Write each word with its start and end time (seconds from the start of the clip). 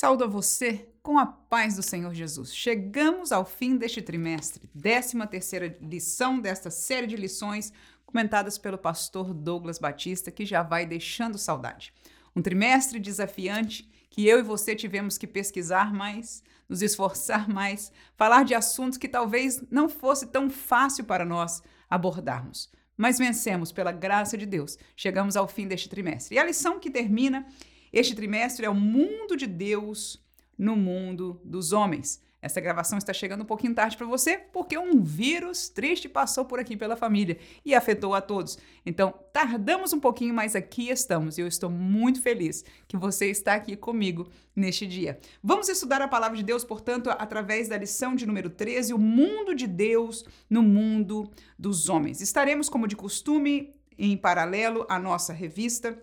Saúdo 0.00 0.24
a 0.24 0.26
você 0.26 0.88
com 1.02 1.18
a 1.18 1.26
paz 1.26 1.76
do 1.76 1.82
Senhor 1.82 2.14
Jesus. 2.14 2.56
Chegamos 2.56 3.32
ao 3.32 3.44
fim 3.44 3.76
deste 3.76 4.00
trimestre, 4.00 4.66
13 4.68 5.26
terceira 5.26 5.76
lição 5.78 6.40
desta 6.40 6.70
série 6.70 7.06
de 7.06 7.16
lições 7.16 7.70
comentadas 8.06 8.56
pelo 8.56 8.78
pastor 8.78 9.34
Douglas 9.34 9.78
Batista, 9.78 10.30
que 10.30 10.46
já 10.46 10.62
vai 10.62 10.86
deixando 10.86 11.36
saudade. 11.36 11.92
Um 12.34 12.40
trimestre 12.40 12.98
desafiante 12.98 13.90
que 14.08 14.26
eu 14.26 14.38
e 14.38 14.42
você 14.42 14.74
tivemos 14.74 15.18
que 15.18 15.26
pesquisar 15.26 15.92
mais, 15.92 16.42
nos 16.66 16.80
esforçar 16.80 17.46
mais, 17.46 17.92
falar 18.16 18.46
de 18.46 18.54
assuntos 18.54 18.96
que 18.96 19.06
talvez 19.06 19.62
não 19.70 19.86
fosse 19.86 20.28
tão 20.28 20.48
fácil 20.48 21.04
para 21.04 21.26
nós 21.26 21.62
abordarmos. 21.90 22.72
Mas 22.96 23.18
vencemos 23.18 23.70
pela 23.70 23.92
graça 23.92 24.38
de 24.38 24.46
Deus. 24.46 24.78
Chegamos 24.96 25.36
ao 25.36 25.46
fim 25.46 25.68
deste 25.68 25.90
trimestre. 25.90 26.36
E 26.36 26.38
a 26.38 26.44
lição 26.44 26.80
que 26.80 26.90
termina 26.90 27.46
este 27.92 28.14
trimestre 28.14 28.64
é 28.64 28.70
o 28.70 28.74
mundo 28.74 29.36
de 29.36 29.46
Deus 29.46 30.22
no 30.56 30.76
mundo 30.76 31.40
dos 31.44 31.72
homens. 31.72 32.22
Essa 32.42 32.60
gravação 32.60 32.96
está 32.96 33.12
chegando 33.12 33.42
um 33.42 33.46
pouquinho 33.46 33.74
tarde 33.74 33.96
para 33.96 34.06
você, 34.06 34.38
porque 34.38 34.78
um 34.78 35.02
vírus 35.02 35.68
triste 35.68 36.08
passou 36.08 36.44
por 36.44 36.58
aqui 36.58 36.76
pela 36.76 36.96
família 36.96 37.36
e 37.64 37.74
afetou 37.74 38.14
a 38.14 38.20
todos. 38.20 38.58
Então, 38.84 39.12
tardamos 39.32 39.92
um 39.92 40.00
pouquinho, 40.00 40.32
mas 40.32 40.56
aqui 40.56 40.88
estamos 40.88 41.36
e 41.36 41.42
eu 41.42 41.46
estou 41.46 41.68
muito 41.68 42.22
feliz 42.22 42.64
que 42.88 42.96
você 42.96 43.26
está 43.30 43.54
aqui 43.54 43.76
comigo 43.76 44.28
neste 44.56 44.86
dia. 44.86 45.18
Vamos 45.42 45.68
estudar 45.68 46.00
a 46.00 46.08
palavra 46.08 46.36
de 46.36 46.42
Deus, 46.42 46.64
portanto, 46.64 47.10
através 47.10 47.68
da 47.68 47.76
lição 47.76 48.14
de 48.14 48.26
número 48.26 48.48
13, 48.48 48.94
o 48.94 48.98
mundo 48.98 49.54
de 49.54 49.66
Deus 49.66 50.24
no 50.48 50.62
mundo 50.62 51.30
dos 51.58 51.90
homens. 51.90 52.22
Estaremos, 52.22 52.70
como 52.70 52.88
de 52.88 52.96
costume, 52.96 53.74
em 53.98 54.16
paralelo 54.16 54.86
à 54.88 54.98
nossa 54.98 55.34
revista 55.34 56.00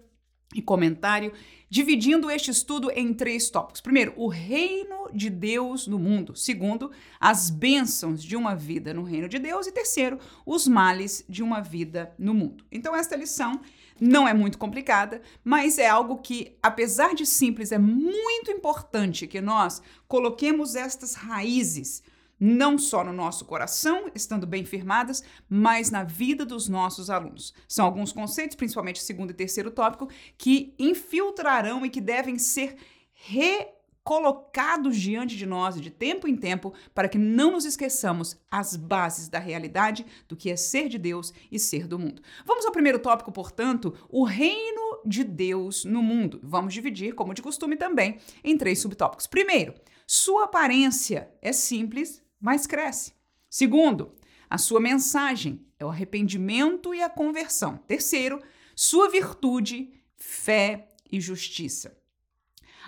e 0.56 0.62
comentário, 0.62 1.34
dividindo 1.70 2.32
este 2.32 2.52
estudo 2.52 2.90
em 2.92 3.14
três 3.14 3.50
tópicos. 3.50 3.82
Primeiro, 3.82 4.14
o 4.16 4.28
reino 4.28 5.10
de 5.14 5.30
Deus 5.30 5.88
no 5.88 6.00
mundo. 6.00 6.36
Segundo, 6.36 6.92
as 7.20 7.50
bênçãos 7.50 8.24
de 8.24 8.36
uma 8.36 8.56
vida 8.56 8.94
no 8.94 9.04
reino 9.04 9.28
de 9.28 9.40
Deus. 9.40 9.68
E 9.68 9.72
terceiro, 9.72 10.20
os 10.46 10.68
males 10.68 11.26
de 11.28 11.44
uma 11.44 11.62
vida 11.62 12.14
no 12.18 12.34
mundo. 12.34 12.64
Então, 12.72 12.96
esta 12.96 13.16
lição 13.16 13.60
não 14.00 14.28
é 14.28 14.34
muito 14.34 14.58
complicada, 14.58 15.22
mas 15.44 15.78
é 15.78 15.88
algo 15.88 16.18
que, 16.20 16.56
apesar 16.62 17.14
de 17.14 17.26
simples, 17.26 17.72
é 17.72 17.78
muito 17.78 18.52
importante 18.52 19.28
que 19.28 19.42
nós 19.42 19.82
coloquemos 20.08 20.76
estas 20.76 21.16
raízes 21.16 22.04
não 22.40 22.78
só 22.78 23.04
no 23.04 23.14
nosso 23.14 23.46
coração, 23.46 24.10
estando 24.14 24.46
bem 24.46 24.64
firmadas, 24.66 25.24
mas 25.50 25.90
na 25.90 26.04
vida 26.04 26.46
dos 26.46 26.68
nossos 26.68 27.10
alunos. 27.10 27.54
São 27.68 27.86
alguns 27.86 28.12
conceitos, 28.12 28.56
principalmente 28.56 29.02
segundo 29.02 29.32
e 29.32 29.34
terceiro 29.34 29.72
tópico, 29.72 30.10
que 30.38 30.76
infiltrarão 30.78 31.86
e 31.86 31.90
que 31.90 32.02
devem 32.02 32.38
ser 32.38 32.78
recolocados 33.14 34.96
diante 34.98 35.36
de 35.36 35.46
nós 35.46 35.80
de 35.82 35.90
tempo 35.90 36.28
em 36.28 36.36
tempo, 36.36 36.74
para 36.94 37.10
que 37.10 37.18
não 37.18 37.52
nos 37.52 37.66
esqueçamos 37.66 38.38
as 38.50 38.76
bases 38.76 39.28
da 39.28 39.40
realidade 39.40 40.06
do 40.28 40.36
que 40.36 40.52
é 40.52 40.56
ser 40.56 40.88
de 40.88 40.98
Deus 40.98 41.34
e 41.52 41.58
ser 41.58 41.88
do 41.88 41.98
mundo. 41.98 42.22
Vamos 42.46 42.66
ao 42.66 42.72
primeiro 42.72 43.00
tópico, 43.00 43.32
portanto, 43.32 43.94
o 44.10 44.24
reino 44.24 45.02
de 45.06 45.24
Deus 45.24 45.84
no 45.84 46.04
mundo. 46.04 46.40
Vamos 46.44 46.74
dividir, 46.74 47.16
como 47.16 47.34
de 47.34 47.42
costume 47.42 47.76
também, 47.76 48.20
em 48.44 48.58
três 48.58 48.80
subtópicos. 48.80 49.26
Primeiro, 49.26 49.74
sua 50.06 50.46
aparência 50.46 51.30
é 51.42 51.52
simples, 51.52 52.24
mas 52.40 52.68
cresce. 52.68 53.14
Segundo, 53.50 54.14
a 54.50 54.58
sua 54.58 54.80
mensagem 54.80 55.66
é 55.80 55.86
o 55.86 55.90
arrependimento 55.90 56.94
e 56.94 57.02
a 57.02 57.10
conversão. 57.10 57.78
Terceiro, 57.78 58.42
sua 58.76 59.10
virtude, 59.10 59.92
fé 60.16 60.90
e 61.12 61.20
justiça. 61.20 61.98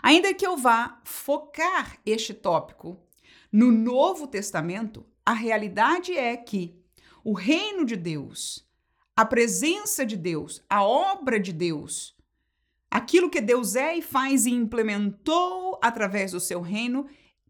Ainda 0.02 0.34
que 0.34 0.46
eu 0.46 0.56
vá 0.56 1.02
focar 1.04 1.98
este 2.06 2.34
tópico 2.34 3.00
no 3.52 3.72
Novo 3.72 4.28
Testamento, 4.28 5.06
a 5.26 5.34
realidade 5.34 6.16
é 6.18 6.36
que 6.38 6.80
o 7.24 7.34
reino 7.34 7.86
de 7.86 7.96
Deus, 7.96 8.66
a 9.16 9.26
presença 9.26 10.06
de 10.06 10.16
Deus, 10.16 10.64
a 10.70 10.84
obra 10.84 11.40
de 11.40 11.52
Deus, 11.52 12.16
aquilo 12.90 13.30
que 13.30 13.42
Deus 13.42 13.76
é 13.76 13.98
e 13.98 14.02
faz 14.02 14.46
e 14.46 14.52
implementou 14.52 15.78
através 15.84 16.32
do 16.32 16.40
seu 16.40 16.62
reino, 16.62 17.08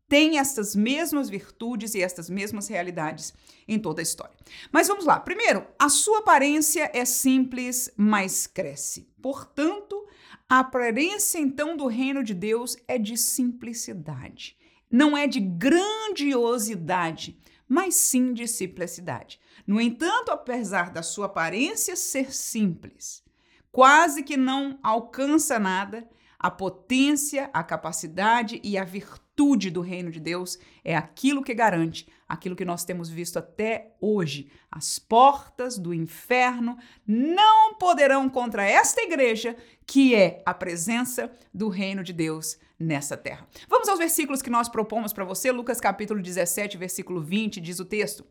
tem 0.10 0.40
estas 0.40 0.76
mesmas 0.76 1.30
virtudes 1.30 1.94
e 1.94 2.02
estas 2.02 2.32
mesmas 2.32 2.68
realidades 2.68 3.32
em 3.68 3.78
toda 3.78 4.02
a 4.02 4.04
história. 4.04 4.36
Mas 4.72 4.88
vamos 4.88 5.06
lá. 5.06 5.20
Primeiro, 5.20 5.66
a 5.78 5.88
sua 5.88 6.20
aparência 6.20 6.90
é 6.94 7.06
simples, 7.06 7.94
mas 7.96 8.48
cresce. 8.48 9.08
Portanto, 9.22 10.04
a 10.50 10.60
aparência 10.60 11.38
então 11.38 11.78
do 11.78 11.86
reino 11.86 12.24
de 12.24 12.34
Deus 12.34 12.76
é 12.88 12.98
de 12.98 13.16
simplicidade. 13.16 14.58
Não 14.92 15.16
é 15.16 15.28
de 15.28 15.40
grandiosidade, 15.40 17.40
mas 17.68 17.94
sim 17.94 18.34
de 18.34 18.48
simplicidade. 18.48 19.40
No 19.68 19.80
entanto, 19.80 20.32
apesar 20.32 20.90
da 20.90 21.04
sua 21.04 21.28
aparência 21.28 21.96
ser 21.96 22.34
simples, 22.34 23.24
quase 23.72 24.24
que 24.24 24.36
não 24.36 24.80
alcança 24.82 25.60
nada, 25.60 26.10
a 26.40 26.50
potência, 26.50 27.52
a 27.54 27.64
capacidade 27.64 28.60
e 28.64 28.76
a 28.76 28.84
virtude 28.84 29.29
do 29.72 29.82
reino 29.82 30.12
de 30.12 30.20
Deus 30.20 30.60
é 30.84 30.96
aquilo 30.96 31.44
que 31.44 31.54
garante 31.54 32.08
aquilo 32.30 32.56
que 32.56 32.64
nós 32.64 32.86
temos 32.86 33.10
visto 33.10 33.40
até 33.40 33.96
hoje. 34.00 34.52
As 34.70 35.00
portas 35.00 35.80
do 35.80 35.92
inferno 35.94 36.78
não 37.08 37.74
poderão 37.74 38.30
contra 38.30 38.64
esta 38.64 39.02
igreja, 39.02 39.58
que 39.88 40.14
é 40.14 40.44
a 40.46 40.54
presença 40.54 41.32
do 41.52 41.70
reino 41.70 42.04
de 42.04 42.14
Deus 42.14 42.60
nessa 42.78 43.18
terra. 43.18 43.48
Vamos 43.68 43.90
aos 43.90 43.98
versículos 43.98 44.44
que 44.44 44.50
nós 44.50 44.70
propomos 44.70 45.12
para 45.12 45.26
você. 45.26 45.52
Lucas 45.52 45.82
capítulo 45.82 46.22
17, 46.22 46.78
versículo 46.78 47.20
20, 47.20 47.60
diz 47.60 47.80
o 47.80 47.86
texto: 47.86 48.24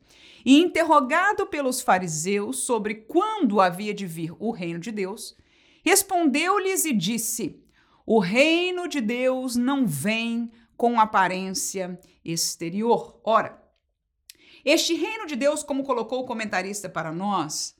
E 0.44 0.60
interrogado 0.60 1.46
pelos 1.46 1.80
fariseus 1.80 2.58
sobre 2.60 2.94
quando 2.94 3.60
havia 3.60 3.92
de 3.92 4.06
vir 4.06 4.32
o 4.38 4.52
reino 4.52 4.78
de 4.78 4.92
Deus, 4.92 5.36
respondeu-lhes 5.82 6.84
e 6.84 6.92
disse: 6.92 7.60
o 8.10 8.20
reino 8.20 8.88
de 8.88 9.02
Deus 9.02 9.54
não 9.54 9.86
vem 9.86 10.50
com 10.78 10.98
aparência 11.00 12.00
exterior. 12.24 13.20
Ora, 13.24 13.60
este 14.64 14.94
reino 14.94 15.26
de 15.26 15.34
Deus, 15.34 15.62
como 15.62 15.82
colocou 15.82 16.20
o 16.20 16.24
comentarista 16.24 16.88
para 16.88 17.12
nós, 17.12 17.76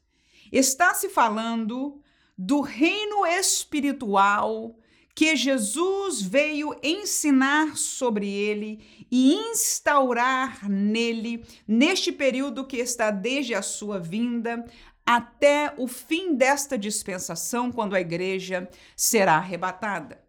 está 0.53 0.93
se 0.95 1.09
falando 1.09 2.03
do 2.37 2.61
reino 2.61 3.25
espiritual 3.25 4.77
que 5.15 5.35
Jesus 5.37 6.23
veio 6.23 6.77
ensinar 6.83 7.77
sobre 7.77 8.29
ele 8.29 9.07
e 9.11 9.33
instaurar 9.33 10.69
nele 10.69 11.45
neste 11.67 12.13
período 12.13 12.67
que 12.67 12.77
está 12.77 13.11
desde 13.11 13.55
a 13.55 13.63
sua 13.63 13.99
vinda 13.99 14.65
até 15.07 15.73
o 15.77 15.87
fim 15.89 16.35
desta 16.35 16.77
dispensação, 16.77 17.73
quando 17.73 17.95
a 17.97 18.01
igreja 18.01 18.69
será 18.95 19.37
arrebatada. 19.37 20.28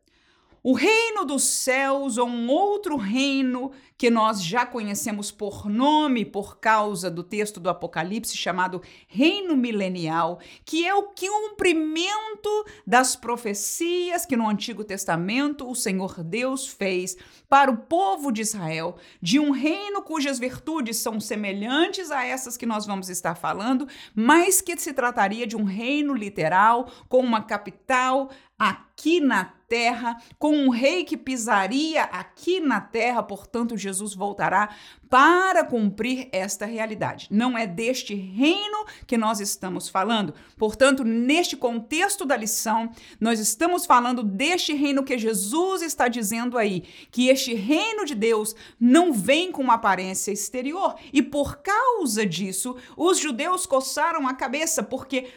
O 0.69 0.74
reino 0.74 1.25
dos 1.25 1.46
céus 1.46 2.19
ou 2.19 2.28
um 2.28 2.47
outro 2.47 2.96
reino 2.96 3.72
que 3.97 4.12
nós 4.12 4.44
já 4.44 4.68
conhecemos 4.68 5.31
por 5.31 5.68
nome 5.68 6.24
por 6.24 6.59
causa 6.59 7.09
do 7.09 7.24
texto 7.24 7.59
do 7.59 7.72
Apocalipse 7.72 8.38
chamado 8.38 8.79
reino 9.08 9.58
milenial, 9.58 10.40
que 10.63 10.85
é 10.88 10.94
o 10.94 11.09
cumprimento 11.09 12.66
das 12.85 13.16
profecias 13.16 14.28
que 14.28 14.38
no 14.38 14.47
Antigo 14.47 14.84
Testamento 14.84 15.68
o 15.68 15.74
Senhor 15.74 16.24
Deus 16.24 16.68
fez 16.68 17.18
para 17.50 17.72
o 17.72 17.78
povo 17.78 18.31
de 18.31 18.41
Israel, 18.41 18.96
de 19.19 19.40
um 19.40 19.50
reino 19.50 20.03
cujas 20.03 20.38
virtudes 20.38 20.97
são 20.97 21.19
semelhantes 21.19 22.12
a 22.12 22.24
essas 22.24 22.56
que 22.56 22.68
nós 22.68 22.85
vamos 22.85 23.09
estar 23.09 23.34
falando, 23.34 23.88
mas 24.13 24.62
que 24.62 24.78
se 24.78 24.94
trataria 24.94 25.47
de 25.47 25.58
um 25.58 25.63
reino 25.63 26.13
literal 26.13 26.91
com 27.09 27.22
uma 27.22 27.41
capital 27.41 28.29
aqui 28.59 29.19
na 29.19 29.59
terra, 29.69 30.18
com 30.40 30.52
um 30.52 30.69
rei 30.69 31.06
que 31.06 31.16
pisaria 31.16 32.03
aqui 32.03 32.59
na 32.59 32.81
terra, 32.81 33.22
portanto, 33.22 33.78
Jesus 33.78 34.16
voltará 34.16 34.76
para 35.09 35.64
cumprir 35.64 36.29
esta 36.32 36.66
realidade. 36.66 37.28
Não 37.32 37.58
é 37.58 37.66
deste 37.66 38.14
reino 38.14 38.85
que 39.08 39.17
nós 39.17 39.40
estamos 39.40 39.90
falando. 39.90 40.35
Portanto, 40.56 41.03
neste 41.03 41.58
contexto 41.58 42.26
da 42.26 42.38
lição, 42.38 42.91
nós 43.20 43.40
estamos 43.40 43.88
falando 43.88 44.22
deste 44.22 44.73
reino 44.73 45.03
que 45.03 45.17
Jesus 45.17 45.82
está 45.82 46.08
dizendo 46.08 46.58
aí, 46.58 46.84
que 47.09 47.28
este 47.28 47.56
reino 47.56 48.06
de 48.06 48.14
Deus 48.14 48.56
não 48.79 49.11
vem 49.11 49.52
com 49.52 49.64
uma 49.64 49.76
aparência 49.76 50.32
exterior. 50.32 50.96
E 51.11 51.23
por 51.23 51.58
causa 51.58 52.26
disso, 52.26 52.76
os 52.96 53.17
judeus 53.17 53.66
coçaram 53.66 54.28
a 54.28 54.34
cabeça, 54.35 54.84
porque 54.84 55.29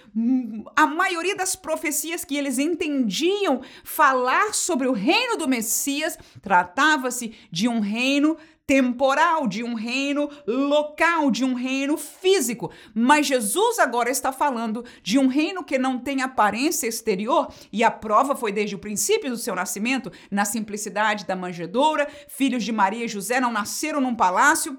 a 0.77 0.87
maioria 0.87 1.35
das 1.35 1.57
profecias 1.57 2.25
que 2.25 2.37
eles 2.37 2.59
entendiam 2.59 3.63
falar 3.85 4.53
sobre 4.53 4.87
o 4.87 4.93
reino 4.93 5.37
do 5.37 5.49
Messias 5.49 6.19
tratava-se 6.43 7.33
de 7.51 7.69
um 7.69 7.81
reino 7.81 8.37
temporal, 8.67 9.47
de 9.47 9.63
um 9.63 9.75
reino 9.75 10.31
local, 10.47 11.31
de 11.31 11.45
um 11.45 11.55
reino 11.55 11.97
físico. 11.97 12.71
Mas 12.95 13.27
Jesus 13.27 13.79
agora 13.79 14.11
está 14.11 14.33
falando 14.33 14.85
de 15.03 15.19
um 15.19 15.27
reino 15.27 15.65
que 15.65 15.79
não 15.79 15.99
tem 15.99 16.23
aparência 16.23 16.87
exterior, 16.87 17.53
e 17.73 17.83
a 17.83 17.91
prova 17.91 18.37
foi 18.37 18.53
desde 18.53 18.75
o 18.75 18.79
princípio 18.79 19.31
do 19.31 19.37
seu 19.37 19.55
nascimento, 19.55 20.11
na 20.31 20.45
simplicidade 20.45 21.27
da 21.27 21.37
manjedoura, 21.37 22.09
filhos 22.29 22.65
de 22.65 22.73
Maria 22.73 23.05
e 23.05 23.09
José 23.09 23.41
não 23.41 23.53
nasceram 23.53 24.01
num 24.01 24.15
palácio, 24.15 24.79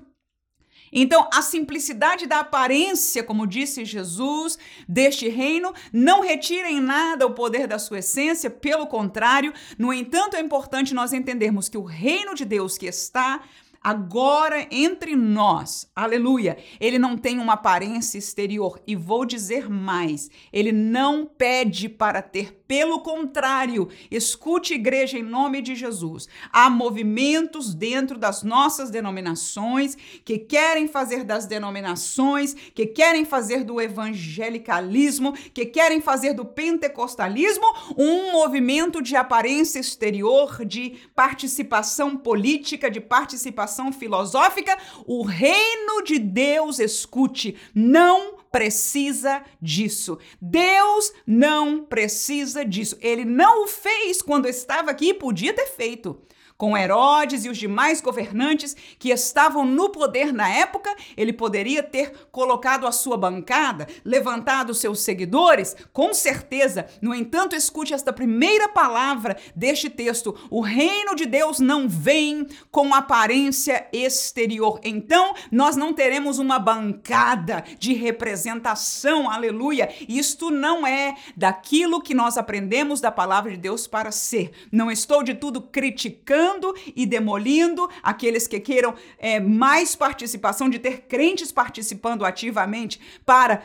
então, 0.95 1.27
a 1.33 1.41
simplicidade 1.41 2.27
da 2.27 2.41
aparência, 2.41 3.23
como 3.23 3.47
disse 3.47 3.83
Jesus, 3.83 4.59
deste 4.87 5.27
reino, 5.27 5.73
não 5.91 6.21
retira 6.21 6.69
em 6.69 6.79
nada 6.79 7.25
o 7.25 7.33
poder 7.33 7.65
da 7.65 7.79
sua 7.79 7.97
essência, 7.97 8.47
pelo 8.47 8.85
contrário, 8.85 9.51
no 9.75 9.91
entanto, 9.91 10.35
é 10.35 10.39
importante 10.39 10.93
nós 10.93 11.11
entendermos 11.11 11.67
que 11.67 11.79
o 11.79 11.83
reino 11.83 12.35
de 12.35 12.45
Deus 12.45 12.77
que 12.77 12.85
está 12.85 13.41
agora 13.83 14.67
entre 14.71 15.15
nós. 15.15 15.89
Aleluia. 15.95 16.57
Ele 16.79 16.97
não 16.97 17.17
tem 17.17 17.39
uma 17.39 17.53
aparência 17.53 18.17
exterior 18.17 18.81
e 18.87 18.95
vou 18.95 19.25
dizer 19.25 19.69
mais, 19.69 20.29
ele 20.51 20.71
não 20.71 21.25
pede 21.25 21.89
para 21.89 22.21
ter 22.21 22.62
pelo 22.73 23.01
contrário, 23.01 23.87
escute, 24.09 24.73
igreja, 24.73 25.15
em 25.15 25.21
nome 25.21 25.61
de 25.61 25.75
Jesus. 25.75 26.27
Há 26.51 26.71
movimentos 26.71 27.71
dentro 27.71 28.17
das 28.17 28.41
nossas 28.41 28.89
denominações 28.89 29.95
que 30.25 30.39
querem 30.39 30.87
fazer 30.87 31.23
das 31.23 31.45
denominações, 31.45 32.55
que 32.73 32.87
querem 32.87 33.25
fazer 33.25 33.63
do 33.63 33.79
evangelicalismo, 33.79 35.33
que 35.53 35.67
querem 35.67 36.01
fazer 36.01 36.33
do 36.33 36.45
pentecostalismo 36.45 37.63
um 37.95 38.31
movimento 38.31 39.03
de 39.03 39.15
aparência 39.15 39.79
exterior, 39.79 40.65
de 40.65 40.95
participação 41.13 42.17
política, 42.17 42.89
de 42.89 42.99
participação 42.99 43.93
filosófica. 43.93 44.75
O 45.05 45.21
reino 45.21 46.03
de 46.03 46.17
Deus, 46.17 46.79
escute, 46.79 47.55
não 47.71 48.41
precisa 48.53 49.43
disso. 49.59 50.19
Deus 50.39 51.11
não 51.25 51.83
precisa 51.83 52.63
disso. 52.63 52.95
Ele 53.01 53.25
não 53.25 53.63
o 53.63 53.67
fez 53.67 54.21
quando 54.21 54.47
estava 54.47 54.91
aqui 54.91 55.09
e 55.09 55.13
podia 55.15 55.51
ter 55.53 55.65
feito 55.65 56.21
com 56.57 56.77
Herodes 56.77 57.45
e 57.45 57.49
os 57.49 57.57
demais 57.57 58.01
governantes 58.01 58.75
que 58.97 59.09
estavam 59.09 59.65
no 59.65 59.89
poder 59.89 60.31
na 60.31 60.49
época, 60.49 60.93
ele 61.17 61.33
poderia 61.33 61.83
ter 61.83 62.27
colocado 62.31 62.87
a 62.87 62.91
sua 62.91 63.17
bancada, 63.17 63.87
levantado 64.03 64.73
seus 64.73 65.01
seguidores, 65.01 65.75
com 65.91 66.13
certeza. 66.13 66.87
No 67.01 67.13
entanto, 67.13 67.55
escute 67.55 67.93
esta 67.93 68.13
primeira 68.13 68.69
palavra 68.69 69.37
deste 69.55 69.89
texto: 69.89 70.35
o 70.49 70.61
reino 70.61 71.15
de 71.15 71.25
Deus 71.25 71.59
não 71.59 71.87
vem 71.87 72.47
com 72.71 72.93
aparência 72.93 73.87
exterior. 73.91 74.79
Então, 74.83 75.33
nós 75.51 75.75
não 75.75 75.93
teremos 75.93 76.39
uma 76.39 76.59
bancada 76.59 77.63
de 77.77 77.93
representação, 77.93 79.29
aleluia. 79.29 79.89
Isto 80.07 80.49
não 80.49 80.85
é 80.85 81.15
daquilo 81.35 82.01
que 82.01 82.13
nós 82.13 82.37
aprendemos 82.37 83.01
da 83.01 83.11
palavra 83.11 83.51
de 83.51 83.57
Deus 83.57 83.87
para 83.87 84.11
ser. 84.11 84.51
Não 84.71 84.91
estou 84.91 85.23
de 85.23 85.33
tudo 85.33 85.61
criticando 85.61 86.52
e 86.95 87.05
demolindo 87.05 87.89
aqueles 88.01 88.47
que 88.47 88.59
queiram 88.59 88.93
é, 89.17 89.39
mais 89.39 89.95
participação, 89.95 90.69
de 90.69 90.79
ter 90.79 91.01
crentes 91.07 91.51
participando 91.51 92.25
ativamente 92.25 92.99
para 93.25 93.63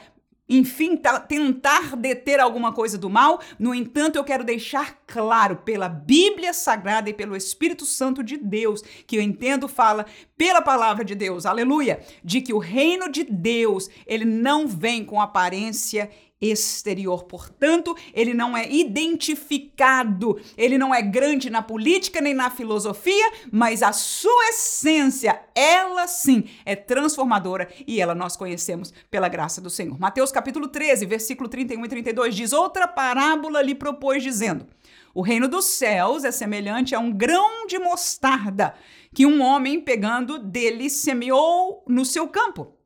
enfim, 0.48 0.98
tentar 1.28 1.94
deter 1.94 2.40
alguma 2.40 2.72
coisa 2.72 2.96
do 2.96 3.10
mal. 3.10 3.40
No 3.58 3.74
entanto, 3.74 4.16
eu 4.16 4.24
quero 4.24 4.42
deixar 4.42 4.98
claro 5.06 5.56
pela 5.56 5.88
Bíblia 5.88 6.54
Sagrada 6.54 7.10
e 7.10 7.14
pelo 7.14 7.36
Espírito 7.36 7.84
Santo 7.84 8.22
de 8.22 8.38
Deus, 8.38 8.82
que 9.06 9.16
eu 9.16 9.20
entendo 9.20 9.68
fala 9.68 10.06
pela 10.36 10.62
palavra 10.62 11.04
de 11.04 11.14
Deus, 11.14 11.44
aleluia, 11.44 12.00
de 12.24 12.40
que 12.40 12.54
o 12.54 12.58
reino 12.58 13.10
de 13.10 13.24
Deus, 13.24 13.90
ele 14.06 14.24
não 14.24 14.66
vem 14.66 15.04
com 15.04 15.20
aparência 15.20 16.08
exterior. 16.40 17.24
Portanto, 17.24 17.96
ele 18.14 18.32
não 18.32 18.56
é 18.56 18.70
identificado, 18.70 20.40
ele 20.56 20.78
não 20.78 20.94
é 20.94 21.02
grande 21.02 21.50
na 21.50 21.62
política 21.62 22.20
nem 22.20 22.34
na 22.34 22.50
filosofia, 22.50 23.32
mas 23.50 23.82
a 23.82 23.92
sua 23.92 24.48
essência, 24.50 25.40
ela 25.54 26.06
sim 26.06 26.44
é 26.64 26.76
transformadora 26.76 27.68
e 27.86 28.00
ela 28.00 28.14
nós 28.14 28.36
conhecemos 28.36 28.92
pela 29.10 29.28
graça 29.28 29.60
do 29.60 29.70
Senhor. 29.70 29.98
Mateus 29.98 30.30
capítulo 30.30 30.68
13, 30.68 31.06
versículo 31.06 31.48
31 31.48 31.84
e 31.84 31.88
32 31.88 32.34
diz: 32.34 32.52
Outra 32.52 32.86
parábola 32.86 33.60
lhe 33.60 33.74
propôs, 33.74 34.22
dizendo: 34.22 34.66
O 35.14 35.22
reino 35.22 35.48
dos 35.48 35.64
céus 35.64 36.24
é 36.24 36.30
semelhante 36.30 36.94
a 36.94 37.00
um 37.00 37.10
grão 37.10 37.66
de 37.66 37.78
mostarda 37.78 38.74
que 39.14 39.26
um 39.26 39.42
homem 39.42 39.80
pegando 39.80 40.38
dele 40.38 40.88
semeou 40.88 41.82
no 41.88 42.04
seu 42.04 42.28
campo 42.28 42.77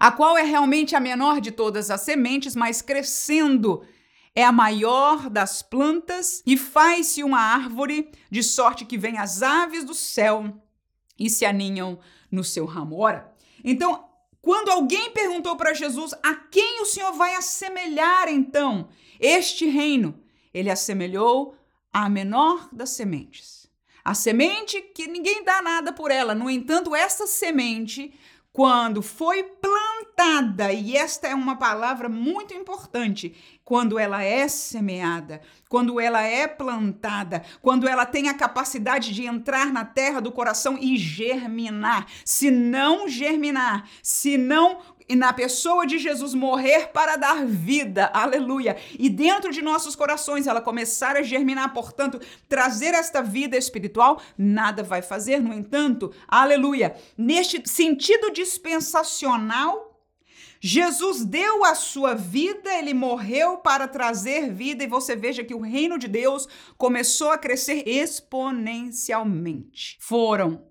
a 0.00 0.10
qual 0.10 0.38
é 0.38 0.42
realmente 0.42 0.96
a 0.96 1.00
menor 1.00 1.42
de 1.42 1.50
todas 1.50 1.90
as 1.90 2.00
sementes, 2.00 2.56
mas 2.56 2.80
crescendo 2.80 3.82
é 4.34 4.42
a 4.42 4.50
maior 4.50 5.28
das 5.28 5.60
plantas 5.60 6.42
e 6.46 6.56
faz-se 6.56 7.22
uma 7.22 7.38
árvore, 7.38 8.10
de 8.30 8.42
sorte 8.42 8.86
que 8.86 8.96
vêm 8.96 9.18
as 9.18 9.42
aves 9.42 9.84
do 9.84 9.92
céu 9.92 10.58
e 11.18 11.28
se 11.28 11.44
aninham 11.44 11.98
no 12.30 12.42
seu 12.42 12.64
ramo. 12.64 12.96
Ora, 12.98 13.30
então, 13.62 14.08
quando 14.40 14.70
alguém 14.70 15.10
perguntou 15.10 15.54
para 15.54 15.74
Jesus 15.74 16.14
a 16.22 16.34
quem 16.34 16.80
o 16.80 16.86
Senhor 16.86 17.12
vai 17.12 17.34
assemelhar 17.34 18.26
então 18.28 18.88
este 19.20 19.66
reino, 19.66 20.18
ele 20.54 20.70
assemelhou 20.70 21.54
à 21.92 22.08
menor 22.08 22.70
das 22.72 22.90
sementes. 22.90 23.68
A 24.02 24.14
semente 24.14 24.80
que 24.80 25.06
ninguém 25.06 25.44
dá 25.44 25.60
nada 25.60 25.92
por 25.92 26.10
ela. 26.10 26.34
No 26.34 26.48
entanto, 26.48 26.94
essa 26.94 27.26
semente 27.26 28.18
quando 28.60 29.00
foi 29.00 29.42
plantada, 29.42 30.70
e 30.70 30.94
esta 30.94 31.26
é 31.26 31.34
uma 31.34 31.56
palavra 31.56 32.10
muito 32.10 32.52
importante, 32.52 33.34
quando 33.64 33.98
ela 33.98 34.22
é 34.22 34.48
semeada, 34.48 35.40
quando 35.66 35.98
ela 35.98 36.20
é 36.20 36.46
plantada, 36.46 37.42
quando 37.62 37.88
ela 37.88 38.04
tem 38.04 38.28
a 38.28 38.34
capacidade 38.34 39.14
de 39.14 39.24
entrar 39.24 39.72
na 39.72 39.86
terra 39.86 40.20
do 40.20 40.30
coração 40.30 40.76
e 40.78 40.98
germinar. 40.98 42.06
Se 42.22 42.50
não 42.50 43.08
germinar, 43.08 43.88
se 44.02 44.36
não 44.36 44.80
e 45.10 45.16
na 45.16 45.32
pessoa 45.32 45.84
de 45.84 45.98
Jesus 45.98 46.34
morrer 46.34 46.92
para 46.92 47.16
dar 47.16 47.44
vida, 47.44 48.06
aleluia, 48.14 48.76
e 48.96 49.10
dentro 49.10 49.50
de 49.50 49.60
nossos 49.60 49.96
corações 49.96 50.46
ela 50.46 50.60
começar 50.60 51.16
a 51.16 51.22
germinar, 51.22 51.74
portanto, 51.74 52.20
trazer 52.48 52.94
esta 52.94 53.20
vida 53.20 53.56
espiritual, 53.56 54.22
nada 54.38 54.84
vai 54.84 55.02
fazer, 55.02 55.40
no 55.40 55.52
entanto, 55.52 56.14
aleluia, 56.28 56.94
neste 57.18 57.68
sentido 57.68 58.30
dispensacional, 58.30 60.00
Jesus 60.60 61.24
deu 61.24 61.64
a 61.64 61.74
sua 61.74 62.14
vida, 62.14 62.72
ele 62.72 62.94
morreu 62.94 63.58
para 63.58 63.88
trazer 63.88 64.52
vida, 64.52 64.84
e 64.84 64.86
você 64.86 65.16
veja 65.16 65.42
que 65.42 65.54
o 65.54 65.60
reino 65.60 65.98
de 65.98 66.06
Deus 66.06 66.46
começou 66.78 67.32
a 67.32 67.38
crescer 67.38 67.82
exponencialmente. 67.84 69.96
Foram 69.98 70.68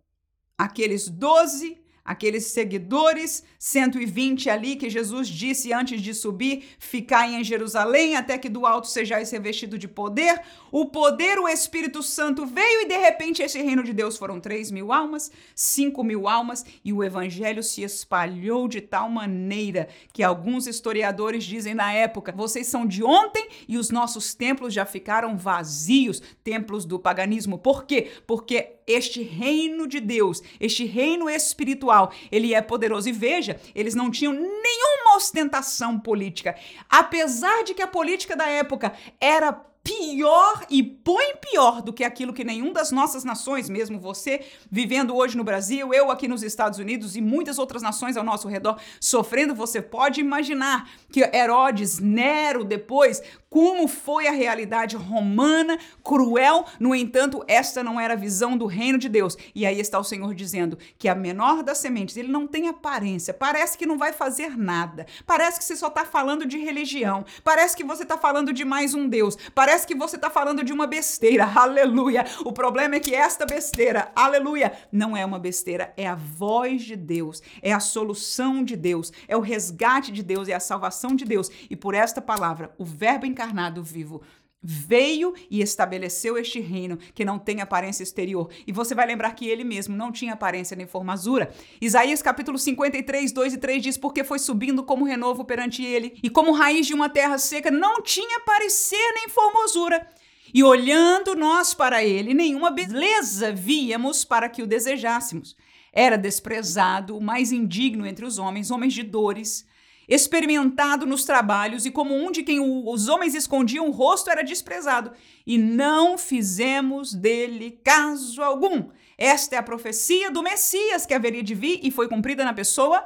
aqueles 0.58 1.10
doze 1.10 1.78
aqueles 2.04 2.46
seguidores, 2.46 3.44
120 3.58 4.50
ali 4.50 4.76
que 4.76 4.90
Jesus 4.90 5.28
disse 5.28 5.72
antes 5.74 6.02
de 6.02 6.14
subir: 6.14 6.64
ficai 6.80 7.36
em 7.36 7.44
Jerusalém 7.44 8.16
até 8.16 8.38
que 8.38 8.50
do 8.50 8.66
alto 8.66 8.88
sejais 8.88 9.32
revestido 9.32 9.78
de 9.78 9.88
poder. 9.88 10.42
O 10.72 10.86
poder, 10.86 11.40
o 11.40 11.48
Espírito 11.48 12.02
Santo 12.02 12.46
veio 12.46 12.82
e 12.82 12.88
de 12.88 12.98
repente 12.98 13.42
esse 13.42 13.62
reino 13.62 13.84
de 13.84 13.94
Deus 13.94 14.18
foram 14.18 14.40
3 14.40 14.72
mil 14.72 14.92
almas, 14.92 15.32
5 15.56 16.04
mil 16.04 16.28
almas 16.28 16.66
e 16.84 16.92
o 16.94 17.04
evangelho 17.04 17.62
se 17.64 17.84
espalhou 17.84 18.68
de 18.68 18.82
tal 18.82 19.10
maneira 19.10 19.88
que 20.14 20.24
alguns 20.24 20.68
historiadores 20.68 21.44
dizem 21.44 21.74
na 21.74 21.94
época: 21.94 22.32
vocês 22.32 22.68
são 22.68 22.86
de 22.86 23.04
ontem 23.04 23.48
e 23.68 23.78
os 23.78 23.90
nossos 23.90 24.34
templos 24.34 24.74
já 24.74 24.86
ficaram 24.86 25.38
vazios 25.38 26.22
templos 26.44 26.86
do 26.86 27.00
paganismo. 27.00 27.58
Por 27.58 27.86
quê? 27.86 28.12
Porque 28.26 28.79
este 28.90 29.22
reino 29.22 29.88
de 29.88 30.00
Deus, 30.00 30.42
este 30.60 30.86
reino 30.86 31.30
espiritual, 31.30 32.12
ele 32.31 32.54
é 32.54 32.62
poderoso. 32.62 33.08
E 33.08 33.12
veja, 33.12 33.60
eles 33.76 33.94
não 33.94 34.10
tinham 34.10 34.34
nenhuma 34.34 35.16
ostentação 35.16 36.00
política. 36.00 36.56
Apesar 36.90 37.64
de 37.64 37.74
que 37.74 37.81
a 37.81 37.88
política 37.88 38.36
da 38.36 38.48
época 38.48 38.94
era 39.22 39.69
pior 39.83 40.66
e 40.69 40.83
põe 40.83 41.36
pior 41.38 41.81
do 41.81 41.94
que 41.94 42.04
aquilo 42.04 42.33
que 42.33 42.44
nenhum 42.44 42.71
das 42.71 42.92
nossas 42.92 43.24
nações, 43.24 43.69
mesmo 43.69 44.00
você 44.00 44.42
vivendo 44.69 45.16
hoje 45.16 45.38
no 45.38 45.44
Brasil, 45.44 45.94
eu 45.94 46.12
aqui 46.12 46.28
nos 46.28 46.44
Estados 46.44 46.80
Unidos 46.80 47.16
e 47.16 47.21
muitas 47.21 47.57
outras 47.57 47.81
nações 47.81 48.18
ao 48.18 48.24
nosso 48.24 48.48
redor 48.48 48.80
sofrendo, 49.00 49.56
você 49.56 49.81
pode 49.81 50.19
imaginar 50.19 50.90
que 51.12 51.21
Herodes, 51.21 52.00
Nero, 52.00 52.64
depois, 52.64 53.21
como 53.50 53.88
foi 53.88 54.28
a 54.28 54.31
realidade 54.31 54.95
romana, 54.95 55.80
cruel, 56.04 56.66
no 56.80 56.94
entanto, 56.94 57.44
esta 57.48 57.83
não 57.83 58.00
era 58.00 58.14
a 58.14 58.18
visão 58.18 58.57
do 58.57 58.66
reino 58.66 58.98
de 58.98 59.09
Deus. 59.09 59.36
E 59.56 59.66
aí 59.66 59.80
está 59.80 59.98
o 59.98 60.04
Senhor 60.04 60.36
dizendo 60.36 60.78
que 60.98 61.07
a 61.07 61.16
menor 61.16 61.64
das 61.64 61.80
sementes, 61.80 62.16
ele 62.16 62.31
não 62.31 62.45
tem 62.45 62.68
aparência, 62.68 63.33
parece 63.33 63.78
que 63.78 63.86
não 63.86 63.98
vai 63.98 64.14
fazer 64.14 64.57
nada, 64.57 65.07
parece 65.26 65.57
que 65.57 65.66
você 65.66 65.76
só 65.76 65.88
está 65.88 66.06
falando 66.06 66.45
de 66.45 66.57
religião, 66.57 67.26
parece 67.44 67.76
que 67.76 67.83
você 67.83 68.04
está 68.04 68.18
falando 68.18 68.54
de 68.54 68.64
mais 68.64 68.94
um 68.94 69.07
Deus, 69.07 69.38
parece 69.56 69.69
Parece 69.69 69.85
que 69.85 69.94
você 69.94 70.16
está 70.16 70.31
falando 70.31 70.64
de 70.64 70.73
uma 70.73 70.88
besteira, 70.88 71.45
aleluia. 71.54 72.26
O 72.44 72.52
problema 72.52 72.95
é 72.95 72.99
que 72.99 73.14
esta 73.14 73.45
besteira, 73.45 74.11
aleluia, 74.16 74.73
não 74.92 75.16
é 75.16 75.23
uma 75.23 75.38
besteira, 75.38 75.94
é 75.95 76.07
a 76.07 76.16
voz 76.16 76.81
de 76.81 76.95
Deus, 76.95 77.40
é 77.61 77.71
a 77.71 77.80
solução 77.80 78.64
de 78.64 78.76
Deus, 78.76 79.14
é 79.28 79.38
o 79.38 79.42
resgate 79.42 80.11
de 80.11 80.23
Deus, 80.23 80.49
é 80.49 80.56
a 80.56 80.59
salvação 80.59 81.16
de 81.16 81.23
Deus. 81.23 81.52
E 81.69 81.76
por 81.76 81.94
esta 81.94 82.19
palavra, 82.19 82.73
o 82.80 82.83
Verbo 82.83 83.28
encarnado 83.28 83.83
vivo 83.83 84.23
veio 84.61 85.33
e 85.49 85.61
estabeleceu 85.61 86.37
este 86.37 86.59
reino 86.59 86.97
que 87.13 87.23
não 87.23 87.39
tem 87.39 87.61
aparência 87.61 88.04
exterior. 88.04 88.49
E 88.68 88.71
você 88.71 88.94
vai 88.94 89.07
lembrar 89.07 89.33
que 89.33 89.47
ele 89.47 89.63
mesmo 89.63 89.95
não 89.95 90.11
tinha 90.11 90.33
aparência 90.33 90.75
nem 90.75 90.85
formosura. 90.85 91.51
Isaías 91.81 92.21
capítulo 92.21 92.57
53, 92.57 93.31
2 93.31 93.54
e 93.54 93.57
3 93.57 93.83
diz: 93.83 93.97
Porque 93.97 94.23
foi 94.23 94.39
subindo 94.39 94.83
como 94.83 95.06
renovo 95.06 95.45
perante 95.45 95.83
ele, 95.83 96.18
e 96.21 96.30
como 96.30 96.51
raiz 96.51 96.85
de 96.85 96.94
uma 96.94 97.09
terra 97.09 97.37
seca, 97.37 97.71
não 97.71 98.01
tinha 98.01 98.42
parecer 98.42 99.13
nem 99.16 99.30
formosura. 99.30 100.06
E 100.54 100.63
olhando 100.63 101.35
nós 101.35 101.73
para 101.73 102.04
ele, 102.04 102.33
nenhuma 102.33 102.71
beleza 102.71 103.51
víamos 103.51 104.25
para 104.25 104.49
que 104.49 104.63
o 104.63 104.68
desejássemos. 104.68 105.56
Era 105.94 106.18
desprezado, 106.18 107.18
o 107.18 107.21
mais 107.21 107.51
indigno 107.51 108.06
entre 108.06 108.25
os 108.25 108.37
homens, 108.37 108.71
homens 108.71 108.94
de 108.94 109.04
dores, 109.04 109.66
experimentado 110.09 111.06
nos 111.06 111.23
trabalhos 111.23 111.85
e 111.85 111.92
como 111.92 112.16
um 112.16 112.31
de 112.31 112.42
quem 112.42 112.59
os 112.59 113.07
homens 113.07 113.35
escondiam 113.35 113.87
o 113.87 113.92
rosto 113.92 114.31
era 114.31 114.44
desprezado. 114.44 115.11
E 115.45 115.57
não 115.57 116.18
fizemos 116.18 117.13
dele 117.13 117.80
caso 117.83 118.42
algum. 118.42 118.89
Esta 119.18 119.56
é 119.56 119.59
a 119.59 119.63
profecia 119.63 120.31
do 120.31 120.42
Messias 120.42 121.06
que 121.06 121.13
haveria 121.13 121.44
de 121.44 121.54
vir 121.54 121.80
e 121.83 121.92
foi 121.92 122.07
cumprida 122.07 122.44
na 122.44 122.54
pessoa 122.54 123.06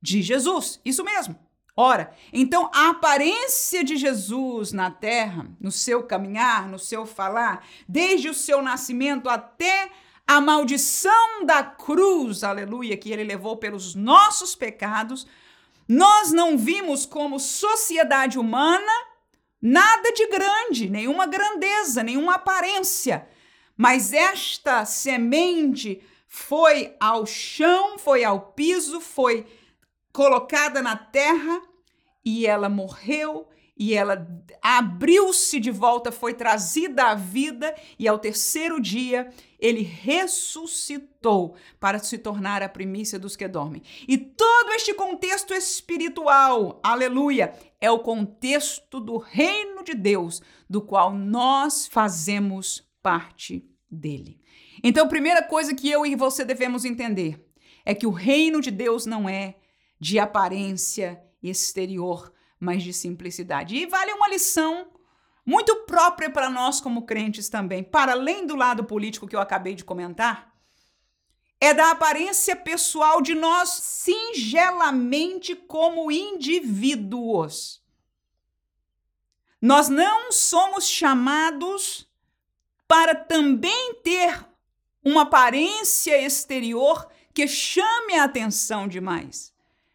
de 0.00 0.22
Jesus. 0.22 0.80
Isso 0.84 1.02
mesmo. 1.02 1.36
Ora, 1.76 2.12
então 2.32 2.70
a 2.74 2.90
aparência 2.90 3.84
de 3.84 3.96
Jesus 3.96 4.72
na 4.72 4.90
terra, 4.90 5.46
no 5.60 5.70
seu 5.70 6.02
caminhar, 6.02 6.68
no 6.68 6.78
seu 6.78 7.06
falar, 7.06 7.64
desde 7.88 8.28
o 8.28 8.34
seu 8.34 8.60
nascimento 8.60 9.28
até 9.28 9.90
a 10.26 10.40
maldição 10.40 11.46
da 11.46 11.62
cruz, 11.62 12.44
aleluia, 12.44 12.96
que 12.96 13.10
ele 13.10 13.24
levou 13.24 13.56
pelos 13.56 13.94
nossos 13.94 14.54
pecados, 14.54 15.26
nós 15.88 16.30
não 16.30 16.58
vimos 16.58 17.06
como 17.06 17.40
sociedade 17.40 18.38
humana 18.38 18.92
nada 19.60 20.12
de 20.12 20.26
grande, 20.28 20.88
nenhuma 20.88 21.26
grandeza, 21.26 22.02
nenhuma 22.02 22.34
aparência. 22.34 23.26
Mas 23.76 24.12
esta 24.12 24.84
semente 24.84 26.02
foi 26.26 26.94
ao 27.00 27.24
chão, 27.24 27.98
foi 27.98 28.22
ao 28.22 28.52
piso, 28.52 29.00
foi 29.00 29.46
colocada 30.12 30.82
na 30.82 30.96
terra 30.96 31.62
e 32.24 32.46
ela 32.46 32.68
morreu 32.68 33.48
e 33.78 33.94
ela 33.94 34.26
abriu-se 34.60 35.60
de 35.60 35.70
volta, 35.70 36.10
foi 36.10 36.34
trazida 36.34 37.04
à 37.04 37.14
vida 37.14 37.74
e 37.98 38.08
ao 38.08 38.18
terceiro 38.18 38.80
dia 38.80 39.30
ele 39.58 39.82
ressuscitou 39.82 41.54
para 41.78 41.98
se 41.98 42.18
tornar 42.18 42.62
a 42.62 42.68
primícia 42.68 43.18
dos 43.18 43.36
que 43.36 43.46
dormem. 43.46 43.82
E 44.06 44.18
todo 44.18 44.72
este 44.72 44.92
contexto 44.94 45.54
espiritual, 45.54 46.80
aleluia, 46.82 47.54
é 47.80 47.90
o 47.90 48.00
contexto 48.00 48.98
do 48.98 49.16
reino 49.16 49.84
de 49.84 49.94
Deus, 49.94 50.42
do 50.68 50.82
qual 50.82 51.12
nós 51.12 51.86
fazemos 51.86 52.84
parte 53.02 53.64
dele. 53.90 54.40
Então, 54.82 55.06
a 55.06 55.08
primeira 55.08 55.42
coisa 55.42 55.74
que 55.74 55.88
eu 55.88 56.04
e 56.04 56.14
você 56.16 56.44
devemos 56.44 56.84
entender 56.84 57.44
é 57.84 57.94
que 57.94 58.06
o 58.06 58.10
reino 58.10 58.60
de 58.60 58.70
Deus 58.70 59.06
não 59.06 59.28
é 59.28 59.56
de 60.00 60.18
aparência 60.18 61.20
exterior, 61.42 62.32
mas 62.58 62.82
de 62.82 62.92
simplicidade. 62.92 63.76
E 63.76 63.86
vale 63.86 64.12
uma 64.12 64.28
lição 64.28 64.88
muito 65.44 65.74
própria 65.86 66.28
para 66.28 66.50
nós 66.50 66.80
como 66.80 67.06
crentes 67.06 67.48
também, 67.48 67.82
para 67.82 68.12
além 68.12 68.46
do 68.46 68.54
lado 68.54 68.84
político 68.84 69.26
que 69.26 69.34
eu 69.34 69.40
acabei 69.40 69.74
de 69.74 69.84
comentar, 69.84 70.54
é 71.60 71.74
da 71.74 71.90
aparência 71.90 72.54
pessoal 72.54 73.20
de 73.20 73.34
nós 73.34 73.68
singelamente 73.70 75.54
como 75.56 76.12
indivíduos. 76.12 77.82
Nós 79.60 79.88
não 79.88 80.30
somos 80.30 80.86
chamados 80.86 82.08
para 82.86 83.14
também 83.14 83.94
ter 84.04 84.46
uma 85.04 85.22
aparência 85.22 86.20
exterior 86.24 87.10
que 87.34 87.48
chame 87.48 88.14
a 88.14 88.24
atenção 88.24 88.86
demais. 88.86 89.52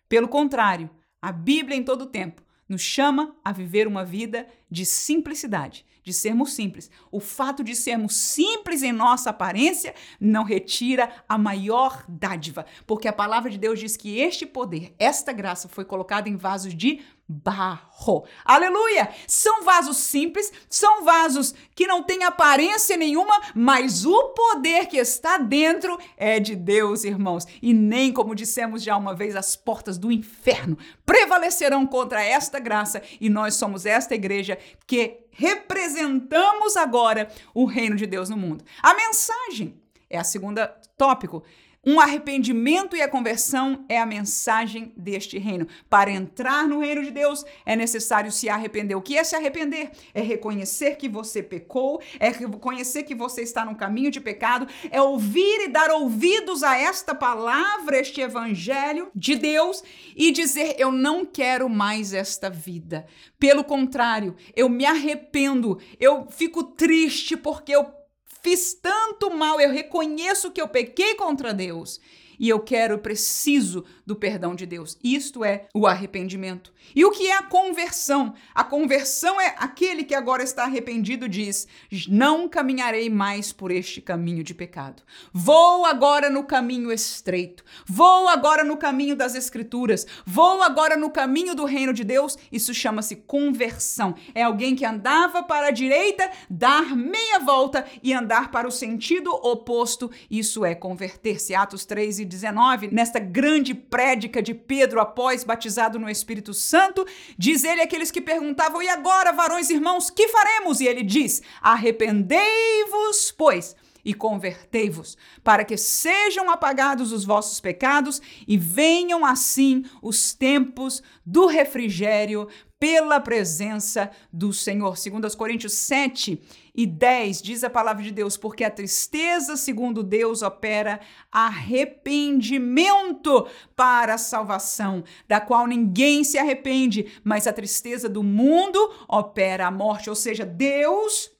Pelo 0.10 0.27
contrário, 0.27 0.89
a 1.22 1.32
Bíblia 1.32 1.77
em 1.77 1.84
todo 1.84 2.05
tempo 2.05 2.42
nos 2.74 2.82
chama 2.82 3.36
a 3.46 3.51
viver 3.51 3.88
uma 3.88 4.03
vida 4.03 4.48
de 4.70 4.84
simplicidade, 4.84 5.86
de 6.03 6.12
sermos 6.12 6.53
simples. 6.53 6.89
O 7.12 7.20
fato 7.20 7.63
de 7.63 7.75
sermos 7.75 8.15
simples 8.15 8.82
em 8.82 8.92
nossa 8.92 9.30
aparência 9.30 9.94
não 10.20 10.44
retira 10.44 11.10
a 11.30 11.38
maior 11.38 12.03
dádiva, 12.10 12.65
porque 12.88 13.08
a 13.08 13.13
palavra 13.13 13.51
de 13.51 13.60
Deus 13.60 13.80
diz 13.80 13.96
que 13.96 14.18
este 14.18 14.46
poder, 14.46 14.94
esta 14.98 15.32
graça 15.32 15.70
foi 15.70 15.86
colocada 15.86 16.27
em 16.27 16.36
vasos 16.36 16.74
de 16.74 17.01
barro. 17.27 18.25
Aleluia! 18.44 19.10
São 19.27 19.63
vasos 19.63 19.98
simples, 19.98 20.51
são 20.70 21.03
vasos 21.03 21.53
que 21.74 21.88
não 21.88 22.03
têm 22.03 22.24
aparência 22.24 22.98
nenhuma, 22.98 23.42
mas 23.56 24.06
o 24.06 24.30
poder 24.30 24.88
que 24.88 24.98
está 24.98 25.38
dentro 25.38 25.98
é 26.18 26.39
de 26.39 26.56
Deus, 26.56 27.03
irmãos. 27.03 27.46
E 27.62 27.74
nem, 27.74 28.12
como 28.12 28.36
dissemos 28.36 28.84
já 28.84 28.98
uma 28.98 29.15
vez, 29.15 29.36
as 29.36 29.56
portas 29.56 29.98
do 29.98 30.12
inferno 30.12 30.77
prevalecerão 31.06 31.86
contra 31.86 32.24
esta 32.24 32.60
graça, 32.60 33.01
e 33.20 33.30
nós 33.30 33.56
somos 33.56 33.86
esta 33.86 34.13
igreja 34.15 34.58
que 34.86 35.22
representamos 35.32 36.77
agora 36.77 37.32
o 37.53 37.65
reino 37.65 37.96
de 37.96 38.06
Deus 38.06 38.30
no 38.30 38.38
mundo. 38.38 38.63
A 38.82 38.94
mensagem 38.94 39.82
é 40.10 40.18
a 40.18 40.24
segunda 40.24 40.68
tópico 40.98 41.44
um 41.86 42.00
arrependimento 42.00 42.96
e 42.96 43.02
a 43.02 43.10
conversão 43.10 43.84
é 43.90 44.00
a 44.00 44.06
mensagem 44.06 44.94
deste 44.96 45.38
reino. 45.38 45.68
Para 45.90 46.10
entrar 46.10 46.66
no 46.66 46.80
reino 46.80 47.04
de 47.04 47.12
Deus 47.12 47.44
é 47.66 47.75
necessário 47.75 48.32
se 48.32 48.48
arrepender. 48.48 48.96
O 48.96 49.02
que 49.02 49.18
é 49.18 49.24
se 49.24 49.36
arrepender? 49.36 49.92
É 50.13 50.22
reconhecer 50.22 50.96
que 50.96 51.10
você 51.10 51.44
pecou, 51.44 52.02
é 52.20 52.30
reconhecer 52.30 53.04
que 53.04 53.13
você 53.13 53.42
está 53.42 53.66
no 53.66 53.75
caminho 53.75 54.10
de 54.10 54.22
pecado, 54.22 54.68
é 54.90 55.02
ouvir 55.02 55.66
e 55.66 55.68
dar 55.68 55.92
ouvidos 55.92 56.63
a 56.63 56.78
esta 56.78 57.13
palavra, 57.13 58.00
este 58.00 58.22
evangelho 58.22 59.12
de 59.13 59.36
Deus 59.36 59.84
e 60.16 60.32
dizer: 60.32 60.75
Eu 60.78 60.92
não 60.92 61.25
quero 61.25 61.70
mais 61.70 62.13
esta 62.13 62.50
vida. 62.50 63.06
Pelo 63.38 63.63
contrário, 63.63 64.36
eu 64.56 64.70
me 64.70 64.86
arrependo, 64.86 65.80
eu 66.00 66.28
fico 66.30 66.63
triste 66.63 67.36
porque 67.36 67.75
eu 67.75 68.02
fiz 68.43 68.73
tanto 68.73 69.31
mal, 69.31 69.59
eu 69.59 69.71
reconheço 69.71 70.51
que 70.51 70.62
eu 70.62 70.67
pequei 70.67 71.15
contra 71.15 71.53
Deus 71.53 72.00
e 72.40 72.50
eu 72.50 72.60
quero, 72.60 73.00
preciso 73.00 73.84
do 74.06 74.16
perdão 74.16 74.56
de 74.56 74.66
Deus. 74.66 74.98
Isto 75.04 75.44
é 75.44 75.68
o 75.74 75.88
arrependimento. 75.88 76.74
E 76.96 77.06
o 77.06 77.12
que 77.12 77.28
é 77.28 77.38
a 77.38 77.44
conversão? 77.44 78.34
A 78.54 78.63
conversão 78.63 79.40
é 79.40 79.56
aquele 79.58 80.04
que 80.04 80.13
agora 80.13 80.44
está 80.44 80.63
arrependido 80.63 81.30
diz: 81.30 81.68
Não 82.08 82.48
caminharei 82.48 83.10
mais 83.10 83.52
por 83.52 83.72
este 83.72 84.02
caminho 84.02 84.44
de 84.44 84.54
pecado. 84.54 85.02
Vou 85.32 85.86
agora 85.86 86.30
no 86.30 86.44
caminho 86.44 86.92
estreito. 86.92 87.63
Vou 87.88 88.28
agora 88.28 88.63
no 88.63 88.78
caminho 88.78 89.16
das 89.16 89.36
Escrituras. 89.36 90.06
Vou 90.25 90.62
agora 90.62 90.98
no 90.98 91.10
caminho 91.10 91.56
do 91.56 91.66
reino 91.66 91.94
de 91.94 92.04
Deus. 92.04 92.38
Isso 92.52 92.74
chama-se 92.74 93.16
conversão. 93.16 94.16
É 94.36 94.44
alguém 94.44 94.75
que 94.75 94.86
andava 94.86 95.42
para 95.44 95.68
a 95.68 95.72
direita, 95.72 96.30
dar 96.50 96.96
meia 96.96 97.40
volta 97.40 97.86
e 98.02 98.13
andar 98.13 98.52
para 98.52 98.68
o 98.68 98.72
sentido 98.72 99.32
oposto. 99.32 100.12
Isso 100.30 100.66
é 100.66 100.75
converter-se. 100.75 101.56
Atos 101.56 101.86
3 101.86 102.20
e 102.20 102.25
19, 102.34 102.90
nesta 102.92 103.20
grande 103.20 103.74
prédica 103.74 104.42
de 104.42 104.54
Pedro 104.54 105.00
após 105.00 105.44
batizado 105.44 106.00
no 106.00 106.10
Espírito 106.10 106.54
Santo, 106.54 107.06
diz 107.38 107.63
ele 107.63 107.82
àqueles 107.82 108.10
que 108.10 108.22
perguntavam: 108.22 108.82
"E 108.82 108.90
agora, 108.90 109.32
varões 109.32 109.70
irmãos, 109.70 110.10
que 110.10 110.28
faremos?" 110.28 110.82
E 110.82 110.88
ele 110.88 111.04
diz: 111.04 111.42
"Arrependei-vos, 111.62 113.32
pois, 113.32 113.75
e 114.04 114.13
convertei-vos, 114.13 115.18
para 115.44 115.63
que 115.63 115.78
sejam 115.78 116.50
apagados 116.50 117.12
os 117.12 117.24
vossos 117.24 117.60
pecados 117.60 118.22
e 118.48 118.58
venham 118.58 119.25
assim 119.25 119.86
os 120.02 120.34
tempos 120.34 121.02
do 121.25 121.46
refrigério 121.46 122.50
pela 122.80 123.20
presença 123.22 124.12
do 124.32 124.52
Senhor. 124.52 124.98
Segundo 124.98 125.25
os 125.25 125.36
Coríntios 125.36 125.74
7 125.74 126.42
e 126.75 126.88
10 126.88 127.42
diz 127.42 127.63
a 127.63 127.70
palavra 127.70 128.01
de 128.01 128.12
Deus, 128.12 128.36
porque 128.36 128.63
a 128.63 128.72
tristeza, 128.72 129.56
segundo 129.56 130.01
Deus, 130.01 130.42
opera 130.42 131.00
arrependimento 131.32 133.48
para 133.75 134.15
a 134.15 134.18
salvação, 134.18 135.03
da 135.27 135.39
qual 135.39 135.68
ninguém 135.68 136.24
se 136.24 136.38
arrepende, 136.38 137.22
mas 137.24 137.46
a 137.46 137.53
tristeza 137.53 138.10
do 138.10 138.24
mundo 138.24 138.80
opera 139.08 139.68
a 139.68 139.72
morte, 139.72 140.10
ou 140.10 140.15
seja, 140.15 140.46
Deus 140.46 141.32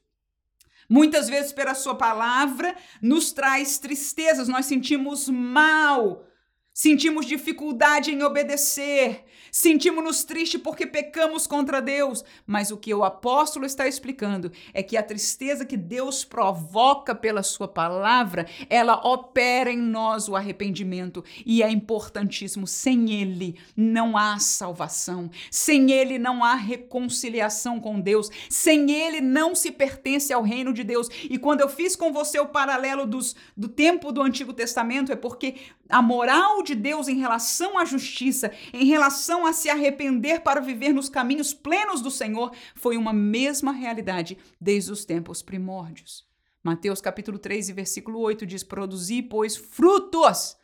Muitas 0.90 1.30
vezes, 1.30 1.54
pela 1.54 1.74
sua 1.74 1.96
palavra, 1.96 2.76
nos 3.02 3.32
traz 3.32 3.80
tristezas, 3.80 4.50
nós 4.50 4.66
sentimos 4.68 5.30
mal 5.30 6.28
sentimos 6.74 7.28
dificuldade 7.28 8.12
em 8.12 8.24
obedecer, 8.24 9.24
sentimos-nos 9.54 10.24
tristes 10.24 10.60
porque 10.60 10.88
pecamos 10.88 11.46
contra 11.46 11.80
Deus. 11.80 12.26
Mas 12.46 12.72
o 12.72 12.78
que 12.78 12.92
o 12.94 13.04
apóstolo 13.04 13.66
está 13.66 13.88
explicando 13.88 14.52
é 14.74 14.82
que 14.82 14.98
a 14.98 15.04
tristeza 15.04 15.64
que 15.64 15.78
Deus 15.78 16.26
provoca 16.26 17.14
pela 17.14 17.44
sua 17.44 17.68
palavra, 17.68 18.48
ela 18.68 18.96
opera 19.08 19.72
em 19.72 19.78
nós 19.78 20.28
o 20.28 20.36
arrependimento 20.36 21.24
e 21.46 21.62
é 21.62 21.70
importantíssimo. 21.70 22.66
Sem 22.66 23.14
ele 23.14 23.56
não 23.78 24.18
há 24.18 24.40
salvação, 24.40 25.30
sem 25.52 25.92
ele 25.92 26.18
não 26.18 26.44
há 26.44 26.56
reconciliação 26.56 27.80
com 27.80 28.02
Deus, 28.02 28.30
sem 28.50 28.92
ele 28.92 29.22
não 29.22 29.54
se 29.54 29.72
pertence 29.72 30.34
ao 30.34 30.42
reino 30.42 30.74
de 30.74 30.84
Deus. 30.84 31.08
E 31.30 31.38
quando 31.38 31.62
eu 31.62 31.70
fiz 31.70 31.96
com 31.96 32.12
você 32.12 32.40
o 32.40 32.48
paralelo 32.48 33.06
dos, 33.06 33.36
do 33.56 33.68
tempo 33.68 34.12
do 34.12 34.22
Antigo 34.22 34.52
Testamento, 34.52 35.12
é 35.12 35.16
porque 35.16 35.56
a 35.90 36.02
moral 36.02 36.64
de 36.64 36.76
Deus 36.76 37.08
em 37.08 37.18
relação 37.18 37.78
à 37.78 37.86
justiça, 37.86 38.52
em 38.74 38.86
relação 38.86 39.46
a 39.46 39.54
se 39.54 39.70
arrepender 39.70 40.42
para 40.42 40.62
viver 40.62 40.94
nos 40.94 41.10
caminhos 41.10 41.54
plenos 41.54 42.02
do 42.02 42.10
Senhor, 42.10 42.52
foi 42.76 42.98
uma 42.98 43.14
mesma 43.14 43.72
realidade 43.72 44.38
desde 44.60 44.92
os 44.92 45.06
tempos 45.06 45.42
primórdios. 45.42 46.26
Mateus 46.64 47.02
capítulo 47.02 47.38
3 47.38 47.70
e 47.70 47.74
versículo 47.74 48.20
8 48.20 48.46
diz: 48.46 48.64
Produzi, 48.64 49.22
pois, 49.22 49.56
frutos 49.56 50.56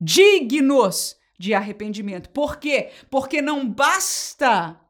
dignos 0.00 1.16
de 1.38 1.54
arrependimento. 1.54 2.30
Por 2.30 2.56
quê? 2.56 2.90
Porque 3.10 3.42
não 3.42 3.68
basta 3.68 4.80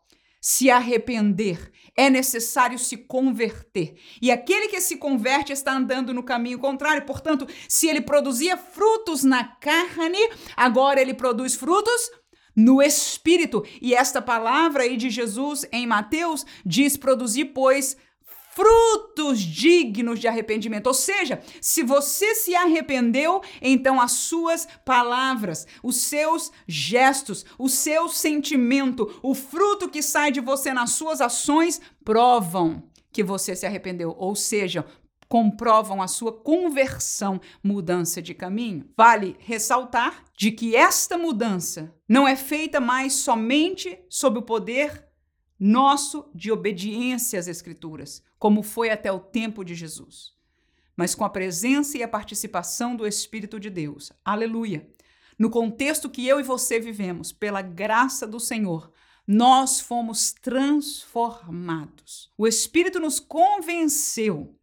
se 0.45 0.69
arrepender, 0.69 1.71
é 1.97 2.11
necessário 2.11 2.77
se 2.77 2.97
converter. 2.97 3.95
E 4.21 4.29
aquele 4.29 4.67
que 4.67 4.81
se 4.81 4.97
converte 4.97 5.53
está 5.53 5.73
andando 5.73 6.13
no 6.13 6.25
caminho 6.25 6.59
contrário. 6.59 7.07
Portanto, 7.07 7.47
se 7.69 7.87
ele 7.87 8.01
produzia 8.01 8.57
frutos 8.57 9.23
na 9.23 9.45
carne, 9.45 10.19
agora 10.57 11.01
ele 11.01 11.15
produz 11.15 11.55
frutos 11.55 12.11
no 12.57 12.83
espírito. 12.83 13.65
E 13.81 13.95
esta 13.95 14.21
palavra 14.21 14.83
aí 14.83 14.97
de 14.97 15.11
Jesus 15.11 15.65
em 15.71 15.87
Mateus 15.87 16.45
diz: 16.67 16.97
produzir, 16.97 17.47
pois, 17.47 17.97
frutos 18.55 19.41
dignos 19.41 20.21
de 20.21 20.29
arrependimento. 20.29 20.87
Ou 20.87 20.95
seja, 20.95 21.41
se 21.61 21.83
você 21.83 22.35
se 22.35 22.55
arrependeu, 22.55 23.43
então 23.61 24.01
as 24.01 24.13
suas 24.13 24.67
palavras, 24.85 25.67
os 25.83 25.97
seus 25.97 26.53
gestos, 26.67 27.45
o 27.59 27.69
seu 27.69 28.09
sentimento, 28.09 29.19
o 29.23 29.35
fruto 29.35 29.89
que 29.89 30.03
sai 30.03 30.31
de 30.31 30.41
você 30.41 30.73
nas 30.73 30.91
suas 30.91 31.21
ações 31.21 31.81
provam 32.05 32.83
que 33.13 33.23
você 33.23 33.55
se 33.55 33.67
arrependeu. 33.67 34.15
Ou 34.19 34.35
seja, 34.35 34.85
comprovam 35.29 36.03
a 36.03 36.09
sua 36.09 36.31
conversão, 36.31 37.41
mudança 37.63 38.21
de 38.21 38.35
caminho. 38.35 38.85
Vale 38.95 39.35
ressaltar 39.39 40.25
de 40.37 40.51
que 40.53 40.77
esta 40.77 41.17
mudança 41.17 41.95
não 42.07 42.29
é 42.29 42.37
feita 42.37 42.81
mais 42.81 43.15
somente 43.15 43.99
sob 44.11 44.41
o 44.41 44.43
poder 44.43 45.09
nosso 45.59 46.29
de 46.35 46.51
obediência 46.51 47.39
às 47.39 47.47
Escrituras, 47.47 48.23
como 48.43 48.61
foi 48.61 48.91
até 48.91 49.13
o 49.13 49.21
tempo 49.21 49.65
de 49.65 49.73
Jesus, 49.73 50.33
mas 50.97 51.15
com 51.15 51.25
a 51.25 51.31
presença 51.31 51.97
e 51.97 52.03
a 52.03 52.09
participação 52.09 52.97
do 52.97 53.07
Espírito 53.07 53.61
de 53.61 53.71
Deus. 53.71 54.13
Aleluia! 54.25 54.85
No 55.39 55.49
contexto 55.49 56.11
que 56.11 56.27
eu 56.27 56.41
e 56.41 56.43
você 56.43 56.81
vivemos, 56.81 57.31
pela 57.31 57.63
graça 57.63 58.27
do 58.27 58.41
Senhor, 58.41 58.91
nós 59.25 59.79
fomos 59.79 60.33
transformados. 60.33 62.33
O 62.37 62.45
Espírito 62.45 62.99
nos 62.99 63.21
convenceu. 63.21 64.59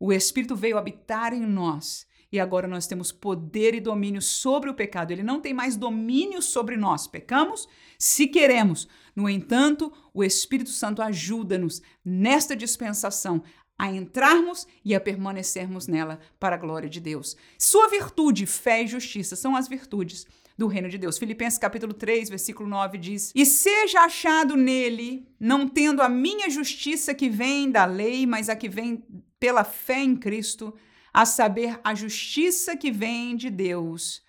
O 0.00 0.10
Espírito 0.10 0.56
veio 0.56 0.78
habitar 0.78 1.34
em 1.34 1.44
nós 1.44 2.08
e 2.30 2.38
agora 2.38 2.68
nós 2.68 2.86
temos 2.86 3.10
poder 3.10 3.74
e 3.74 3.80
domínio 3.80 4.20
sobre 4.20 4.68
o 4.68 4.74
pecado. 4.74 5.10
Ele 5.10 5.22
não 5.22 5.40
tem 5.40 5.54
mais 5.54 5.76
domínio 5.76 6.42
sobre 6.42 6.76
nós. 6.76 7.06
Pecamos 7.06 7.66
se 7.98 8.26
queremos. 8.26 8.86
No 9.18 9.28
entanto, 9.28 9.92
o 10.14 10.22
Espírito 10.22 10.70
Santo 10.70 11.02
ajuda-nos 11.02 11.82
nesta 12.04 12.54
dispensação 12.54 13.42
a 13.76 13.90
entrarmos 13.90 14.64
e 14.84 14.94
a 14.94 15.00
permanecermos 15.00 15.88
nela 15.88 16.20
para 16.38 16.54
a 16.54 16.58
glória 16.58 16.88
de 16.88 17.00
Deus. 17.00 17.36
Sua 17.58 17.88
virtude, 17.88 18.46
fé 18.46 18.84
e 18.84 18.86
justiça 18.86 19.34
são 19.34 19.56
as 19.56 19.66
virtudes 19.66 20.24
do 20.56 20.68
reino 20.68 20.88
de 20.88 20.96
Deus. 20.96 21.18
Filipenses 21.18 21.58
capítulo 21.58 21.92
3, 21.92 22.28
versículo 22.28 22.68
9 22.68 22.96
diz: 22.96 23.32
"E 23.34 23.44
seja 23.44 24.02
achado 24.02 24.56
nele, 24.56 25.26
não 25.40 25.66
tendo 25.66 26.00
a 26.00 26.08
minha 26.08 26.48
justiça 26.48 27.12
que 27.12 27.28
vem 27.28 27.72
da 27.72 27.84
lei, 27.86 28.24
mas 28.24 28.48
a 28.48 28.54
que 28.54 28.68
vem 28.68 29.02
pela 29.40 29.64
fé 29.64 30.00
em 30.00 30.14
Cristo, 30.14 30.72
a 31.12 31.26
saber, 31.26 31.80
a 31.82 31.92
justiça 31.92 32.76
que 32.76 32.92
vem 32.92 33.34
de 33.34 33.50
Deus 33.50 34.22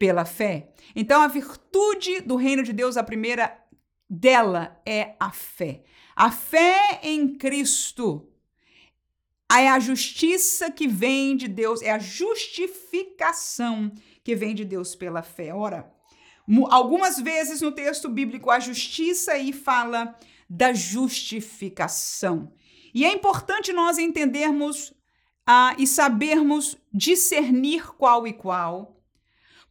pela 0.00 0.24
fé. 0.24 0.72
Então, 0.96 1.22
a 1.22 1.28
virtude 1.28 2.22
do 2.22 2.34
reino 2.34 2.64
de 2.64 2.72
Deus, 2.72 2.96
a 2.96 3.04
primeira 3.04 3.61
dela 4.12 4.78
é 4.84 5.16
a 5.18 5.32
fé. 5.32 5.84
A 6.14 6.30
fé 6.30 7.00
em 7.02 7.34
Cristo 7.38 8.28
é 9.50 9.70
a 9.70 9.78
justiça 9.78 10.70
que 10.70 10.86
vem 10.86 11.34
de 11.34 11.48
Deus, 11.48 11.80
é 11.80 11.90
a 11.90 11.98
justificação 11.98 13.90
que 14.22 14.36
vem 14.36 14.54
de 14.54 14.66
Deus 14.66 14.94
pela 14.94 15.22
fé. 15.22 15.54
Ora, 15.54 15.90
algumas 16.68 17.18
vezes 17.18 17.62
no 17.62 17.72
texto 17.72 18.10
bíblico 18.10 18.50
a 18.50 18.60
justiça 18.60 19.32
aí 19.32 19.50
fala 19.50 20.14
da 20.48 20.74
justificação. 20.74 22.52
E 22.94 23.06
é 23.06 23.12
importante 23.12 23.72
nós 23.72 23.96
entendermos 23.96 24.92
ah, 25.46 25.74
e 25.78 25.86
sabermos 25.86 26.76
discernir 26.92 27.94
qual 27.96 28.26
e 28.26 28.34
qual, 28.34 29.02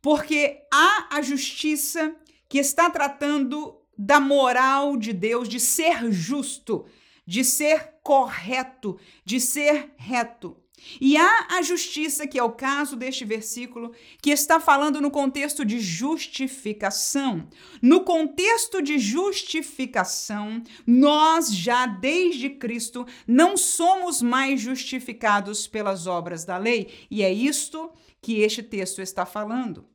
porque 0.01 0.63
há 0.73 1.09
a 1.11 1.21
justiça 1.21 2.15
que 2.49 2.57
está 2.57 2.89
tratando 2.89 3.80
da 4.03 4.19
moral 4.19 4.97
de 4.97 5.13
Deus, 5.13 5.47
de 5.47 5.59
ser 5.59 6.11
justo, 6.11 6.85
de 7.23 7.43
ser 7.43 7.97
correto, 8.01 8.99
de 9.23 9.39
ser 9.39 9.93
reto. 9.95 10.57
E 10.99 11.15
há 11.15 11.47
a 11.51 11.61
justiça, 11.61 12.25
que 12.25 12.39
é 12.39 12.43
o 12.43 12.53
caso 12.53 12.95
deste 12.95 13.23
versículo, 13.23 13.93
que 14.19 14.31
está 14.31 14.59
falando 14.59 14.99
no 14.99 15.11
contexto 15.11 15.63
de 15.63 15.79
justificação. 15.79 17.47
No 17.79 18.03
contexto 18.03 18.81
de 18.81 18.97
justificação, 18.97 20.63
nós 20.87 21.53
já 21.53 21.85
desde 21.85 22.49
Cristo 22.49 23.05
não 23.27 23.55
somos 23.55 24.19
mais 24.19 24.59
justificados 24.59 25.67
pelas 25.67 26.07
obras 26.07 26.43
da 26.43 26.57
lei, 26.57 26.89
e 27.11 27.21
é 27.21 27.31
isto 27.31 27.91
que 28.19 28.39
este 28.39 28.63
texto 28.63 28.99
está 28.99 29.27
falando 29.27 29.91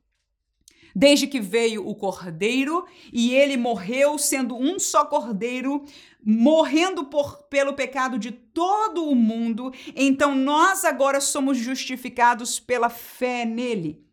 desde 0.95 1.27
que 1.27 1.39
veio 1.39 1.87
o 1.87 1.95
cordeiro 1.95 2.85
e 3.11 3.33
ele 3.33 3.57
morreu 3.57 4.17
sendo 4.17 4.55
um 4.55 4.79
só 4.79 5.05
cordeiro, 5.05 5.83
morrendo 6.23 7.05
por, 7.05 7.43
pelo 7.43 7.73
pecado 7.73 8.17
de 8.17 8.31
todo 8.31 9.05
o 9.05 9.15
mundo, 9.15 9.71
então 9.95 10.35
nós 10.35 10.83
agora 10.83 11.21
somos 11.21 11.57
justificados 11.57 12.59
pela 12.59 12.89
fé 12.89 13.45
nele. 13.45 14.06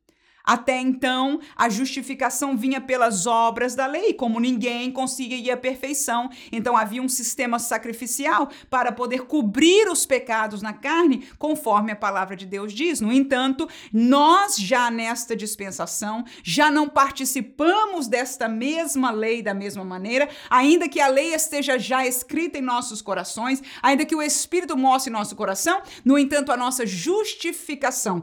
Até 0.44 0.78
então, 0.78 1.40
a 1.56 1.70
justificação 1.70 2.54
vinha 2.54 2.78
pelas 2.78 3.26
obras 3.26 3.74
da 3.74 3.86
lei, 3.86 4.12
como 4.12 4.38
ninguém 4.38 4.92
conseguia 4.92 5.54
a 5.54 5.56
perfeição. 5.56 6.28
Então, 6.52 6.76
havia 6.76 7.00
um 7.00 7.08
sistema 7.08 7.58
sacrificial 7.58 8.50
para 8.68 8.92
poder 8.92 9.22
cobrir 9.22 9.88
os 9.88 10.04
pecados 10.04 10.60
na 10.60 10.74
carne, 10.74 11.26
conforme 11.38 11.92
a 11.92 11.96
palavra 11.96 12.36
de 12.36 12.44
Deus 12.44 12.74
diz. 12.74 13.00
No 13.00 13.10
entanto, 13.10 13.66
nós 13.90 14.56
já 14.56 14.90
nesta 14.90 15.34
dispensação, 15.34 16.24
já 16.42 16.70
não 16.70 16.90
participamos 16.90 18.06
desta 18.06 18.46
mesma 18.46 19.10
lei 19.10 19.42
da 19.42 19.54
mesma 19.54 19.84
maneira, 19.84 20.28
ainda 20.50 20.88
que 20.88 21.00
a 21.00 21.08
lei 21.08 21.32
esteja 21.34 21.78
já 21.78 22.06
escrita 22.06 22.58
em 22.58 22.62
nossos 22.62 23.00
corações, 23.00 23.62
ainda 23.82 24.04
que 24.04 24.14
o 24.14 24.22
Espírito 24.22 24.76
mostre 24.76 25.10
em 25.10 25.16
nosso 25.16 25.34
coração, 25.34 25.80
no 26.04 26.18
entanto, 26.18 26.52
a 26.52 26.56
nossa 26.56 26.84
justificação 26.84 28.22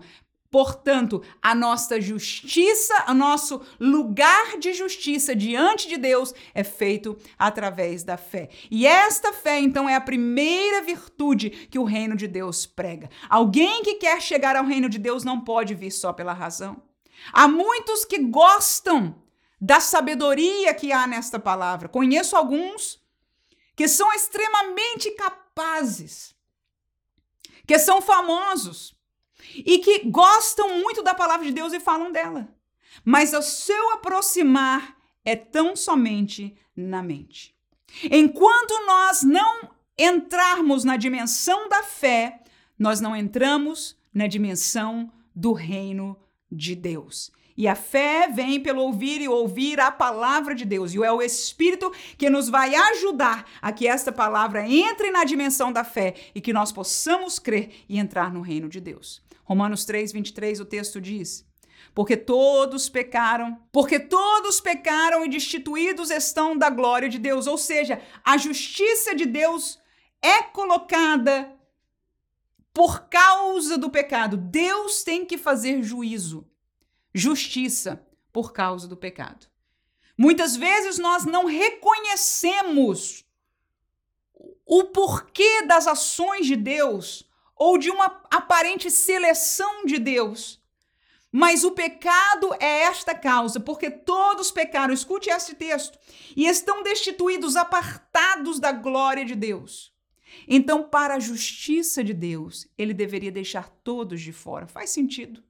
Portanto, 0.51 1.23
a 1.41 1.55
nossa 1.55 2.01
justiça, 2.01 3.05
o 3.07 3.13
nosso 3.13 3.61
lugar 3.79 4.57
de 4.57 4.73
justiça 4.73 5.33
diante 5.33 5.87
de 5.87 5.95
Deus 5.95 6.33
é 6.53 6.61
feito 6.61 7.17
através 7.39 8.03
da 8.03 8.17
fé. 8.17 8.49
E 8.69 8.85
esta 8.85 9.31
fé, 9.31 9.61
então, 9.61 9.87
é 9.87 9.95
a 9.95 10.01
primeira 10.01 10.81
virtude 10.81 11.49
que 11.49 11.79
o 11.79 11.85
reino 11.85 12.17
de 12.17 12.27
Deus 12.27 12.65
prega. 12.65 13.09
Alguém 13.29 13.81
que 13.81 13.95
quer 13.95 14.21
chegar 14.21 14.57
ao 14.57 14.65
reino 14.65 14.89
de 14.89 14.99
Deus 14.99 15.23
não 15.23 15.39
pode 15.39 15.73
vir 15.73 15.89
só 15.91 16.11
pela 16.11 16.33
razão. 16.33 16.83
Há 17.31 17.47
muitos 17.47 18.03
que 18.03 18.19
gostam 18.19 19.15
da 19.59 19.79
sabedoria 19.79 20.73
que 20.73 20.91
há 20.91 21.07
nesta 21.07 21.39
palavra. 21.39 21.87
Conheço 21.87 22.35
alguns 22.35 22.99
que 23.73 23.87
são 23.87 24.11
extremamente 24.11 25.11
capazes, 25.11 26.35
que 27.65 27.79
são 27.79 28.01
famosos 28.01 28.99
e 29.55 29.79
que 29.79 29.99
gostam 30.09 30.79
muito 30.79 31.03
da 31.03 31.13
palavra 31.13 31.45
de 31.45 31.51
Deus 31.51 31.73
e 31.73 31.79
falam 31.79 32.11
dela. 32.11 32.47
Mas 33.03 33.33
o 33.33 33.41
seu 33.41 33.91
aproximar 33.93 34.97
é 35.23 35.35
tão 35.35 35.75
somente 35.75 36.55
na 36.75 37.01
mente. 37.01 37.55
Enquanto 38.09 38.85
nós 38.85 39.23
não 39.23 39.69
entrarmos 39.97 40.83
na 40.83 40.97
dimensão 40.97 41.69
da 41.69 41.83
fé, 41.83 42.41
nós 42.77 42.99
não 42.99 43.15
entramos 43.15 43.97
na 44.13 44.27
dimensão 44.27 45.11
do 45.35 45.53
reino 45.53 46.17
de 46.51 46.75
Deus. 46.75 47.31
E 47.55 47.67
a 47.67 47.75
fé 47.75 48.27
vem 48.27 48.59
pelo 48.59 48.81
ouvir 48.81 49.21
e 49.21 49.27
ouvir 49.27 49.79
a 49.79 49.91
palavra 49.91 50.55
de 50.55 50.65
Deus. 50.65 50.93
E 50.93 51.03
é 51.03 51.11
o 51.11 51.21
Espírito 51.21 51.91
que 52.17 52.29
nos 52.29 52.49
vai 52.49 52.73
ajudar 52.73 53.45
a 53.61 53.71
que 53.71 53.87
esta 53.87 54.11
palavra 54.11 54.67
entre 54.67 55.11
na 55.11 55.23
dimensão 55.23 55.71
da 55.71 55.83
fé 55.83 56.15
e 56.33 56.41
que 56.41 56.53
nós 56.53 56.71
possamos 56.71 57.37
crer 57.37 57.83
e 57.87 57.99
entrar 57.99 58.33
no 58.33 58.41
reino 58.41 58.67
de 58.67 58.79
Deus. 58.79 59.21
Romanos 59.43 59.85
3, 59.85 60.11
23, 60.11 60.59
o 60.59 60.65
texto 60.65 61.01
diz: 61.01 61.47
Porque 61.93 62.15
todos 62.15 62.89
pecaram, 62.89 63.61
porque 63.71 63.99
todos 63.99 64.61
pecaram 64.61 65.25
e 65.25 65.29
destituídos 65.29 66.09
estão 66.09 66.57
da 66.57 66.69
glória 66.69 67.09
de 67.09 67.19
Deus. 67.19 67.47
Ou 67.47 67.57
seja, 67.57 68.01
a 68.23 68.37
justiça 68.37 69.15
de 69.15 69.25
Deus 69.25 69.79
é 70.21 70.43
colocada 70.43 71.53
por 72.73 73.09
causa 73.09 73.77
do 73.77 73.89
pecado. 73.89 74.37
Deus 74.37 75.03
tem 75.03 75.25
que 75.25 75.37
fazer 75.37 75.83
juízo 75.83 76.47
justiça 77.13 78.05
por 78.31 78.53
causa 78.53 78.87
do 78.87 78.95
pecado. 78.95 79.47
Muitas 80.17 80.55
vezes 80.55 80.97
nós 80.97 81.25
não 81.25 81.45
reconhecemos 81.45 83.25
o 84.65 84.85
porquê 84.85 85.63
das 85.63 85.87
ações 85.87 86.45
de 86.45 86.55
Deus 86.55 87.27
ou 87.63 87.77
de 87.77 87.91
uma 87.91 88.23
aparente 88.31 88.89
seleção 88.89 89.85
de 89.85 89.99
Deus. 89.99 90.59
Mas 91.31 91.63
o 91.63 91.69
pecado 91.69 92.55
é 92.59 92.81
esta 92.85 93.13
causa, 93.13 93.59
porque 93.59 93.91
todos 93.91 94.49
pecaram, 94.49 94.91
escute 94.91 95.29
este 95.29 95.53
texto, 95.53 95.99
e 96.35 96.47
estão 96.47 96.81
destituídos, 96.81 97.55
apartados 97.55 98.59
da 98.59 98.71
glória 98.71 99.23
de 99.23 99.35
Deus. 99.35 99.93
Então, 100.47 100.89
para 100.89 101.13
a 101.13 101.19
justiça 101.19 102.03
de 102.03 102.15
Deus, 102.15 102.67
ele 102.75 102.95
deveria 102.95 103.31
deixar 103.31 103.69
todos 103.69 104.21
de 104.21 104.33
fora. 104.33 104.65
Faz 104.65 104.89
sentido 104.89 105.43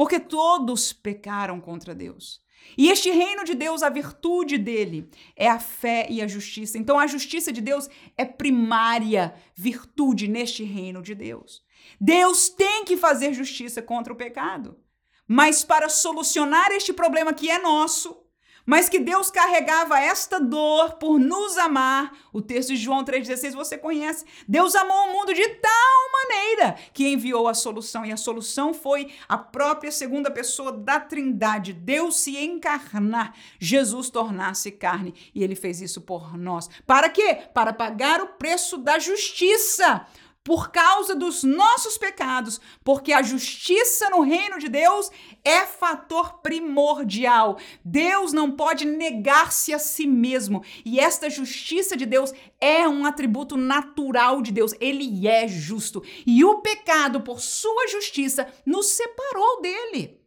porque 0.00 0.18
todos 0.18 0.94
pecaram 0.94 1.60
contra 1.60 1.94
Deus. 1.94 2.40
E 2.76 2.88
este 2.88 3.10
reino 3.10 3.44
de 3.44 3.54
Deus, 3.54 3.82
a 3.82 3.88
virtude 3.88 4.56
dele 4.56 5.08
é 5.36 5.48
a 5.48 5.58
fé 5.58 6.06
e 6.08 6.22
a 6.22 6.28
justiça. 6.28 6.78
Então 6.78 6.98
a 6.98 7.06
justiça 7.06 7.52
de 7.52 7.60
Deus 7.60 7.88
é 8.16 8.24
primária 8.24 9.34
virtude 9.54 10.28
neste 10.28 10.62
reino 10.64 11.02
de 11.02 11.14
Deus. 11.14 11.62
Deus 12.00 12.48
tem 12.48 12.84
que 12.84 12.96
fazer 12.96 13.32
justiça 13.32 13.82
contra 13.82 14.12
o 14.12 14.16
pecado. 14.16 14.78
Mas 15.26 15.62
para 15.64 15.88
solucionar 15.88 16.72
este 16.72 16.92
problema 16.92 17.32
que 17.32 17.50
é 17.50 17.58
nosso, 17.58 18.20
mas 18.64 18.88
que 18.88 18.98
Deus 18.98 19.30
carregava 19.30 19.98
esta 19.98 20.38
dor 20.38 20.94
por 20.94 21.18
nos 21.18 21.58
amar. 21.58 22.12
O 22.32 22.40
texto 22.40 22.70
de 22.70 22.76
João 22.76 23.04
3,16 23.04 23.54
você 23.54 23.76
conhece. 23.76 24.24
Deus 24.46 24.74
amou 24.74 25.08
o 25.08 25.12
mundo 25.12 25.34
de 25.34 25.48
tal 25.48 26.00
maneira 26.12 26.76
que 26.92 27.08
enviou 27.08 27.48
a 27.48 27.54
solução, 27.54 28.04
e 28.04 28.12
a 28.12 28.16
solução 28.16 28.72
foi 28.72 29.08
a 29.28 29.38
própria 29.38 29.90
segunda 29.90 30.30
pessoa 30.30 30.72
da 30.72 31.00
Trindade, 31.00 31.72
Deus 31.72 32.20
se 32.20 32.36
encarnar, 32.36 33.34
Jesus 33.58 34.10
tornar-se 34.10 34.70
carne, 34.70 35.14
e 35.34 35.42
ele 35.42 35.54
fez 35.54 35.80
isso 35.80 36.00
por 36.00 36.36
nós. 36.36 36.68
Para 36.86 37.08
quê? 37.08 37.38
Para 37.54 37.72
pagar 37.72 38.20
o 38.20 38.26
preço 38.26 38.78
da 38.78 38.98
justiça 38.98 40.06
por 40.42 40.70
causa 40.70 41.14
dos 41.14 41.44
nossos 41.44 41.98
pecados, 41.98 42.60
porque 42.82 43.12
a 43.12 43.22
justiça 43.22 44.08
no 44.10 44.22
reino 44.22 44.58
de 44.58 44.68
Deus 44.68 45.10
é 45.44 45.66
fator 45.66 46.38
primordial. 46.40 47.58
Deus 47.84 48.32
não 48.32 48.50
pode 48.50 48.86
negar-se 48.86 49.72
a 49.74 49.78
si 49.78 50.06
mesmo, 50.06 50.64
e 50.84 50.98
esta 50.98 51.28
justiça 51.28 51.96
de 51.96 52.06
Deus 52.06 52.32
é 52.60 52.88
um 52.88 53.04
atributo 53.04 53.56
natural 53.56 54.40
de 54.40 54.50
Deus. 54.50 54.74
Ele 54.80 55.28
é 55.28 55.46
justo, 55.46 56.02
e 56.26 56.44
o 56.44 56.62
pecado, 56.62 57.20
por 57.20 57.40
sua 57.40 57.88
justiça, 57.88 58.46
nos 58.64 58.86
separou 58.86 59.60
dele. 59.60 60.18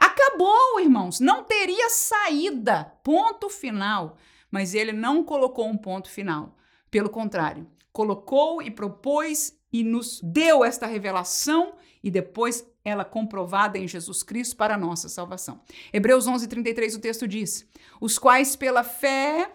Acabou, 0.00 0.80
irmãos, 0.80 1.20
não 1.20 1.44
teria 1.44 1.90
saída. 1.90 2.90
Ponto 3.04 3.50
final. 3.50 4.16
Mas 4.50 4.74
ele 4.74 4.92
não 4.92 5.22
colocou 5.22 5.68
um 5.68 5.76
ponto 5.76 6.10
final. 6.10 6.56
Pelo 6.90 7.10
contrário, 7.10 7.70
colocou 7.92 8.62
e 8.62 8.70
propôs 8.70 9.58
e 9.72 9.84
nos 9.84 10.20
deu 10.22 10.64
esta 10.64 10.86
revelação 10.86 11.74
e 12.02 12.10
depois 12.10 12.66
ela 12.84 13.04
comprovada 13.04 13.78
em 13.78 13.86
Jesus 13.86 14.22
Cristo 14.22 14.56
para 14.56 14.74
a 14.74 14.78
nossa 14.78 15.08
salvação. 15.08 15.60
Hebreus 15.92 16.26
11:33 16.26 16.96
o 16.96 17.00
texto 17.00 17.28
diz: 17.28 17.68
"Os 18.00 18.18
quais 18.18 18.56
pela 18.56 18.82
fé 18.82 19.52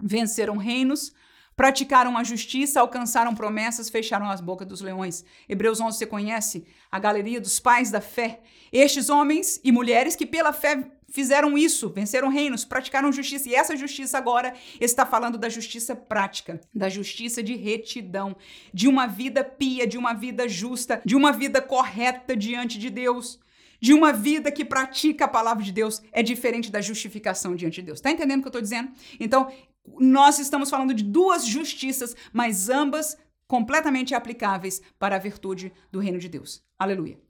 venceram 0.00 0.56
reinos, 0.56 1.12
praticaram 1.54 2.16
a 2.16 2.24
justiça, 2.24 2.80
alcançaram 2.80 3.34
promessas, 3.34 3.90
fecharam 3.90 4.28
as 4.30 4.40
bocas 4.40 4.66
dos 4.66 4.80
leões." 4.80 5.24
Hebreus 5.48 5.80
11 5.80 5.98
você 5.98 6.06
conhece 6.06 6.66
a 6.90 6.98
galeria 6.98 7.40
dos 7.40 7.60
pais 7.60 7.90
da 7.90 8.00
fé. 8.00 8.40
Estes 8.72 9.08
homens 9.10 9.60
e 9.62 9.70
mulheres 9.70 10.16
que 10.16 10.26
pela 10.26 10.52
fé 10.52 10.90
fizeram 11.10 11.56
isso, 11.56 11.88
venceram 11.88 12.28
reinos, 12.28 12.64
praticaram 12.64 13.12
justiça. 13.12 13.48
E 13.48 13.54
essa 13.54 13.76
justiça 13.76 14.18
agora 14.18 14.54
está 14.80 15.06
falando 15.06 15.38
da 15.38 15.48
justiça 15.48 15.94
prática, 15.94 16.60
da 16.74 16.88
justiça 16.88 17.42
de 17.42 17.54
retidão, 17.54 18.36
de 18.72 18.88
uma 18.88 19.06
vida 19.06 19.44
pia, 19.44 19.86
de 19.86 19.98
uma 19.98 20.12
vida 20.12 20.48
justa, 20.48 21.00
de 21.04 21.16
uma 21.16 21.32
vida 21.32 21.60
correta 21.60 22.36
diante 22.36 22.78
de 22.78 22.90
Deus. 22.90 23.38
De 23.78 23.92
uma 23.92 24.10
vida 24.10 24.50
que 24.50 24.64
pratica 24.64 25.26
a 25.26 25.28
palavra 25.28 25.62
de 25.62 25.70
Deus 25.70 26.02
é 26.10 26.22
diferente 26.22 26.72
da 26.72 26.80
justificação 26.80 27.54
diante 27.54 27.76
de 27.76 27.82
Deus. 27.82 28.00
Tá 28.00 28.10
entendendo 28.10 28.38
o 28.38 28.42
que 28.42 28.48
eu 28.48 28.52
tô 28.52 28.60
dizendo? 28.60 28.90
Então, 29.20 29.52
nós 29.98 30.38
estamos 30.38 30.70
falando 30.70 30.94
de 30.94 31.04
duas 31.04 31.46
justiças, 31.46 32.16
mas 32.32 32.70
ambas 32.70 33.18
completamente 33.46 34.14
aplicáveis 34.14 34.80
para 34.98 35.16
a 35.16 35.18
virtude 35.18 35.72
do 35.92 36.00
reino 36.00 36.18
de 36.18 36.28
Deus. 36.28 36.62
Aleluia. 36.78 37.25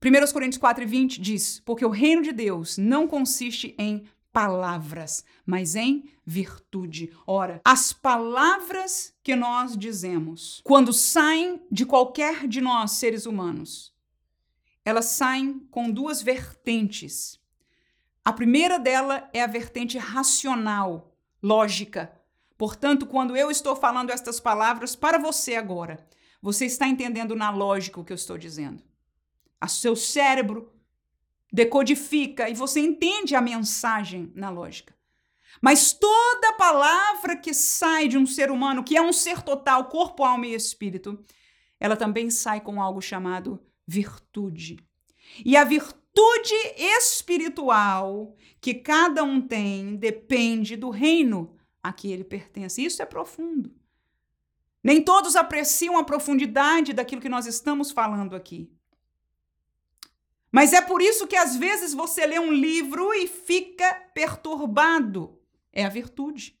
1 0.00 0.32
Coríntios 0.32 0.58
4 0.58 0.84
e 0.84 0.86
20 0.86 1.20
diz: 1.20 1.60
Porque 1.64 1.84
o 1.84 1.90
reino 1.90 2.22
de 2.22 2.30
Deus 2.30 2.78
não 2.78 3.08
consiste 3.08 3.74
em 3.76 4.04
palavras, 4.32 5.24
mas 5.44 5.74
em 5.74 6.04
virtude. 6.24 7.12
Ora, 7.26 7.60
as 7.64 7.92
palavras 7.92 9.12
que 9.24 9.34
nós 9.34 9.76
dizemos, 9.76 10.60
quando 10.62 10.92
saem 10.92 11.60
de 11.68 11.84
qualquer 11.84 12.46
de 12.46 12.60
nós, 12.60 12.92
seres 12.92 13.26
humanos, 13.26 13.92
elas 14.84 15.06
saem 15.06 15.66
com 15.68 15.90
duas 15.90 16.22
vertentes. 16.22 17.40
A 18.24 18.32
primeira 18.32 18.78
dela 18.78 19.28
é 19.32 19.42
a 19.42 19.48
vertente 19.48 19.98
racional, 19.98 21.12
lógica. 21.42 22.12
Portanto, 22.56 23.04
quando 23.04 23.36
eu 23.36 23.50
estou 23.50 23.74
falando 23.74 24.10
estas 24.10 24.38
palavras 24.38 24.94
para 24.94 25.18
você 25.18 25.56
agora, 25.56 26.06
você 26.40 26.66
está 26.66 26.86
entendendo 26.86 27.34
na 27.34 27.50
lógica 27.50 28.00
o 28.00 28.04
que 28.04 28.12
eu 28.12 28.16
estou 28.16 28.38
dizendo 28.38 28.87
o 29.60 29.68
seu 29.68 29.96
cérebro 29.96 30.72
decodifica 31.52 32.48
e 32.48 32.54
você 32.54 32.80
entende 32.80 33.34
a 33.34 33.40
mensagem 33.40 34.30
na 34.34 34.50
lógica. 34.50 34.94
Mas 35.60 35.92
toda 35.92 36.52
palavra 36.52 37.36
que 37.36 37.52
sai 37.52 38.06
de 38.06 38.16
um 38.16 38.26
ser 38.26 38.50
humano, 38.50 38.84
que 38.84 38.96
é 38.96 39.02
um 39.02 39.12
ser 39.12 39.42
total, 39.42 39.86
corpo, 39.86 40.22
alma 40.22 40.46
e 40.46 40.54
espírito, 40.54 41.24
ela 41.80 41.96
também 41.96 42.30
sai 42.30 42.60
com 42.60 42.80
algo 42.80 43.00
chamado 43.00 43.60
virtude. 43.86 44.78
E 45.44 45.56
a 45.56 45.64
virtude 45.64 46.54
espiritual 46.76 48.36
que 48.60 48.74
cada 48.74 49.24
um 49.24 49.40
tem 49.40 49.96
depende 49.96 50.76
do 50.76 50.90
reino 50.90 51.56
a 51.82 51.92
que 51.92 52.10
ele 52.10 52.24
pertence. 52.24 52.84
Isso 52.84 53.02
é 53.02 53.06
profundo. 53.06 53.72
Nem 54.82 55.02
todos 55.02 55.36
apreciam 55.36 55.98
a 55.98 56.04
profundidade 56.04 56.92
daquilo 56.92 57.20
que 57.20 57.28
nós 57.28 57.46
estamos 57.46 57.90
falando 57.90 58.36
aqui. 58.36 58.70
Mas 60.50 60.72
é 60.72 60.80
por 60.80 61.02
isso 61.02 61.26
que 61.26 61.36
às 61.36 61.56
vezes 61.56 61.92
você 61.92 62.26
lê 62.26 62.38
um 62.38 62.52
livro 62.52 63.12
e 63.12 63.26
fica 63.26 63.94
perturbado. 64.14 65.38
É 65.72 65.84
a 65.84 65.88
virtude. 65.88 66.58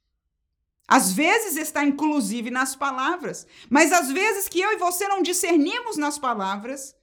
Às 0.86 1.12
vezes 1.12 1.56
está 1.56 1.84
inclusive 1.84 2.50
nas 2.50 2.74
palavras, 2.74 3.46
mas 3.68 3.92
às 3.92 4.10
vezes 4.10 4.48
que 4.48 4.58
eu 4.58 4.72
e 4.72 4.76
você 4.76 5.06
não 5.06 5.22
discernimos 5.22 5.98
nas 5.98 6.18
palavras, 6.18 6.96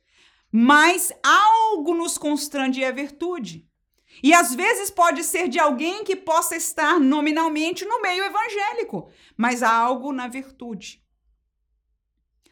mas 0.52 1.12
algo 1.24 1.94
nos 1.94 2.18
constrange 2.18 2.84
é 2.84 2.92
virtude. 2.92 3.70
E 4.24 4.34
às 4.34 4.56
vezes 4.56 4.90
pode 4.90 5.24
ser 5.24 5.48
de 5.48 5.60
alguém 5.60 6.04
que 6.04 6.16
possa 6.16 6.56
estar 6.56 7.00
nominalmente 7.00 7.86
no 7.86 8.02
meio 8.02 8.24
evangélico, 8.24 9.10
mas 9.36 9.62
há 9.62 9.72
algo 9.72 10.12
na 10.12 10.28
virtude. 10.28 11.04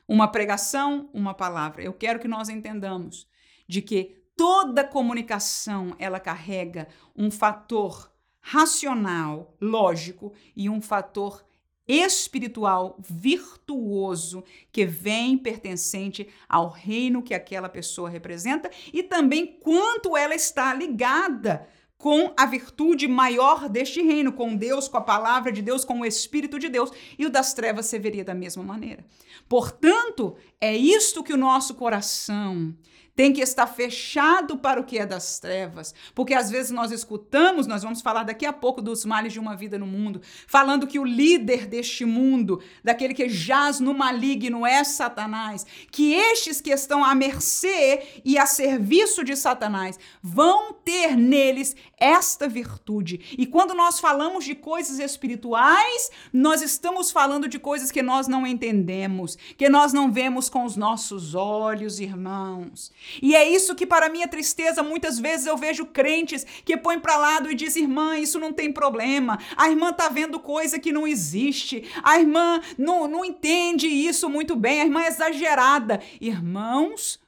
Uma 0.08 0.28
pregação, 0.28 1.10
uma 1.14 1.34
palavra. 1.34 1.82
Eu 1.82 1.94
quero 1.94 2.20
que 2.20 2.28
nós 2.28 2.50
entendamos 2.50 3.28
de 3.68 3.82
que 3.82 4.23
toda 4.36 4.84
comunicação 4.84 5.96
ela 5.98 6.20
carrega 6.20 6.88
um 7.16 7.30
fator 7.30 8.12
racional, 8.40 9.56
lógico 9.60 10.34
e 10.56 10.70
um 10.70 10.82
fator 10.82 11.46
espiritual 11.88 12.98
virtuoso 13.00 14.44
que 14.72 14.86
vem 14.86 15.38
pertencente 15.38 16.28
ao 16.48 16.70
reino 16.70 17.22
que 17.22 17.34
aquela 17.34 17.68
pessoa 17.68 18.10
representa 18.10 18.70
e 18.92 19.04
também 19.04 19.58
quanto 19.62 20.16
ela 20.16 20.34
está 20.34 20.74
ligada 20.74 21.68
com 21.98 22.34
a 22.36 22.46
virtude 22.46 23.08
maior 23.08 23.70
deste 23.70 24.02
reino, 24.02 24.34
com 24.34 24.58
Deus, 24.58 24.90
com 24.90 24.98
a 24.98 25.02
palavra 25.02 25.54
de 25.54 25.62
Deus, 25.62 25.86
com 25.86 26.02
o 26.02 26.06
Espírito 26.06 26.60
de 26.60 26.68
Deus, 26.68 26.92
e 27.18 27.26
o 27.26 27.30
das 27.30 27.54
trevas 27.54 27.86
se 27.86 27.98
veria 27.98 28.26
da 28.26 28.34
mesma 28.34 28.62
maneira. 28.62 29.06
Portanto, 29.48 30.36
é 30.60 30.76
isto 30.76 31.24
que 31.24 31.32
o 31.32 31.38
nosso 31.38 31.76
coração 31.76 32.76
tem 33.16 33.32
que 33.32 33.42
estar 33.42 33.68
fechado 33.68 34.58
para 34.58 34.80
o 34.80 34.84
que 34.84 34.98
é 34.98 35.06
das 35.06 35.40
trevas, 35.40 35.94
porque 36.16 36.34
às 36.34 36.50
vezes 36.50 36.72
nós 36.72 36.92
escutamos, 36.92 37.68
nós 37.68 37.84
vamos 37.84 38.02
falar 38.02 38.24
daqui 38.24 38.46
a 38.46 38.54
pouco 38.54 38.82
dos 38.82 39.06
males 39.06 39.34
de 39.34 39.40
uma 39.40 39.56
vida 39.56 39.78
no 39.78 39.86
mundo, 39.86 40.22
falando 40.48 40.88
que 40.88 41.00
o 41.00 41.06
líder 41.06 41.68
deste 41.68 42.06
mundo, 42.06 42.62
daquele 42.84 43.14
que 43.14 43.30
jaz 43.30 43.80
no 43.80 43.94
maligno 43.94 44.66
é 44.66 44.84
Satanás, 44.84 45.66
que 45.92 46.14
estes 46.14 46.60
que 46.60 46.72
estão 46.72 47.04
à 47.04 47.14
mercê 47.14 48.22
e 48.26 48.38
a 48.38 48.46
serviço 48.46 49.24
de 49.24 49.36
Satanás 49.36 50.00
vão 50.22 50.74
ter 50.74 51.16
neles 51.16 51.76
esta 51.98 52.48
virtude. 52.48 53.36
E 53.38 53.46
quando 53.46 53.74
nós 53.74 54.00
falamos 54.00 54.44
de 54.44 54.56
coisas 54.56 55.00
espirituais, 55.00 56.10
nós 56.34 56.62
estamos 56.62 57.12
falando 57.12 57.48
de 57.48 57.60
coisas 57.60 57.92
que 57.92 58.02
nós 58.02 58.28
não 58.28 58.46
entendemos, 58.46 59.38
que 59.58 59.70
nós 59.70 59.94
não 59.94 60.12
vemos 60.12 60.50
com 60.50 60.66
os 60.66 60.76
nossos 60.76 61.36
olhos, 61.36 62.00
irmãos. 62.00 62.92
E 63.22 63.36
é 63.36 63.48
isso 63.48 63.76
que, 63.76 63.86
para 63.86 64.10
minha 64.10 64.28
tristeza, 64.28 64.84
muitas 64.84 65.20
vezes 65.20 65.46
eu 65.46 65.58
vejo 65.58 65.86
crentes 65.86 66.46
que 66.66 66.78
põem 66.78 67.00
para 67.00 67.18
lado 67.18 67.52
e 67.52 67.56
dizem, 67.56 67.84
irmã, 67.84 68.18
isso 68.18 68.40
não 68.40 68.54
tem 68.54 68.72
problema. 68.72 69.40
A 69.56 69.70
irmã 69.70 69.92
tá 69.92 70.10
vendo 70.10 70.40
coisa 70.40 70.80
que 70.80 70.92
não 70.92 71.08
existe. 71.08 71.84
A 72.04 72.20
irmã 72.20 72.62
não, 72.78 73.08
não 73.08 73.26
entende 73.26 73.88
isso 73.88 74.30
muito 74.30 74.56
bem. 74.56 74.82
A 74.82 74.86
irmã 74.86 75.04
é 75.04 75.08
exagerada. 75.08 76.02
Irmãos, 76.20 77.20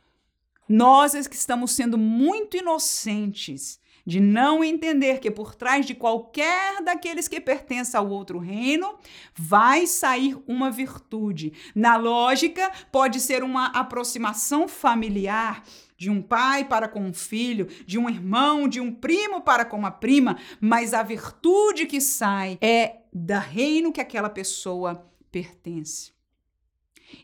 nós 0.68 1.14
é 1.14 1.24
que 1.24 1.36
estamos 1.36 1.72
sendo 1.72 1.98
muito 1.98 2.58
inocentes 2.58 3.80
de 4.06 4.20
não 4.20 4.64
entender 4.64 5.20
que 5.20 5.32
por 5.32 5.56
trás 5.56 5.86
de 5.86 5.96
qualquer 5.96 6.84
daqueles 6.84 7.28
que 7.28 7.42
pertence 7.42 7.98
ao 7.98 8.08
outro 8.08 8.38
reino 8.38 8.96
vai 9.34 9.88
sair 9.88 10.38
uma 10.48 10.70
virtude. 10.70 11.52
Na 11.74 11.98
lógica, 11.98 12.72
pode 12.92 13.20
ser 13.20 13.44
uma 13.44 13.68
aproximação 13.68 14.68
familiar, 14.68 15.64
de 15.98 16.10
um 16.10 16.22
pai 16.22 16.66
para 16.66 16.90
com 16.90 17.00
um 17.00 17.14
filho, 17.14 17.68
de 17.86 17.98
um 17.98 18.10
irmão, 18.10 18.68
de 18.68 18.82
um 18.82 18.94
primo 18.94 19.42
para 19.42 19.64
com 19.64 19.78
uma 19.78 19.92
prima, 19.92 20.38
mas 20.60 20.94
a 20.94 21.02
virtude 21.02 21.86
que 21.86 22.02
sai 22.02 22.58
é 22.62 22.98
da 23.14 23.40
reino 23.40 23.94
que 23.94 24.02
aquela 24.02 24.30
pessoa 24.30 25.10
pertence. 25.32 26.12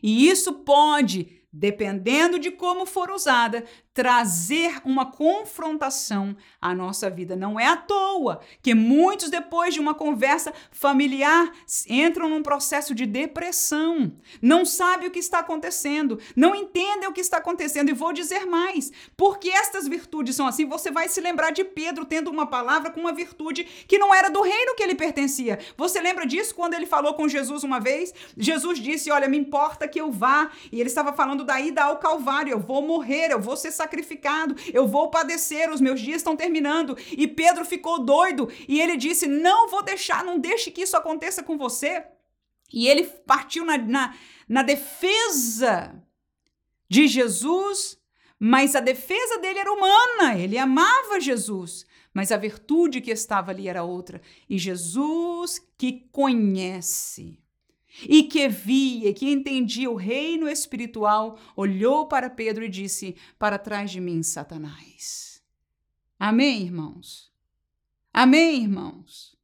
E 0.02 0.26
isso 0.26 0.54
pode 0.54 1.42
dependendo 1.52 2.38
de 2.38 2.50
como 2.50 2.86
for 2.86 3.10
usada, 3.10 3.62
trazer 3.94 4.80
uma 4.84 5.06
confrontação 5.06 6.34
à 6.60 6.74
nossa 6.74 7.10
vida. 7.10 7.36
Não 7.36 7.60
é 7.60 7.66
à 7.66 7.76
toa 7.76 8.40
que 8.62 8.74
muitos, 8.74 9.28
depois 9.28 9.74
de 9.74 9.80
uma 9.80 9.94
conversa 9.94 10.52
familiar, 10.70 11.52
entram 11.88 12.28
num 12.28 12.42
processo 12.42 12.94
de 12.94 13.04
depressão, 13.04 14.12
não 14.40 14.64
sabem 14.64 15.08
o 15.08 15.10
que 15.10 15.18
está 15.18 15.40
acontecendo, 15.40 16.18
não 16.34 16.54
entendem 16.54 17.08
o 17.08 17.12
que 17.12 17.20
está 17.20 17.38
acontecendo. 17.38 17.90
E 17.90 17.92
vou 17.92 18.12
dizer 18.12 18.46
mais: 18.46 18.90
porque 19.16 19.50
estas 19.50 19.86
virtudes 19.86 20.36
são 20.36 20.46
assim, 20.46 20.64
você 20.64 20.90
vai 20.90 21.08
se 21.08 21.20
lembrar 21.20 21.50
de 21.50 21.64
Pedro 21.64 22.06
tendo 22.06 22.30
uma 22.30 22.46
palavra 22.46 22.90
com 22.90 23.00
uma 23.00 23.12
virtude 23.12 23.64
que 23.64 23.98
não 23.98 24.14
era 24.14 24.30
do 24.30 24.40
reino 24.40 24.74
que 24.74 24.82
ele 24.82 24.94
pertencia. 24.94 25.58
Você 25.76 26.00
lembra 26.00 26.26
disso 26.26 26.54
quando 26.54 26.74
ele 26.74 26.86
falou 26.86 27.14
com 27.14 27.28
Jesus 27.28 27.62
uma 27.62 27.78
vez? 27.78 28.14
Jesus 28.36 28.78
disse: 28.78 29.10
Olha, 29.10 29.28
me 29.28 29.36
importa 29.36 29.86
que 29.86 30.00
eu 30.00 30.10
vá. 30.10 30.50
E 30.70 30.80
ele 30.80 30.88
estava 30.88 31.12
falando 31.12 31.44
da 31.44 31.60
ida 31.60 31.84
ao 31.84 31.98
Calvário: 31.98 32.52
eu 32.52 32.60
vou 32.60 32.80
morrer, 32.80 33.30
eu 33.30 33.40
vou 33.40 33.56
ser 33.56 33.70
sacrificado, 33.82 34.54
eu 34.72 34.86
vou 34.86 35.10
padecer, 35.10 35.70
os 35.70 35.80
meus 35.80 36.00
dias 36.00 36.18
estão 36.18 36.36
terminando. 36.36 36.96
E 37.10 37.26
Pedro 37.26 37.64
ficou 37.64 38.04
doido 38.04 38.48
e 38.68 38.80
ele 38.80 38.96
disse: 38.96 39.26
Não 39.26 39.68
vou 39.68 39.82
deixar, 39.82 40.24
não 40.24 40.38
deixe 40.38 40.70
que 40.70 40.82
isso 40.82 40.96
aconteça 40.96 41.42
com 41.42 41.58
você. 41.58 42.04
E 42.72 42.88
ele 42.88 43.04
partiu 43.04 43.64
na, 43.64 43.76
na, 43.76 44.16
na 44.48 44.62
defesa 44.62 45.94
de 46.88 47.06
Jesus, 47.06 47.98
mas 48.38 48.74
a 48.74 48.80
defesa 48.80 49.38
dele 49.38 49.58
era 49.58 49.72
humana, 49.72 50.38
ele 50.38 50.56
amava 50.56 51.20
Jesus, 51.20 51.84
mas 52.14 52.32
a 52.32 52.36
virtude 52.36 53.00
que 53.00 53.10
estava 53.10 53.50
ali 53.50 53.68
era 53.68 53.82
outra. 53.82 54.22
E 54.48 54.56
Jesus 54.58 55.60
que 55.76 56.08
conhece 56.10 57.41
e 58.08 58.24
que 58.24 58.48
via, 58.48 59.12
que 59.12 59.30
entendia 59.30 59.90
o 59.90 59.96
reino 59.96 60.48
espiritual, 60.48 61.38
olhou 61.54 62.06
para 62.06 62.30
Pedro 62.30 62.64
e 62.64 62.68
disse: 62.68 63.16
Para 63.38 63.58
trás 63.58 63.90
de 63.90 64.00
mim, 64.00 64.22
Satanás. 64.22 65.42
Amém, 66.18 66.62
irmãos? 66.62 67.30
Amém, 68.12 68.62
irmãos? 68.62 69.36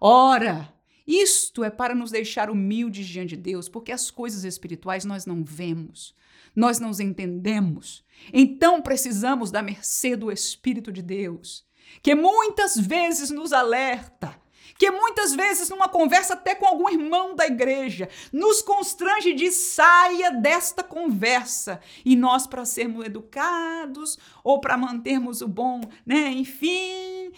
Ora, 0.00 0.72
isto 1.06 1.64
é 1.64 1.70
para 1.70 1.94
nos 1.94 2.10
deixar 2.10 2.50
humildes 2.50 3.06
diante 3.06 3.36
de 3.36 3.42
Deus, 3.42 3.68
porque 3.68 3.92
as 3.92 4.10
coisas 4.10 4.44
espirituais 4.44 5.04
nós 5.04 5.24
não 5.24 5.44
vemos, 5.44 6.14
nós 6.54 6.78
não 6.78 6.90
entendemos. 7.00 8.04
Então 8.32 8.82
precisamos 8.82 9.50
da 9.50 9.62
mercê 9.62 10.16
do 10.16 10.30
Espírito 10.30 10.92
de 10.92 11.02
Deus, 11.02 11.64
que 12.02 12.14
muitas 12.14 12.76
vezes 12.76 13.30
nos 13.30 13.52
alerta 13.52 14.38
que 14.78 14.90
muitas 14.90 15.34
vezes, 15.34 15.68
numa 15.68 15.88
conversa 15.88 16.34
até 16.34 16.54
com 16.54 16.66
algum 16.66 16.88
irmão 16.88 17.34
da 17.34 17.46
igreja, 17.46 18.08
nos 18.32 18.62
constrange 18.62 19.32
de 19.32 19.50
saia 19.50 20.30
desta 20.30 20.82
conversa. 20.82 21.80
E 22.04 22.16
nós, 22.16 22.46
para 22.46 22.64
sermos 22.64 23.04
educados 23.04 24.18
ou 24.42 24.60
para 24.60 24.76
mantermos 24.76 25.40
o 25.40 25.48
bom, 25.48 25.80
né? 26.04 26.30
Enfim, 26.30 27.32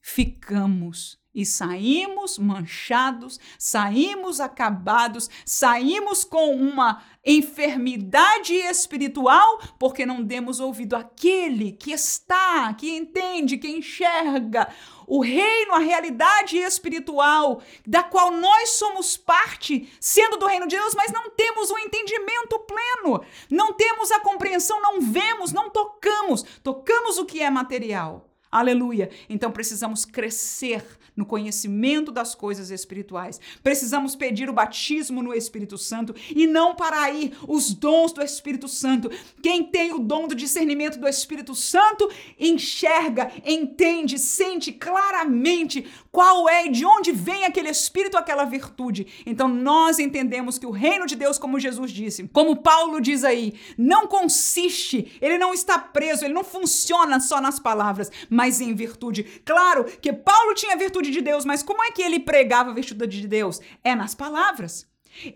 ficamos 0.00 1.18
e 1.34 1.44
saímos 1.44 2.38
manchados, 2.38 3.40
saímos 3.58 4.38
acabados, 4.38 5.28
saímos 5.44 6.22
com 6.22 6.54
uma 6.54 7.02
enfermidade 7.26 8.54
espiritual 8.54 9.60
porque 9.78 10.06
não 10.06 10.22
demos 10.22 10.60
ouvido 10.60 10.94
àquele 10.94 11.72
que 11.72 11.90
está, 11.90 12.72
que 12.74 12.94
entende, 12.94 13.58
que 13.58 13.68
enxerga 13.68 14.68
o 15.06 15.22
reino, 15.22 15.74
a 15.74 15.78
realidade 15.78 16.56
espiritual 16.58 17.62
da 17.86 18.02
qual 18.02 18.30
nós 18.30 18.70
somos 18.70 19.16
parte, 19.16 19.92
sendo 20.00 20.36
do 20.36 20.46
reino 20.46 20.66
de 20.66 20.76
Deus, 20.76 20.94
mas 20.94 21.12
não 21.12 21.30
temos 21.30 21.70
o 21.70 21.78
entendimento 21.78 22.58
pleno, 22.60 23.24
não 23.50 23.72
temos 23.72 24.10
a 24.10 24.20
compreensão, 24.20 24.80
não 24.80 25.00
vemos, 25.00 25.52
não 25.52 25.70
tocamos, 25.70 26.42
tocamos 26.62 27.18
o 27.18 27.24
que 27.24 27.42
é 27.42 27.50
material. 27.50 28.28
Aleluia. 28.50 29.10
Então 29.28 29.50
precisamos 29.50 30.04
crescer 30.04 30.84
no 31.16 31.24
conhecimento 31.24 32.10
das 32.10 32.34
coisas 32.34 32.70
espirituais. 32.70 33.40
Precisamos 33.62 34.16
pedir 34.16 34.48
o 34.48 34.52
batismo 34.52 35.22
no 35.22 35.32
Espírito 35.32 35.78
Santo 35.78 36.14
e 36.34 36.46
não 36.46 36.74
para 36.74 37.00
aí 37.00 37.32
os 37.46 37.72
dons 37.72 38.12
do 38.12 38.22
Espírito 38.22 38.68
Santo. 38.68 39.10
Quem 39.42 39.64
tem 39.64 39.92
o 39.92 39.98
dom 39.98 40.26
do 40.26 40.34
discernimento 40.34 40.98
do 40.98 41.08
Espírito 41.08 41.54
Santo 41.54 42.10
enxerga, 42.38 43.30
entende, 43.44 44.18
sente 44.18 44.72
claramente 44.72 45.86
qual 46.10 46.48
é 46.48 46.66
e 46.66 46.70
de 46.70 46.84
onde 46.84 47.12
vem 47.12 47.44
aquele 47.44 47.68
espírito, 47.68 48.16
aquela 48.16 48.44
virtude. 48.44 49.06
Então 49.26 49.48
nós 49.48 49.98
entendemos 49.98 50.58
que 50.58 50.66
o 50.66 50.70
reino 50.70 51.06
de 51.06 51.16
Deus, 51.16 51.38
como 51.38 51.58
Jesus 51.60 51.90
disse, 51.90 52.28
como 52.28 52.56
Paulo 52.56 53.00
diz 53.00 53.24
aí, 53.24 53.54
não 53.76 54.06
consiste, 54.06 55.18
ele 55.20 55.38
não 55.38 55.52
está 55.52 55.78
preso, 55.78 56.24
ele 56.24 56.34
não 56.34 56.44
funciona 56.44 57.20
só 57.20 57.40
nas 57.40 57.58
palavras, 57.58 58.10
mas 58.30 58.60
em 58.60 58.74
virtude. 58.74 59.24
Claro 59.44 59.84
que 59.84 60.12
Paulo 60.12 60.54
tinha 60.54 60.76
virtude 60.76 61.03
virtude 61.04 61.10
de 61.10 61.20
Deus, 61.20 61.44
mas 61.44 61.62
como 61.62 61.82
é 61.82 61.90
que 61.90 62.02
ele 62.02 62.20
pregava 62.20 62.70
a 62.70 62.74
virtude 62.74 63.20
de 63.20 63.28
Deus? 63.28 63.60
É 63.82 63.94
nas 63.94 64.14
palavras. 64.14 64.86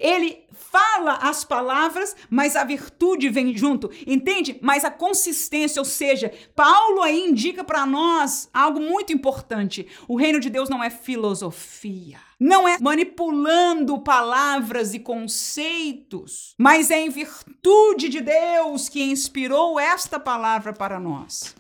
Ele 0.01 0.45
fala 0.51 1.15
as 1.23 1.45
palavras, 1.45 2.17
mas 2.29 2.57
a 2.57 2.65
virtude 2.65 3.29
vem 3.29 3.57
junto, 3.57 3.89
entende? 4.05 4.59
Mas 4.61 4.85
a 4.85 4.91
consistência, 4.91 5.81
ou 5.81 5.85
seja, 5.85 6.33
Paulo 6.57 7.01
aí 7.01 7.21
indica 7.21 7.63
para 7.63 7.87
nós 7.87 8.51
algo 8.53 8.81
muito 8.81 9.13
importante. 9.13 9.87
O 10.09 10.17
reino 10.17 10.41
de 10.41 10.51
Deus 10.51 10.69
não 10.69 10.83
é 10.83 10.91
filosofia, 10.91 12.19
não 12.41 12.67
é 12.67 12.77
manipulando 12.81 14.01
palavras 14.01 14.95
e 14.95 14.99
conceitos, 14.99 16.57
mas 16.59 16.91
é 16.91 17.01
em 17.01 17.09
virtude 17.09 18.09
de 18.09 18.21
Deus 18.21 18.89
que 18.89 19.01
inspirou 19.01 19.79
esta 19.79 20.19
palavra 20.19 20.73
para 20.73 20.99
nós. 20.99 21.55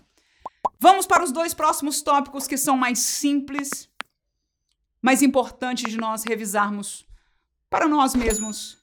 Vamos 0.81 1.07
para 1.07 1.25
os 1.25 1.33
dois 1.33 1.53
próximos 1.53 2.03
tópicos 2.03 2.47
que 2.47 2.57
são 2.57 2.77
mais 2.77 3.01
simples, 3.01 3.88
mais 5.01 5.23
importantes 5.23 5.91
de 5.91 5.97
nós 5.97 6.25
revisarmos 6.25 7.07
para 7.71 7.87
nós 7.87 8.15
mesmos 8.15 8.79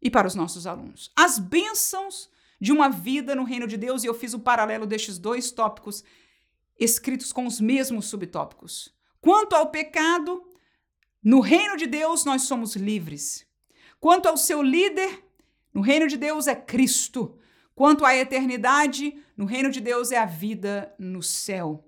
e 0.00 0.10
para 0.10 0.26
os 0.26 0.34
nossos 0.34 0.66
alunos. 0.66 1.10
As 1.16 1.38
bênçãos 1.38 2.28
de 2.60 2.72
uma 2.72 2.88
vida 2.88 3.34
no 3.34 3.44
reino 3.44 3.66
de 3.66 3.76
Deus, 3.76 4.02
e 4.02 4.06
eu 4.06 4.14
fiz 4.14 4.32
o 4.32 4.38
paralelo 4.38 4.86
destes 4.86 5.18
dois 5.18 5.50
tópicos 5.50 6.04
escritos 6.78 7.32
com 7.32 7.46
os 7.46 7.60
mesmos 7.60 8.06
subtópicos. 8.06 8.94
Quanto 9.20 9.54
ao 9.54 9.70
pecado, 9.70 10.42
no 11.22 11.40
reino 11.40 11.76
de 11.76 11.86
Deus 11.86 12.24
nós 12.24 12.42
somos 12.42 12.76
livres. 12.76 13.46
Quanto 13.98 14.28
ao 14.28 14.36
seu 14.36 14.62
líder, 14.62 15.24
no 15.72 15.80
reino 15.80 16.06
de 16.06 16.16
Deus 16.16 16.46
é 16.46 16.54
Cristo. 16.54 17.38
Quanto 17.74 18.04
à 18.04 18.14
eternidade, 18.16 19.22
no 19.36 19.44
reino 19.44 19.70
de 19.70 19.80
Deus 19.80 20.10
é 20.10 20.18
a 20.18 20.26
vida 20.26 20.94
no 20.98 21.22
céu. 21.22 21.85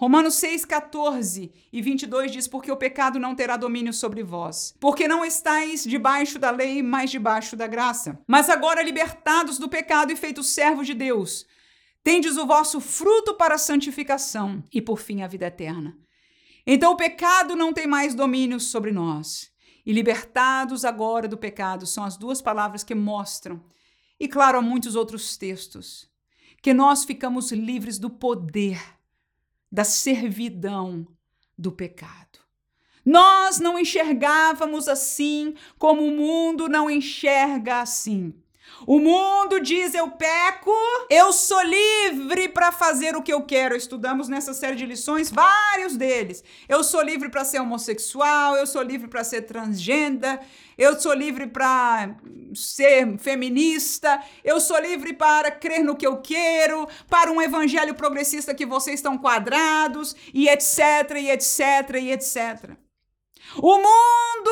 Romanos 0.00 0.36
6, 0.36 0.64
14 0.64 1.52
e 1.70 1.82
22 1.82 2.32
diz: 2.32 2.48
Porque 2.48 2.72
o 2.72 2.76
pecado 2.78 3.18
não 3.18 3.34
terá 3.34 3.58
domínio 3.58 3.92
sobre 3.92 4.22
vós, 4.22 4.74
porque 4.80 5.06
não 5.06 5.22
estáis 5.22 5.84
debaixo 5.84 6.38
da 6.38 6.50
lei, 6.50 6.82
mas 6.82 7.10
debaixo 7.10 7.54
da 7.54 7.66
graça. 7.66 8.18
Mas 8.26 8.48
agora, 8.48 8.82
libertados 8.82 9.58
do 9.58 9.68
pecado 9.68 10.10
e 10.10 10.16
feitos 10.16 10.48
servos 10.48 10.86
de 10.86 10.94
Deus, 10.94 11.44
tendes 12.02 12.38
o 12.38 12.46
vosso 12.46 12.80
fruto 12.80 13.34
para 13.34 13.56
a 13.56 13.58
santificação 13.58 14.64
e 14.72 14.80
por 14.80 14.98
fim 14.98 15.20
a 15.20 15.28
vida 15.28 15.48
eterna. 15.48 15.94
Então 16.66 16.92
o 16.92 16.96
pecado 16.96 17.54
não 17.54 17.70
tem 17.70 17.86
mais 17.86 18.14
domínio 18.14 18.58
sobre 18.58 18.92
nós. 18.92 19.50
E 19.84 19.92
libertados 19.92 20.82
agora 20.82 21.28
do 21.28 21.36
pecado 21.36 21.84
são 21.84 22.04
as 22.04 22.16
duas 22.16 22.40
palavras 22.40 22.82
que 22.82 22.94
mostram, 22.94 23.62
e 24.18 24.26
claro, 24.26 24.56
há 24.56 24.62
muitos 24.62 24.96
outros 24.96 25.36
textos, 25.36 26.08
que 26.62 26.72
nós 26.72 27.04
ficamos 27.04 27.52
livres 27.52 27.98
do 27.98 28.08
poder, 28.08 28.80
da 29.70 29.84
servidão 29.84 31.06
do 31.56 31.70
pecado. 31.70 32.40
Nós 33.04 33.58
não 33.58 33.78
enxergávamos 33.78 34.88
assim 34.88 35.54
como 35.78 36.04
o 36.04 36.10
mundo 36.10 36.68
não 36.68 36.90
enxerga 36.90 37.80
assim. 37.80 38.34
O 38.86 38.98
mundo 38.98 39.60
diz 39.60 39.94
eu 39.94 40.10
peco, 40.10 40.74
eu 41.10 41.32
sou 41.32 41.60
livre 41.62 42.48
para 42.48 42.72
fazer 42.72 43.14
o 43.14 43.22
que 43.22 43.32
eu 43.32 43.42
quero. 43.42 43.76
Estudamos 43.76 44.28
nessa 44.28 44.54
série 44.54 44.74
de 44.74 44.86
lições 44.86 45.30
vários 45.30 45.96
deles. 45.96 46.42
Eu 46.68 46.82
sou 46.82 47.02
livre 47.02 47.28
para 47.28 47.44
ser 47.44 47.60
homossexual, 47.60 48.56
eu 48.56 48.66
sou 48.66 48.82
livre 48.82 49.06
para 49.06 49.22
ser 49.22 49.42
transgênero, 49.42 50.40
eu 50.78 50.98
sou 50.98 51.12
livre 51.12 51.46
para 51.46 52.16
ser 52.54 53.18
feminista, 53.18 54.22
eu 54.42 54.58
sou 54.60 54.80
livre 54.80 55.12
para 55.12 55.50
crer 55.50 55.84
no 55.84 55.94
que 55.94 56.06
eu 56.06 56.18
quero, 56.22 56.88
para 57.08 57.30
um 57.30 57.42
evangelho 57.42 57.94
progressista 57.94 58.54
que 58.54 58.64
vocês 58.64 58.96
estão 58.96 59.18
quadrados, 59.18 60.16
e 60.32 60.48
etc, 60.48 60.78
e 61.16 61.30
etc, 61.30 61.60
e 62.00 62.12
etc. 62.12 62.70
O 63.58 63.76
mundo 63.76 64.50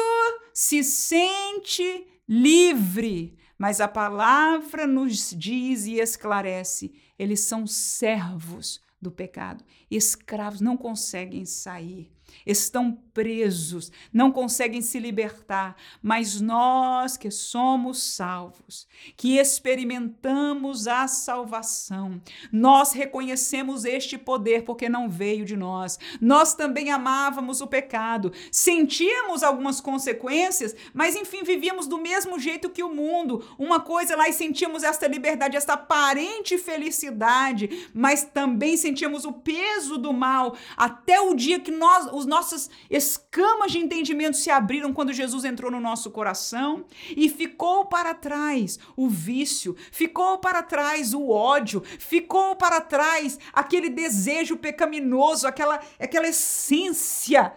se 0.53 0.85
sente 0.85 2.07
livre 2.29 3.38
mas 3.59 3.81
a 3.81 3.89
palavra 3.89 4.87
nos 4.87 5.35
diz 5.37 5.87
e 5.87 5.95
esclarece: 5.95 6.95
eles 7.19 7.41
são 7.41 7.67
servos 7.67 8.81
do 9.01 9.11
pecado, 9.11 9.65
escravos, 9.91 10.61
não 10.61 10.77
conseguem 10.77 11.45
sair. 11.45 12.13
Estão 12.47 13.03
presos, 13.19 13.91
não 14.13 14.31
conseguem 14.31 14.81
se 14.81 15.01
libertar, 15.01 15.75
mas 16.01 16.41
nós 16.41 17.17
que 17.17 17.33
somos 17.33 18.01
salvos, 18.01 18.87
que 19.17 19.39
experimentamos 19.39 20.87
a 20.87 21.09
salvação, 21.09 22.23
nós 22.53 22.93
reconhecemos 22.93 23.85
este 23.85 24.17
poder 24.17 24.63
porque 24.63 24.89
não 24.89 25.11
veio 25.11 25.45
de 25.45 25.57
nós. 25.57 25.99
Nós 26.21 26.55
também 26.55 26.93
amávamos 26.93 27.61
o 27.61 27.67
pecado, 27.67 28.33
sentíamos 28.53 29.43
algumas 29.43 29.81
consequências, 29.81 30.77
mas 30.95 31.17
enfim, 31.17 31.43
vivíamos 31.43 31.89
do 31.89 31.99
mesmo 31.99 32.39
jeito 32.39 32.71
que 32.71 32.85
o 32.85 32.95
mundo. 32.95 33.45
Uma 33.59 33.81
coisa 33.81 34.15
lá 34.15 34.29
e 34.29 34.33
sentíamos 34.33 34.85
esta 34.85 35.09
liberdade, 35.09 35.57
esta 35.57 35.73
aparente 35.73 36.57
felicidade, 36.57 37.89
mas 37.93 38.23
também 38.23 38.77
sentíamos 38.77 39.25
o 39.25 39.33
peso 39.33 39.99
do 39.99 40.13
mal 40.13 40.57
até 40.77 41.21
o 41.21 41.35
dia 41.35 41.59
que 41.59 41.73
nós, 41.73 42.09
os 42.13 42.25
nossas 42.25 42.71
escamas 43.11 43.73
de 43.73 43.79
entendimento 43.79 44.37
se 44.37 44.51
abriram 44.51 44.93
quando 44.93 45.13
Jesus 45.13 45.45
entrou 45.45 45.71
no 45.71 45.81
nosso 45.81 46.11
coração 46.11 46.85
e 47.17 47.29
ficou 47.29 47.87
para 47.87 48.15
trás 48.15 48.79
o 48.97 49.09
vício, 49.09 49.77
ficou 49.91 50.39
para 50.39 50.63
trás 50.63 51.15
o 51.15 51.29
ódio, 51.31 51.81
ficou 51.99 52.57
para 52.57 52.81
trás 52.81 53.39
aquele 53.53 53.91
desejo 53.91 54.57
pecaminoso, 54.57 55.47
aquela, 55.47 55.81
aquela 55.99 56.29
essência 56.29 57.53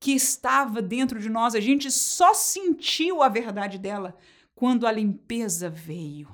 que 0.00 0.12
estava 0.12 0.82
dentro 0.82 1.18
de 1.18 1.30
nós. 1.30 1.54
A 1.54 1.60
gente 1.60 1.90
só 1.90 2.34
sentiu 2.34 3.22
a 3.22 3.28
verdade 3.28 3.78
dela 3.78 4.16
quando 4.54 4.86
a 4.86 4.92
limpeza 4.92 5.70
veio. 5.70 6.28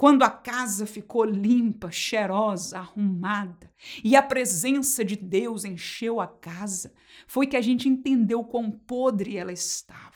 Quando 0.00 0.22
a 0.22 0.30
casa 0.30 0.86
ficou 0.86 1.26
limpa, 1.26 1.90
cheirosa, 1.90 2.78
arrumada 2.78 3.70
e 4.02 4.16
a 4.16 4.22
presença 4.22 5.04
de 5.04 5.14
Deus 5.14 5.62
encheu 5.62 6.22
a 6.22 6.26
casa, 6.26 6.90
foi 7.30 7.46
que 7.46 7.56
a 7.56 7.60
gente 7.60 7.88
entendeu 7.88 8.42
quão 8.42 8.72
podre 8.72 9.36
ela 9.36 9.52
estava. 9.52 10.10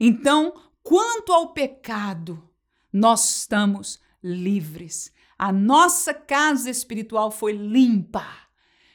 Então, 0.00 0.52
quanto 0.82 1.32
ao 1.32 1.52
pecado, 1.52 2.50
nós 2.92 3.36
estamos 3.36 4.00
livres. 4.20 5.12
A 5.38 5.52
nossa 5.52 6.12
casa 6.12 6.68
espiritual 6.68 7.30
foi 7.30 7.52
limpa. 7.52 8.26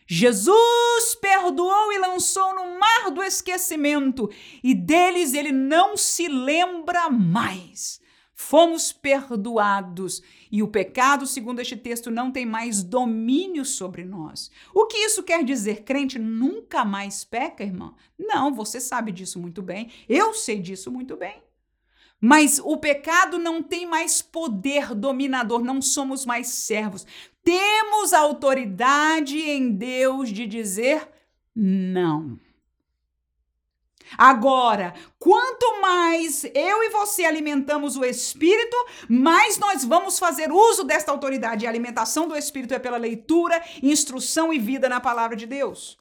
Jesus 0.06 1.16
perdoou 1.16 1.94
e 1.94 1.98
lançou 1.98 2.54
no 2.56 2.78
mar 2.78 3.10
do 3.10 3.24
esquecimento, 3.24 4.30
e 4.62 4.76
deles 4.76 5.34
ele 5.34 5.54
não 5.54 5.96
se 5.96 6.28
lembra 6.28 7.10
mais 7.10 8.02
fomos 8.48 8.94
perdoados 8.94 10.24
e 10.50 10.64
o 10.64 10.70
pecado, 10.70 11.28
segundo 11.28 11.60
este 11.60 11.76
texto, 11.76 12.10
não 12.10 12.32
tem 12.32 12.46
mais 12.46 12.82
domínio 12.82 13.66
sobre 13.66 14.06
nós. 14.06 14.50
O 14.74 14.86
que 14.86 14.98
isso 15.00 15.22
quer 15.22 15.44
dizer? 15.44 15.84
Crente 15.84 16.18
nunca 16.18 16.86
mais 16.86 17.26
peca, 17.26 17.62
irmã? 17.62 17.94
Não, 18.18 18.54
você 18.54 18.80
sabe 18.80 19.12
disso 19.12 19.38
muito 19.38 19.62
bem, 19.62 19.92
eu 20.08 20.34
sei 20.34 20.60
disso 20.60 20.90
muito 20.90 21.18
bem. 21.18 21.44
Mas 22.22 22.58
o 22.64 22.78
pecado 22.78 23.38
não 23.38 23.62
tem 23.62 23.86
mais 23.86 24.22
poder 24.22 24.96
dominador, 24.96 25.62
não 25.62 25.82
somos 25.82 26.26
mais 26.26 26.48
servos. 26.48 27.06
Temos 27.44 28.14
autoridade 28.14 29.38
em 29.38 29.72
Deus 29.72 30.30
de 30.30 30.48
dizer 30.48 31.10
não. 31.54 32.40
Agora, 34.18 34.94
quanto 35.18 35.82
mais 35.82 36.44
eu 36.54 36.84
e 36.84 36.90
você 36.90 37.26
alimentamos 37.26 37.98
o 37.98 38.06
Espírito, 38.06 38.78
mais 39.10 39.58
nós 39.58 39.84
vamos 39.84 40.20
fazer 40.20 40.52
uso 40.52 40.84
desta 40.84 41.12
autoridade. 41.12 41.66
E 41.66 41.68
a 41.68 41.70
alimentação 41.70 42.28
do 42.28 42.36
Espírito 42.36 42.74
é 42.74 42.80
pela 42.80 42.98
leitura, 42.98 43.62
instrução 43.82 44.54
e 44.54 44.60
vida 44.60 44.88
na 44.88 45.00
palavra 45.00 45.36
de 45.36 45.46
Deus. 45.46 45.98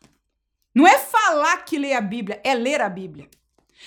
Não 0.74 0.86
é 0.86 0.98
falar 0.98 1.64
que 1.64 1.78
lê 1.78 1.94
a 1.94 2.00
Bíblia, 2.00 2.40
é 2.44 2.54
ler 2.54 2.82
a 2.82 2.88
Bíblia. 2.88 3.28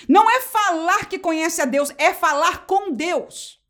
Não 0.08 0.30
é 0.30 0.40
falar 0.40 1.06
que 1.06 1.18
conhece 1.18 1.62
a 1.62 1.64
Deus, 1.64 1.92
é 1.96 2.12
falar 2.12 2.66
com 2.66 2.90
Deus. 2.92 3.60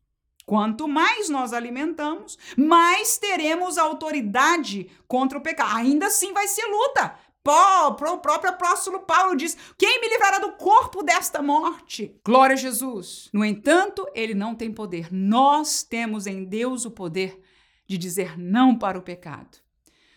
Quanto 0.45 0.87
mais 0.87 1.29
nós 1.29 1.53
alimentamos, 1.53 2.37
mais 2.57 3.17
teremos 3.17 3.77
autoridade 3.77 4.89
contra 5.07 5.37
o 5.37 5.41
pecado. 5.41 5.77
Ainda 5.77 6.07
assim 6.07 6.33
vai 6.33 6.47
ser 6.47 6.65
luta, 6.65 7.15
Paulo, 7.43 7.95
o 8.13 8.19
próprio 8.19 8.51
apóstolo 8.51 8.99
Paulo 8.99 9.35
diz: 9.35 9.57
Quem 9.77 9.99
me 9.99 10.09
livrará 10.09 10.39
do 10.39 10.53
corpo 10.53 11.01
desta 11.01 11.41
morte? 11.41 12.15
Glória 12.23 12.53
a 12.53 12.57
Jesus. 12.57 13.29
No 13.33 13.43
entanto, 13.43 14.07
ele 14.13 14.35
não 14.35 14.53
tem 14.53 14.71
poder. 14.71 15.07
Nós 15.11 15.81
temos 15.81 16.27
em 16.27 16.43
Deus 16.43 16.85
o 16.85 16.91
poder 16.91 17.41
de 17.87 17.97
dizer 17.97 18.37
não 18.37 18.77
para 18.77 18.97
o 18.97 19.01
pecado. 19.01 19.57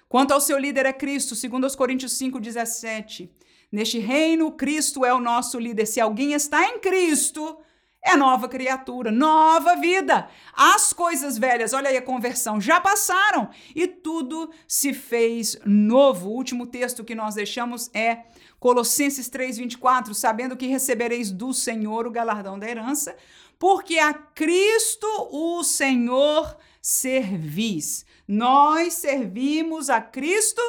Quanto 0.08 0.32
ao 0.32 0.40
seu 0.40 0.58
líder 0.58 0.86
é 0.86 0.92
Cristo, 0.92 1.34
segundo 1.34 1.66
os 1.66 1.74
Coríntios 1.74 2.12
5:17. 2.12 3.30
Neste 3.72 3.98
reino, 3.98 4.52
Cristo 4.52 5.04
é 5.04 5.12
o 5.12 5.18
nosso 5.18 5.58
líder. 5.58 5.86
Se 5.86 6.00
alguém 6.00 6.34
está 6.34 6.68
em 6.68 6.78
Cristo, 6.78 7.58
é 8.04 8.16
nova 8.16 8.48
criatura, 8.48 9.10
nova 9.10 9.76
vida. 9.76 10.28
As 10.52 10.92
coisas 10.92 11.38
velhas, 11.38 11.72
olha 11.72 11.88
aí 11.88 11.96
a 11.96 12.02
conversão, 12.02 12.60
já 12.60 12.78
passaram 12.78 13.48
e 13.74 13.86
tudo 13.86 14.50
se 14.68 14.92
fez 14.92 15.58
novo. 15.64 16.28
O 16.28 16.34
último 16.34 16.66
texto 16.66 17.02
que 17.02 17.14
nós 17.14 17.34
deixamos 17.34 17.90
é 17.94 18.24
Colossenses 18.60 19.30
3:24, 19.30 20.14
sabendo 20.14 20.56
que 20.56 20.66
recebereis 20.66 21.30
do 21.30 21.54
Senhor 21.54 22.06
o 22.06 22.10
galardão 22.10 22.58
da 22.58 22.68
herança, 22.68 23.16
porque 23.58 23.98
a 23.98 24.12
Cristo 24.12 25.06
o 25.32 25.64
Senhor 25.64 26.56
servis. 26.82 28.04
Nós 28.28 28.94
servimos 28.94 29.88
a 29.88 30.00
Cristo 30.00 30.60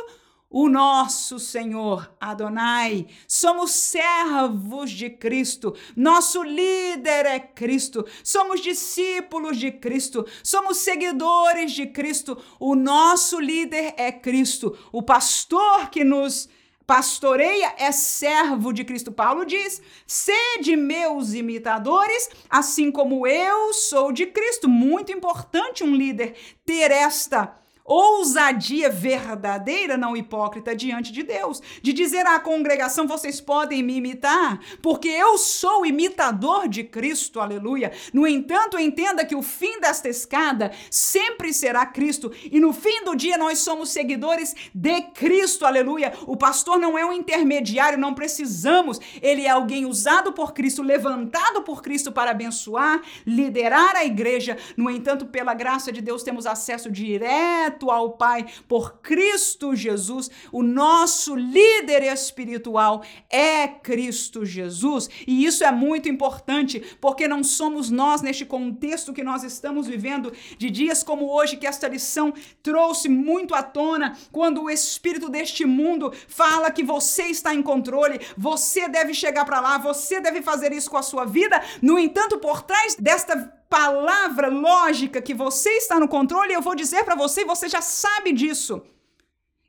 o 0.56 0.70
nosso 0.70 1.38
Senhor 1.38 2.16
Adonai. 2.18 3.08
Somos 3.28 3.72
servos 3.72 4.90
de 4.90 5.10
Cristo. 5.10 5.76
Nosso 5.98 6.44
líder 6.44 7.26
é 7.26 7.40
Cristo. 7.42 8.06
Somos 8.24 8.62
discípulos 8.62 9.58
de 9.58 9.70
Cristo. 9.70 10.26
Somos 10.42 10.78
seguidores 10.78 11.74
de 11.74 11.88
Cristo. 11.88 12.42
O 12.58 12.74
nosso 12.74 13.38
líder 13.38 13.96
é 13.98 14.14
Cristo. 14.14 14.78
O 14.94 15.04
pastor 15.04 15.90
que 15.90 16.06
nos 16.06 16.48
pastoreia 16.88 17.76
é 17.78 17.92
servo 17.92 18.72
de 18.72 18.86
Cristo. 18.86 19.12
Paulo 19.12 19.44
diz: 19.44 19.82
sede 20.08 20.78
meus 20.78 21.34
imitadores, 21.34 22.30
assim 22.50 22.90
como 22.94 23.28
eu 23.28 23.74
sou 23.74 24.10
de 24.10 24.26
Cristo. 24.26 24.70
Muito 24.70 25.12
importante 25.12 25.84
um 25.84 25.94
líder 25.94 26.34
ter 26.66 26.92
esta 26.92 27.65
ousadia 27.86 28.90
verdadeira, 28.90 29.96
não 29.96 30.18
hipócrita, 30.18 30.76
diante 30.76 31.12
de 31.12 31.22
Deus, 31.22 31.62
de 31.84 31.94
dizer 31.94 32.26
à 32.26 32.40
congregação: 32.40 33.06
vocês 33.06 33.40
podem 33.40 33.84
me 33.84 33.96
imitar, 33.98 34.60
porque 34.82 35.08
eu 35.08 35.38
sou 35.38 35.86
imitador 35.86 36.68
de 36.68 36.84
Cristo, 36.84 37.40
aleluia. 37.40 37.92
No 38.12 38.26
entanto, 38.26 38.80
entenda 38.80 39.24
que 39.24 39.36
o 39.36 39.44
fim 39.44 39.80
desta 39.80 40.10
escada 40.10 40.72
sempre 40.90 41.54
será 41.54 41.86
Cristo, 41.86 42.32
e 42.52 42.60
no 42.60 42.74
fim 42.74 43.04
do 43.04 43.16
dia 43.16 43.38
nós 43.38 43.60
somos 43.60 43.90
seguidores 43.90 44.56
de 44.74 45.02
Cristo, 45.14 45.66
aleluia. 45.66 46.14
O 46.26 46.36
pastor 46.36 46.80
não 46.80 46.98
é 46.98 47.06
um 47.06 47.14
intermediário, 47.14 48.00
não 48.00 48.16
precisamos, 48.16 49.00
ele 49.22 49.44
é 49.44 49.50
alguém 49.50 49.86
usado 49.86 50.34
por 50.34 50.54
Cristo, 50.54 50.82
levantado 50.82 51.62
por 51.62 51.84
Cristo 51.84 52.12
para 52.12 52.32
abençoar, 52.32 53.02
liderar 53.28 53.96
a 53.96 54.04
igreja. 54.04 54.58
No 54.76 54.90
entanto, 54.90 55.28
pela 55.28 55.54
graça 55.54 55.92
de 55.92 56.02
Deus, 56.02 56.24
temos 56.24 56.48
acesso 56.48 56.90
direto 56.90 57.75
direto 57.76 57.92
ao 57.92 58.12
Pai 58.12 58.46
por 58.68 59.02
Cristo 59.02 59.76
Jesus. 59.76 60.30
O 60.52 60.64
nosso 60.64 61.36
líder 61.36 62.04
espiritual 62.04 63.04
é 63.30 63.68
Cristo 63.68 64.46
Jesus. 64.46 65.10
E 65.28 65.46
isso 65.46 65.64
é 65.64 65.72
muito 65.72 66.08
importante, 66.10 66.80
porque 67.02 67.28
não 67.28 67.44
somos 67.44 67.90
nós, 67.90 68.22
neste 68.22 68.46
contexto 68.46 69.14
que 69.14 69.24
nós 69.24 69.44
estamos 69.44 69.88
vivendo, 69.88 70.32
de 70.58 70.70
dias 70.70 71.04
como 71.04 71.30
hoje, 71.32 71.58
que 71.58 71.68
esta 71.68 71.88
lição 71.88 72.34
trouxe 72.64 73.10
muito 73.10 73.54
à 73.54 73.62
tona, 73.62 74.18
quando 74.32 74.64
o 74.64 74.70
espírito 74.70 75.30
deste 75.30 75.66
mundo 75.66 76.12
fala 76.28 76.72
que 76.72 76.84
você 76.84 77.24
está 77.24 77.54
em 77.54 77.62
controle, 77.62 78.20
você 78.38 78.88
deve 78.88 79.14
chegar 79.14 79.46
para 79.46 79.60
lá, 79.60 79.78
você 79.78 80.22
deve 80.22 80.42
fazer 80.42 80.72
isso 80.72 80.90
com 80.90 80.98
a 80.98 81.04
sua 81.04 81.26
vida. 81.26 81.62
No 81.82 82.00
entanto, 82.00 82.38
por 82.38 82.62
trás 82.62 82.96
desta 82.96 83.54
palavra 83.76 84.48
lógica 84.48 85.22
que 85.22 85.34
você 85.34 85.70
está 85.72 86.00
no 86.00 86.08
controle, 86.08 86.54
eu 86.54 86.62
vou 86.62 86.76
dizer 86.76 87.04
para 87.04 87.14
você, 87.14 87.44
você 87.44 87.68
já 87.68 87.82
sabe 87.82 88.32
disso. 88.32 88.82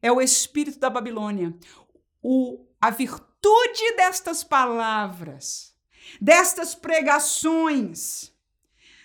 É 0.00 0.12
o 0.12 0.20
espírito 0.20 0.78
da 0.78 0.88
Babilônia. 0.88 1.52
O, 2.22 2.64
a 2.80 2.90
virtude 2.90 3.96
destas 3.96 4.44
palavras, 4.44 5.74
destas 6.20 6.72
pregações, 6.72 8.32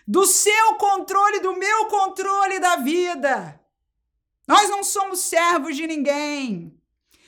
do 0.08 0.28
seu 0.28 0.76
controle, 0.76 1.40
do 1.40 1.58
meu 1.58 1.88
controle 1.88 2.60
da 2.60 2.76
vida. 2.76 3.60
Nós 4.48 4.70
não 4.70 4.84
somos 4.84 5.22
servos 5.22 5.76
de 5.76 5.88
ninguém. 5.88 6.80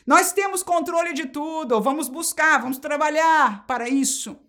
Nós 0.05 0.32
temos 0.32 0.61
controle 0.61 1.11
de 1.11 1.26
tudo. 1.26 1.82
Vamos 1.82 2.07
buscar, 2.07 2.61
vamos 2.61 2.78
trabalhar 2.78 3.65
para 3.65 3.89
isso. 3.89 4.42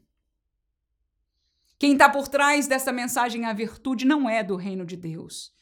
Quem 1.85 1.93
está 1.93 2.09
por 2.09 2.28
trás 2.28 2.66
dessa 2.66 2.91
mensagem, 2.91 3.45
a 3.45 3.53
virtude, 3.53 4.07
não 4.07 4.26
é 4.26 4.43
do 4.43 4.57
reino 4.57 4.87
de 4.87 4.97
Deus. 4.97 5.53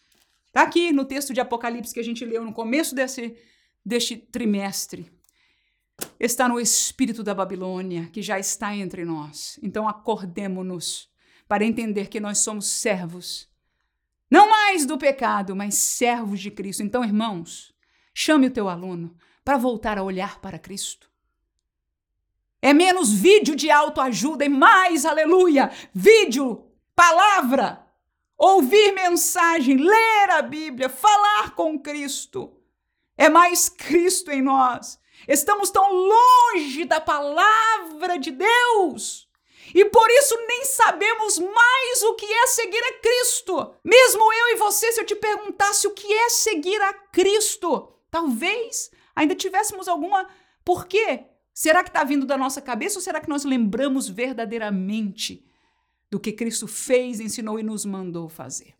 Está 0.46 0.62
aqui 0.62 0.92
no 0.92 1.04
texto 1.04 1.34
de 1.34 1.40
Apocalipse 1.40 1.92
que 1.92 1.98
a 1.98 2.04
gente 2.04 2.24
leu 2.24 2.44
no 2.44 2.52
começo 2.52 2.94
desse, 2.94 3.36
deste 3.84 4.16
trimestre. 4.16 5.10
Está 6.20 6.48
no 6.48 6.60
espírito 6.60 7.24
da 7.24 7.34
Babilônia, 7.34 8.08
que 8.12 8.22
já 8.22 8.38
está 8.38 8.72
entre 8.72 9.04
nós. 9.04 9.58
Então 9.60 9.88
acordemo-nos 9.88 11.10
para 11.48 11.64
entender 11.64 12.06
que 12.06 12.20
nós 12.20 12.38
somos 12.38 12.68
servos, 12.68 13.48
não 14.30 14.48
mais 14.48 14.86
do 14.86 14.96
pecado, 14.96 15.56
mas 15.56 15.74
servos 15.74 16.38
de 16.38 16.52
Cristo. 16.52 16.84
Então, 16.84 17.04
irmãos, 17.04 17.74
chame 18.14 18.46
o 18.46 18.52
teu 18.52 18.68
aluno 18.68 19.16
para 19.44 19.58
voltar 19.58 19.98
a 19.98 20.04
olhar 20.04 20.40
para 20.40 20.56
Cristo. 20.56 21.11
É 22.64 22.72
menos 22.72 23.12
vídeo 23.12 23.56
de 23.56 23.72
autoajuda 23.72 24.44
e 24.44 24.48
mais, 24.48 25.04
aleluia, 25.04 25.72
vídeo, 25.92 26.64
palavra, 26.94 27.84
ouvir 28.38 28.92
mensagem, 28.92 29.78
ler 29.78 30.30
a 30.30 30.42
Bíblia, 30.42 30.88
falar 30.88 31.56
com 31.56 31.76
Cristo. 31.76 32.56
É 33.18 33.28
mais 33.28 33.68
Cristo 33.68 34.30
em 34.30 34.40
nós. 34.40 34.96
Estamos 35.26 35.70
tão 35.70 35.92
longe 35.92 36.84
da 36.84 37.00
palavra 37.00 38.16
de 38.16 38.30
Deus. 38.30 39.28
E 39.74 39.84
por 39.86 40.08
isso 40.10 40.36
nem 40.46 40.64
sabemos 40.64 41.38
mais 41.38 42.02
o 42.04 42.14
que 42.14 42.26
é 42.26 42.46
seguir 42.46 42.84
a 42.84 43.00
Cristo. 43.00 43.74
Mesmo 43.84 44.32
eu 44.32 44.48
e 44.50 44.56
você, 44.56 44.92
se 44.92 45.00
eu 45.00 45.04
te 45.04 45.16
perguntasse 45.16 45.88
o 45.88 45.92
que 45.92 46.12
é 46.12 46.28
seguir 46.28 46.80
a 46.80 46.94
Cristo, 46.94 47.92
talvez 48.08 48.92
ainda 49.16 49.34
tivéssemos 49.34 49.88
alguma. 49.88 50.28
Por 50.64 50.86
quê? 50.86 51.31
Será 51.54 51.82
que 51.82 51.90
está 51.90 52.02
vindo 52.04 52.26
da 52.26 52.38
nossa 52.38 52.62
cabeça 52.62 52.98
ou 52.98 53.02
será 53.02 53.20
que 53.20 53.28
nós 53.28 53.44
lembramos 53.44 54.08
verdadeiramente 54.08 55.44
do 56.10 56.18
que 56.18 56.32
Cristo 56.32 56.66
fez, 56.66 57.20
ensinou 57.20 57.58
e 57.58 57.62
nos 57.62 57.84
mandou 57.84 58.28
fazer? 58.28 58.74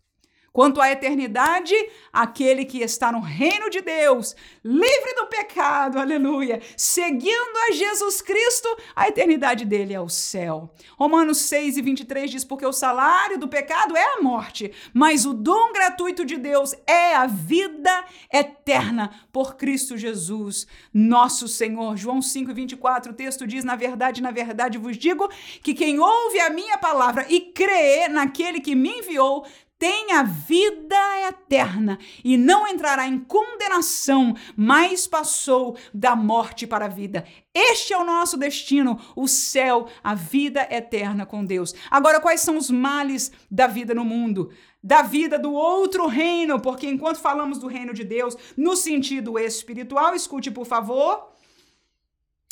Quanto 0.53 0.79
à 0.79 0.91
eternidade, 0.91 1.73
aquele 2.13 2.63
que 2.63 2.83
está 2.83 3.11
no 3.11 3.19
reino 3.19 3.71
de 3.71 3.81
Deus, 3.81 4.35
livre 4.63 5.15
do 5.15 5.25
pecado, 5.25 5.97
aleluia, 5.97 6.61
seguindo 6.77 7.57
a 7.67 7.71
Jesus 7.73 8.21
Cristo, 8.21 8.69
a 8.95 9.07
eternidade 9.07 9.65
dele 9.65 9.95
é 9.95 9.99
o 9.99 10.07
céu. 10.07 10.71
Romanos 10.95 11.39
6 11.39 11.77
e 11.77 11.81
23 11.81 12.29
diz: 12.29 12.43
Porque 12.43 12.67
o 12.67 12.71
salário 12.71 13.39
do 13.39 13.47
pecado 13.47 13.97
é 13.97 14.13
a 14.13 14.21
morte, 14.21 14.71
mas 14.93 15.25
o 15.25 15.33
dom 15.33 15.73
gratuito 15.73 16.23
de 16.23 16.37
Deus 16.37 16.75
é 16.85 17.15
a 17.15 17.25
vida 17.25 18.05
eterna 18.31 19.09
por 19.31 19.55
Cristo 19.55 19.97
Jesus, 19.97 20.67
nosso 20.93 21.47
Senhor. 21.47 21.97
João 21.97 22.21
5 22.21 22.51
e 22.51 22.53
24, 22.53 23.11
o 23.11 23.15
texto 23.15 23.47
diz: 23.47 23.63
Na 23.63 23.75
verdade, 23.75 24.21
na 24.21 24.29
verdade 24.29 24.77
vos 24.77 24.97
digo 24.97 25.27
que 25.63 25.73
quem 25.73 25.97
ouve 25.97 26.39
a 26.41 26.51
minha 26.51 26.77
palavra 26.77 27.25
e 27.27 27.41
crê 27.41 28.07
naquele 28.07 28.61
que 28.61 28.75
me 28.75 28.99
enviou, 28.99 29.47
tem 29.77 30.13
a 30.13 30.23
vida 30.23 30.95
eterna 31.27 31.99
e 32.23 32.37
não 32.37 32.67
entrará 32.67 33.07
em 33.07 33.19
condenação, 33.19 34.33
mas 34.55 35.05
passou 35.07 35.77
da 35.93 36.15
morte 36.15 36.65
para 36.65 36.85
a 36.85 36.89
vida. 36.89 37.25
Este 37.53 37.93
é 37.93 37.97
o 37.97 38.05
nosso 38.05 38.37
destino, 38.37 38.99
o 39.15 39.27
céu, 39.27 39.87
a 40.03 40.15
vida 40.15 40.65
eterna 40.71 41.25
com 41.25 41.45
Deus. 41.45 41.75
Agora, 41.91 42.21
quais 42.21 42.41
são 42.41 42.57
os 42.57 42.69
males 42.69 43.31
da 43.51 43.67
vida 43.67 43.93
no 43.93 44.05
mundo? 44.05 44.51
Da 44.81 45.01
vida 45.01 45.37
do 45.37 45.51
outro 45.51 46.07
reino, 46.07 46.59
porque 46.59 46.87
enquanto 46.87 47.19
falamos 47.19 47.57
do 47.57 47.67
reino 47.67 47.93
de 47.93 48.03
Deus 48.03 48.37
no 48.55 48.75
sentido 48.75 49.37
espiritual, 49.37 50.15
escute 50.15 50.49
por 50.49 50.65
favor. 50.65 51.31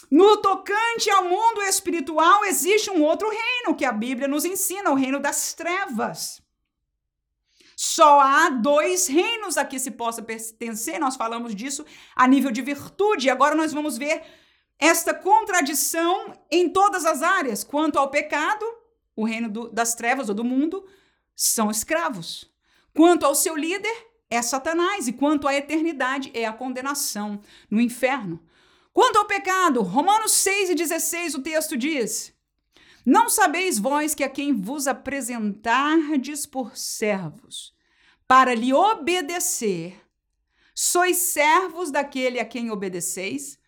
No 0.09 0.35
tocante 0.37 1.09
ao 1.09 1.23
mundo 1.23 1.61
espiritual, 1.61 2.43
existe 2.43 2.91
um 2.91 3.01
outro 3.01 3.29
reino 3.29 3.73
que 3.73 3.85
a 3.85 3.93
Bíblia 3.93 4.27
nos 4.27 4.43
ensina, 4.43 4.91
o 4.91 4.95
reino 4.95 5.19
das 5.21 5.53
trevas. 5.53 6.41
Só 7.93 8.21
há 8.21 8.49
dois 8.49 9.07
reinos 9.07 9.57
a 9.57 9.65
que 9.65 9.77
se 9.77 9.91
possa 9.91 10.21
pertencer, 10.21 10.97
nós 10.97 11.17
falamos 11.17 11.53
disso 11.53 11.85
a 12.15 12.25
nível 12.25 12.49
de 12.49 12.61
virtude. 12.61 13.29
Agora 13.29 13.53
nós 13.53 13.73
vamos 13.73 13.97
ver 13.97 14.23
esta 14.79 15.13
contradição 15.13 16.33
em 16.49 16.69
todas 16.69 17.03
as 17.05 17.21
áreas. 17.21 17.65
Quanto 17.65 17.99
ao 17.99 18.09
pecado, 18.09 18.65
o 19.13 19.25
reino 19.25 19.49
do, 19.49 19.69
das 19.69 19.93
trevas 19.93 20.29
ou 20.29 20.35
do 20.35 20.43
mundo 20.43 20.87
são 21.35 21.69
escravos. 21.69 22.49
Quanto 22.95 23.25
ao 23.25 23.35
seu 23.35 23.57
líder, 23.57 23.93
é 24.29 24.41
Satanás. 24.41 25.09
E 25.09 25.13
quanto 25.13 25.45
à 25.45 25.53
eternidade, 25.53 26.31
é 26.33 26.45
a 26.45 26.53
condenação 26.53 27.41
no 27.69 27.81
inferno. 27.81 28.41
Quanto 28.93 29.17
ao 29.17 29.25
pecado, 29.25 29.81
Romanos 29.81 30.31
6 30.31 30.69
e 30.69 30.75
16, 30.75 31.35
o 31.35 31.41
texto 31.41 31.75
diz: 31.75 32.33
não 33.05 33.29
sabeis 33.29 33.79
vós 33.79 34.13
que 34.13 34.23
a 34.23 34.29
quem 34.29 34.53
vos 34.53 34.87
apresentardes 34.87 36.45
por 36.45 36.77
servos, 36.77 37.73
para 38.31 38.55
lhe 38.55 38.73
obedecer, 38.73 40.01
sois 40.73 41.17
servos 41.17 41.91
daquele 41.91 42.39
a 42.39 42.45
quem 42.45 42.71
obedeceis, 42.71 43.59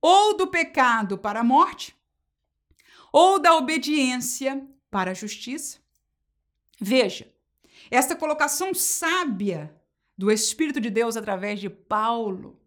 ou 0.00 0.34
do 0.34 0.46
pecado 0.46 1.18
para 1.18 1.40
a 1.40 1.44
morte, 1.44 1.94
ou 3.12 3.38
da 3.38 3.54
obediência 3.54 4.66
para 4.90 5.10
a 5.10 5.14
justiça? 5.14 5.78
Veja, 6.80 7.30
esta 7.90 8.16
colocação 8.16 8.72
sábia 8.72 9.78
do 10.16 10.32
Espírito 10.32 10.80
de 10.80 10.88
Deus 10.88 11.14
através 11.14 11.60
de 11.60 11.68
Paulo 11.68 12.58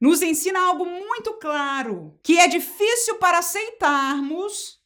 nos 0.00 0.22
ensina 0.22 0.68
algo 0.68 0.86
muito 0.86 1.32
claro, 1.32 2.16
que 2.22 2.38
é 2.38 2.46
difícil 2.46 3.18
para 3.18 3.38
aceitarmos, 3.38 4.80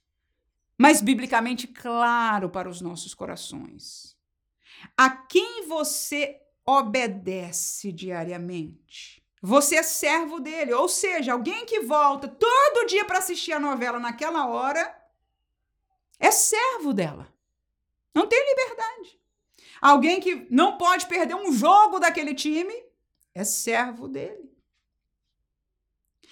mas 0.79 1.03
biblicamente 1.03 1.67
claro 1.67 2.49
para 2.49 2.71
os 2.71 2.81
nossos 2.81 3.13
corações. 3.13 4.14
A 4.97 5.11
quem 5.11 5.67
você 5.67 6.41
obedece 6.65 7.93
diariamente? 7.93 9.23
Você 9.43 9.77
é 9.77 9.83
servo 9.83 10.41
dele, 10.41 10.73
ou 10.73 10.89
seja, 10.89 11.33
alguém 11.33 11.67
que 11.67 11.81
volta 11.81 12.29
todo 12.29 12.87
dia 12.87 13.05
para 13.05 13.19
assistir 13.19 13.53
a 13.53 13.61
novela 13.61 13.99
naquela 13.99 14.47
hora 14.47 14.83
é 16.19 16.31
servo 16.31 16.95
dela. 16.95 17.33
Não 18.15 18.27
tem 18.27 18.43
liberdade. 18.49 19.21
Alguém 19.81 20.21
que 20.21 20.47
não 20.51 20.79
pode 20.79 21.07
perder 21.07 21.35
um 21.35 21.53
jogo 21.53 21.99
daquele 21.99 22.35
time 22.35 22.75
é 23.35 23.45
servo 23.45 24.09
dele. 24.09 24.51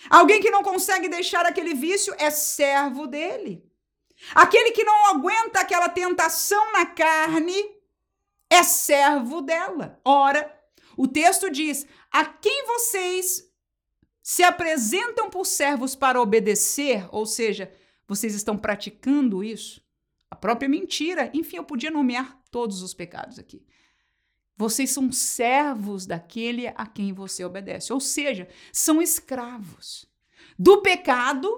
Alguém 0.09 0.41
que 0.41 0.51
não 0.51 0.63
consegue 0.63 1.09
deixar 1.09 1.45
aquele 1.45 1.75
vício 1.75 2.15
é 2.19 2.31
servo 2.31 3.07
dele. 3.07 3.63
Aquele 4.35 4.71
que 4.71 4.85
não 4.85 5.11
aguenta 5.11 5.61
aquela 5.61 5.89
tentação 5.89 6.73
na 6.73 6.87
carne 6.87 7.72
é 8.53 8.63
servo 8.63 9.41
dela. 9.41 10.01
Ora, 10.05 10.63
O 10.97 11.09
texto 11.09 11.51
diz: 11.51 11.87
A 12.11 12.25
quem 12.25 12.67
vocês 12.67 13.51
se 14.23 14.43
apresentam 14.43 15.31
por 15.31 15.47
servos 15.47 15.97
para 15.97 16.21
obedecer, 16.21 17.09
ou 17.11 17.27
seja, 17.27 17.73
vocês 18.07 18.35
estão 18.35 18.57
praticando 18.57 19.43
isso? 19.43 19.83
A 20.31 20.37
própria 20.37 20.69
mentira. 20.69 21.31
Enfim, 21.35 21.57
eu 21.57 21.65
podia 21.65 21.91
nomear 21.91 22.41
todos 22.51 22.83
os 22.83 22.95
pecados 22.95 23.39
aqui. 23.39 23.65
Vocês 24.57 24.91
são 24.91 25.11
servos 25.11 26.07
daquele 26.07 26.69
a 26.69 26.87
quem 26.87 27.13
você 27.13 27.45
obedece, 27.45 27.93
ou 27.93 28.01
seja, 28.01 28.49
são 28.73 29.01
escravos 29.01 30.07
do 30.59 30.83
pecado 30.83 31.49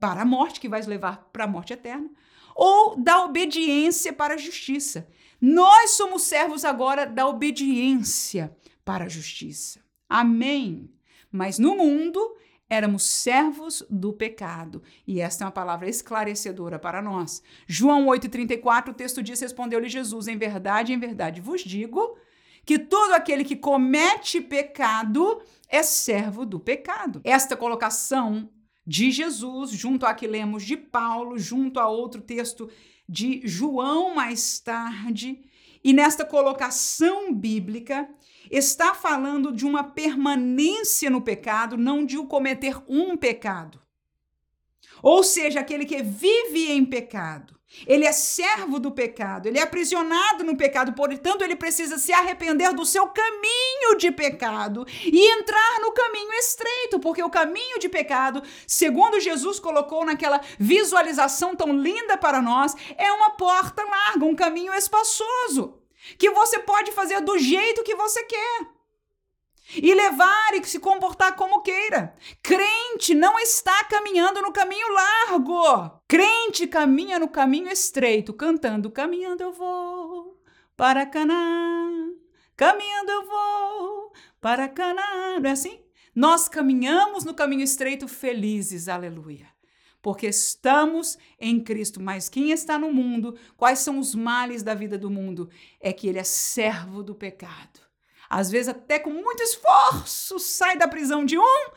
para 0.00 0.22
a 0.22 0.24
morte, 0.24 0.60
que 0.60 0.68
vai 0.68 0.80
levar 0.82 1.28
para 1.32 1.44
a 1.44 1.48
morte 1.48 1.72
eterna, 1.72 2.10
ou 2.54 2.96
da 2.96 3.24
obediência 3.24 4.12
para 4.12 4.34
a 4.34 4.38
justiça. 4.38 5.08
Nós 5.40 5.92
somos 5.92 6.22
servos 6.22 6.64
agora 6.64 7.06
da 7.06 7.26
obediência 7.26 8.56
para 8.84 9.04
a 9.04 9.08
justiça. 9.08 9.80
Amém. 10.08 10.90
Mas 11.30 11.58
no 11.58 11.76
mundo 11.76 12.36
éramos 12.68 13.04
servos 13.04 13.84
do 13.88 14.12
pecado. 14.12 14.82
E 15.06 15.20
esta 15.20 15.44
é 15.44 15.46
uma 15.46 15.52
palavra 15.52 15.88
esclarecedora 15.88 16.78
para 16.78 17.00
nós. 17.00 17.42
João 17.66 18.06
8,34, 18.06 18.88
o 18.88 18.94
texto 18.94 19.22
diz: 19.22 19.40
Respondeu-lhe 19.40 19.88
Jesus: 19.88 20.26
Em 20.28 20.36
verdade, 20.36 20.92
em 20.92 20.98
verdade 20.98 21.40
vos 21.40 21.62
digo 21.62 22.18
que 22.64 22.78
todo 22.78 23.12
aquele 23.12 23.44
que 23.44 23.56
comete 23.56 24.40
pecado 24.40 25.40
é 25.68 25.82
servo 25.82 26.44
do 26.44 26.60
pecado. 26.60 27.20
Esta 27.24 27.56
colocação 27.56 28.50
de 28.86 29.10
Jesus, 29.10 29.70
junto 29.70 30.04
a 30.06 30.14
que 30.14 30.26
lemos 30.26 30.64
de 30.64 30.76
Paulo, 30.76 31.38
junto 31.38 31.78
a 31.78 31.88
outro 31.88 32.20
texto 32.20 32.70
de 33.08 33.40
João 33.44 34.14
mais 34.14 34.58
tarde, 34.60 35.42
e 35.82 35.92
nesta 35.92 36.24
colocação 36.24 37.32
bíblica, 37.32 38.08
está 38.50 38.94
falando 38.94 39.52
de 39.52 39.64
uma 39.64 39.84
permanência 39.84 41.08
no 41.08 41.22
pecado, 41.22 41.76
não 41.76 42.04
de 42.04 42.18
o 42.18 42.26
cometer 42.26 42.82
um 42.88 43.16
pecado. 43.16 43.80
Ou 45.02 45.22
seja, 45.22 45.60
aquele 45.60 45.84
que 45.84 46.02
vive 46.02 46.70
em 46.70 46.84
pecado. 46.84 47.57
Ele 47.86 48.06
é 48.06 48.12
servo 48.12 48.80
do 48.80 48.90
pecado, 48.90 49.46
ele 49.46 49.58
é 49.58 49.62
aprisionado 49.62 50.42
no 50.42 50.56
pecado, 50.56 50.92
portanto, 50.94 51.42
ele 51.42 51.54
precisa 51.54 51.98
se 51.98 52.12
arrepender 52.12 52.72
do 52.72 52.84
seu 52.84 53.06
caminho 53.08 53.96
de 53.98 54.10
pecado 54.10 54.86
e 55.04 55.30
entrar 55.32 55.80
no 55.80 55.92
caminho 55.92 56.32
estreito, 56.34 56.98
porque 56.98 57.22
o 57.22 57.30
caminho 57.30 57.78
de 57.78 57.88
pecado, 57.88 58.42
segundo 58.66 59.20
Jesus 59.20 59.60
colocou 59.60 60.04
naquela 60.04 60.40
visualização 60.58 61.54
tão 61.54 61.72
linda 61.72 62.16
para 62.16 62.40
nós, 62.40 62.74
é 62.96 63.12
uma 63.12 63.30
porta 63.30 63.84
larga, 63.84 64.24
um 64.24 64.34
caminho 64.34 64.72
espaçoso, 64.72 65.78
que 66.16 66.30
você 66.30 66.58
pode 66.58 66.90
fazer 66.92 67.20
do 67.20 67.38
jeito 67.38 67.84
que 67.84 67.94
você 67.94 68.22
quer 68.24 68.77
e 69.76 69.94
levar 69.94 70.54
e 70.54 70.64
se 70.64 70.80
comportar 70.80 71.36
como 71.36 71.60
queira. 71.62 72.14
Crente 72.42 73.14
não 73.14 73.38
está 73.38 73.84
caminhando 73.84 74.40
no 74.40 74.52
caminho 74.52 74.88
largo. 74.92 76.00
Crente 76.08 76.66
caminha 76.66 77.18
no 77.18 77.28
caminho 77.28 77.68
estreito, 77.68 78.32
cantando: 78.32 78.90
Caminhando 78.90 79.42
eu 79.42 79.52
vou 79.52 80.40
para 80.76 81.04
Canaã. 81.04 82.10
Caminhando 82.56 83.10
eu 83.10 83.26
vou 83.26 84.12
para 84.40 84.68
Canaã. 84.68 85.38
Não 85.38 85.50
é 85.50 85.52
assim? 85.52 85.80
Nós 86.14 86.48
caminhamos 86.48 87.24
no 87.24 87.34
caminho 87.34 87.62
estreito 87.62 88.08
felizes, 88.08 88.88
aleluia. 88.88 89.46
Porque 90.00 90.26
estamos 90.26 91.18
em 91.38 91.62
Cristo. 91.62 92.00
Mas 92.00 92.28
quem 92.28 92.50
está 92.50 92.78
no 92.78 92.92
mundo, 92.92 93.36
quais 93.56 93.80
são 93.80 93.98
os 93.98 94.14
males 94.14 94.62
da 94.62 94.74
vida 94.74 94.96
do 94.96 95.10
mundo? 95.10 95.50
É 95.80 95.92
que 95.92 96.08
ele 96.08 96.18
é 96.18 96.24
servo 96.24 97.02
do 97.02 97.14
pecado 97.14 97.87
às 98.28 98.50
vezes 98.50 98.68
até 98.68 98.98
com 98.98 99.10
muito 99.10 99.42
esforço, 99.42 100.38
sai 100.38 100.76
da 100.76 100.88
prisão 100.88 101.24
de 101.24 101.38
um, 101.38 101.70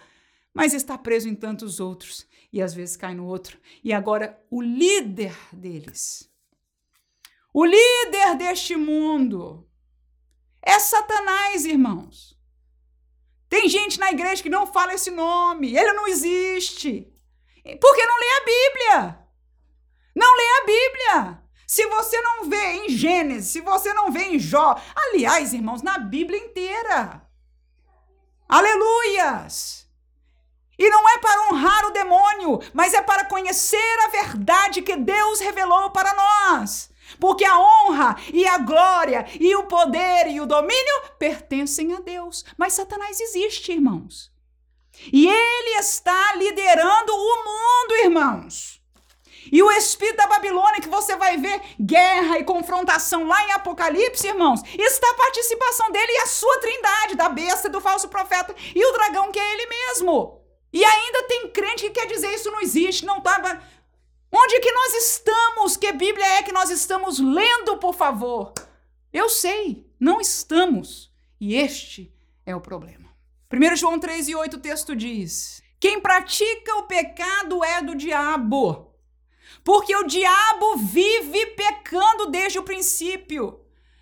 mas 0.53 0.73
está 0.73 0.97
preso 0.97 1.29
em 1.29 1.35
tantos 1.35 1.79
outros 1.79 2.27
e 2.51 2.61
às 2.61 2.73
vezes 2.73 2.97
cai 2.97 3.15
no 3.15 3.25
outro. 3.25 3.57
E 3.83 3.93
agora 3.93 4.43
o 4.49 4.61
líder 4.61 5.35
deles, 5.53 6.29
o 7.53 7.65
líder 7.65 8.35
deste 8.37 8.75
mundo, 8.75 9.67
é 10.61 10.79
Satanás, 10.79 11.65
irmãos. 11.65 12.37
Tem 13.49 13.67
gente 13.67 13.99
na 13.99 14.11
igreja 14.11 14.41
que 14.41 14.49
não 14.49 14.65
fala 14.65 14.93
esse 14.93 15.11
nome, 15.11 15.75
ele 15.75 15.91
não 15.93 16.07
existe. 16.07 17.11
Porque 17.63 18.05
não 18.05 18.19
lê 18.19 18.29
a 18.29 18.45
Bíblia. 18.45 19.19
Não 20.15 20.37
lê 20.37 20.43
a 20.43 20.65
Bíblia. 20.65 21.43
Se 21.71 21.87
você 21.87 22.19
não 22.19 22.49
vê 22.49 22.73
em 22.73 22.89
Gênesis, 22.89 23.53
se 23.53 23.61
você 23.61 23.93
não 23.93 24.11
vê 24.11 24.23
em 24.23 24.37
Jó, 24.37 24.75
aliás, 24.93 25.53
irmãos, 25.53 25.81
na 25.81 25.97
Bíblia 25.97 26.37
inteira. 26.37 27.25
Aleluias! 28.49 29.87
E 30.77 30.89
não 30.89 31.07
é 31.07 31.17
para 31.19 31.43
honrar 31.43 31.85
o 31.85 31.91
demônio, 31.91 32.59
mas 32.73 32.93
é 32.93 33.01
para 33.01 33.23
conhecer 33.23 33.99
a 34.03 34.09
verdade 34.09 34.81
que 34.81 34.97
Deus 34.97 35.39
revelou 35.39 35.91
para 35.91 36.13
nós. 36.13 36.91
Porque 37.17 37.45
a 37.45 37.57
honra 37.57 38.17
e 38.33 38.45
a 38.45 38.57
glória 38.57 39.25
e 39.39 39.55
o 39.55 39.63
poder 39.63 40.27
e 40.27 40.41
o 40.41 40.45
domínio 40.45 41.03
pertencem 41.17 41.93
a 41.93 42.01
Deus. 42.01 42.43
Mas 42.57 42.73
Satanás 42.73 43.17
existe, 43.21 43.71
irmãos. 43.71 44.29
E 45.05 45.25
ele 45.25 45.79
está 45.79 46.35
liderando 46.35 47.13
o 47.13 47.45
mundo, 47.45 47.95
irmãos. 48.03 48.80
E 49.51 49.61
o 49.61 49.69
espírito 49.71 50.15
da 50.15 50.27
Babilônia, 50.27 50.79
que 50.79 50.87
você 50.87 51.15
vai 51.17 51.35
ver 51.35 51.61
guerra 51.77 52.39
e 52.39 52.43
confrontação 52.43 53.27
lá 53.27 53.43
em 53.43 53.51
Apocalipse, 53.51 54.27
irmãos, 54.27 54.61
está 54.79 55.09
a 55.09 55.15
participação 55.15 55.91
dele 55.91 56.11
e 56.13 56.17
a 56.19 56.25
sua 56.25 56.57
trindade, 56.59 57.15
da 57.15 57.27
besta, 57.27 57.67
do 57.67 57.81
falso 57.81 58.07
profeta 58.07 58.55
e 58.73 58.85
o 58.85 58.93
dragão 58.93 59.29
que 59.29 59.39
é 59.39 59.53
ele 59.53 59.65
mesmo. 59.67 60.41
E 60.71 60.85
ainda 60.85 61.23
tem 61.23 61.49
crente 61.49 61.83
que 61.83 61.89
quer 61.89 62.07
dizer 62.07 62.33
isso 62.33 62.49
não 62.49 62.61
existe, 62.61 63.05
não 63.05 63.17
estava. 63.17 63.61
Onde 64.31 64.59
que 64.61 64.71
nós 64.71 64.93
estamos? 64.93 65.75
Que 65.75 65.91
Bíblia 65.91 66.25
é 66.37 66.43
que 66.43 66.53
nós 66.53 66.69
estamos 66.69 67.19
lendo, 67.19 67.75
por 67.77 67.93
favor? 67.93 68.53
Eu 69.11 69.27
sei, 69.27 69.85
não 69.99 70.21
estamos. 70.21 71.11
E 71.41 71.55
este 71.55 72.09
é 72.45 72.55
o 72.55 72.61
problema. 72.61 73.09
1 73.51 73.75
João 73.75 73.99
3 73.99 74.29
e 74.29 74.35
8 74.35 74.55
o 74.55 74.59
texto 74.61 74.95
diz: 74.95 75.61
Quem 75.77 75.99
pratica 75.99 76.77
o 76.77 76.83
pecado 76.83 77.61
é 77.65 77.81
do 77.81 77.93
diabo 77.93 78.90
porque 79.63 79.95
o 79.95 80.07
diabo 80.07 80.77
vive 80.77 81.45
pecando 81.47 82.27
desde 82.27 82.59
o 82.59 82.63
princípio. 82.63 83.59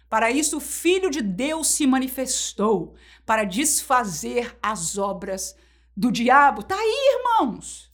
Para 0.09 0.31
isso, 0.31 0.57
o 0.57 0.61
Filho 0.61 1.09
de 1.09 1.21
Deus 1.21 1.67
se 1.67 1.85
manifestou 1.85 2.95
para 3.25 3.43
desfazer 3.43 4.57
as 4.61 4.97
obras 4.97 5.55
do 5.95 6.11
diabo. 6.11 6.63
Tá 6.63 6.75
aí, 6.75 7.17
irmãos. 7.17 7.91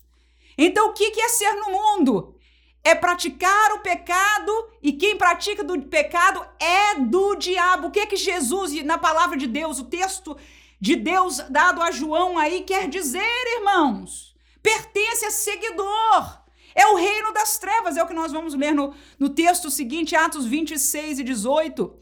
Então, 0.57 0.89
o 0.89 0.93
que 0.93 1.19
é 1.19 1.27
ser 1.27 1.53
no 1.53 1.71
mundo? 1.71 2.35
É 2.83 2.93
praticar 2.93 3.73
o 3.73 3.79
pecado 3.79 4.69
e 4.81 4.93
quem 4.93 5.17
pratica 5.17 5.63
do 5.63 5.81
pecado 5.81 6.45
é 6.59 6.99
do 6.99 7.35
diabo. 7.35 7.87
O 7.87 7.91
que 7.91 7.99
é 7.99 8.05
que 8.05 8.15
Jesus, 8.15 8.71
na 8.85 8.97
palavra 8.97 9.35
de 9.35 9.47
Deus, 9.47 9.79
o 9.79 9.85
texto 9.85 10.37
de 10.79 10.95
Deus 10.95 11.39
dado 11.49 11.81
a 11.81 11.89
João 11.89 12.37
aí 12.37 12.61
quer 12.61 12.87
dizer, 12.87 13.57
irmãos? 13.57 14.35
Pertence 14.61 15.25
a 15.25 15.31
seguidor. 15.31 16.44
É 16.75 16.85
o 16.87 16.95
reino 16.95 17.31
das 17.31 17.57
trevas, 17.57 17.95
é 17.95 18.03
o 18.03 18.07
que 18.07 18.13
nós 18.13 18.33
vamos 18.33 18.53
ler 18.53 18.73
no, 18.73 18.93
no 19.17 19.29
texto 19.29 19.71
seguinte, 19.71 20.13
Atos 20.13 20.45
26 20.45 21.19
e 21.19 21.23
18. 21.23 21.95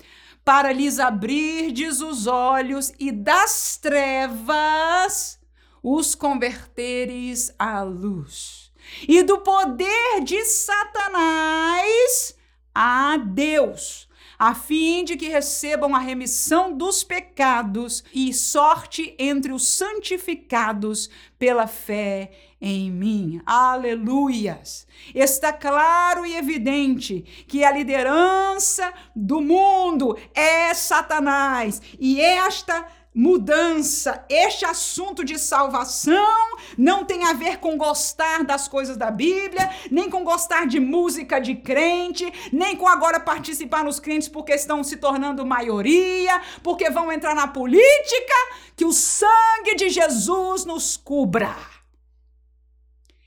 Para 0.44 0.74
lhes 0.74 1.00
abrirdes 1.00 2.02
os 2.02 2.26
olhos 2.26 2.92
e 3.00 3.12
das 3.12 3.78
trevas 3.78 5.40
os 5.84 6.16
converteres 6.16 7.54
à 7.60 7.82
luz, 7.84 8.72
e 9.08 9.22
do 9.22 9.40
poder 9.40 10.22
de 10.24 10.44
Satanás 10.46 12.36
a 12.74 13.18
Deus, 13.18 14.08
a 14.40 14.56
fim 14.56 15.04
de 15.04 15.18
que 15.18 15.28
recebam 15.28 15.94
a 15.94 16.00
remissão 16.00 16.76
dos 16.76 17.04
pecados 17.04 18.04
e 18.14 18.34
sorte 18.34 19.14
entre 19.20 19.52
os 19.52 19.68
santificados 19.68 21.10
pela 21.38 21.68
fé 21.68 22.32
em 22.64 22.90
mim. 22.90 23.42
Aleluias! 23.46 24.88
Está 25.14 25.52
claro 25.52 26.26
e 26.26 26.38
evidente 26.38 27.46
que 27.46 27.62
a 27.62 27.72
liderança 27.72 28.94
do 29.14 29.42
mundo 29.42 30.18
é 30.34 30.74
Satanás 30.74 31.82
e 32.00 32.22
esta 32.22 32.88
mudança, 33.14 34.26
este 34.30 34.66
assunto 34.66 35.26
de 35.26 35.38
salvação 35.38 36.58
não 36.78 37.04
tem 37.04 37.26
a 37.26 37.34
ver 37.34 37.58
com 37.58 37.78
gostar 37.78 38.44
das 38.46 38.68
coisas 38.68 38.96
da 38.96 39.12
Bíblia, 39.12 39.70
nem 39.92 40.10
com 40.10 40.24
gostar 40.24 40.66
de 40.66 40.80
música 40.80 41.40
de 41.40 41.56
crente, 41.56 42.32
nem 42.52 42.78
com 42.78 42.88
agora 42.88 43.20
participar 43.20 43.84
nos 43.84 44.00
crentes 44.00 44.30
porque 44.30 44.54
estão 44.54 44.84
se 44.84 44.96
tornando 44.98 45.46
maioria, 45.46 46.42
porque 46.64 46.90
vão 46.90 47.12
entrar 47.12 47.36
na 47.36 47.46
política, 47.46 48.34
que 48.76 48.86
o 48.86 48.94
sangue 48.94 49.76
de 49.76 49.90
Jesus 49.90 50.66
nos 50.66 50.98
cubra 50.98 51.73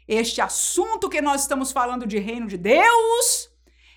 este 0.07 0.41
assunto 0.41 1.09
que 1.09 1.21
nós 1.21 1.43
estamos 1.43 1.73
falando 1.73 2.07
de 2.07 2.19
reino 2.19 2.47
de 2.47 2.57
Deus 2.57 3.51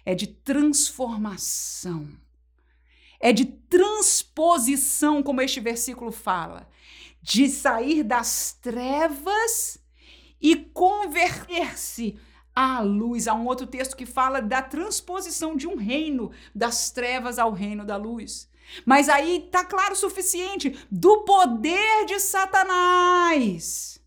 é 0.06 0.16
de 0.16 0.28
transformação. 0.28 2.08
é 3.22 3.34
de 3.34 3.46
transposição, 3.46 5.22
como 5.22 5.42
este 5.42 5.60
versículo 5.60 6.10
fala, 6.10 6.70
de 7.22 7.50
sair 7.50 8.02
das 8.02 8.58
trevas 8.62 9.78
e 10.40 10.56
converter-se 10.56 12.18
à 12.56 12.80
luz. 12.80 13.28
Há 13.28 13.34
um 13.34 13.46
outro 13.46 13.68
texto 13.68 13.98
que 13.98 14.06
fala 14.06 14.42
da 14.42 14.62
transposição 14.62 15.56
de 15.56 15.68
um 15.68 15.76
reino 15.76 16.32
das 16.56 16.92
trevas 16.92 17.38
ao 17.38 17.52
reino 17.52 17.84
da 17.84 17.98
luz. 17.98 18.50
Mas 18.86 19.10
aí 19.10 19.46
está 19.46 19.66
claro 19.66 19.94
o 19.94 19.98
suficiente 19.98 20.80
do 20.90 21.24
poder 21.24 22.06
de 22.06 22.20
Satanás. 22.20 23.99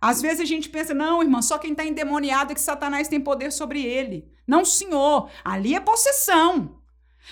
Às 0.00 0.20
vezes 0.20 0.40
a 0.40 0.44
gente 0.44 0.68
pensa, 0.68 0.94
não, 0.94 1.22
irmã, 1.22 1.40
só 1.42 1.58
quem 1.58 1.72
está 1.72 1.84
endemoniado 1.84 2.52
é 2.52 2.54
que 2.54 2.60
Satanás 2.60 3.08
tem 3.08 3.20
poder 3.20 3.50
sobre 3.50 3.84
ele. 3.84 4.28
Não, 4.46 4.64
senhor, 4.64 5.30
ali 5.44 5.74
é 5.74 5.80
possessão. 5.80 6.80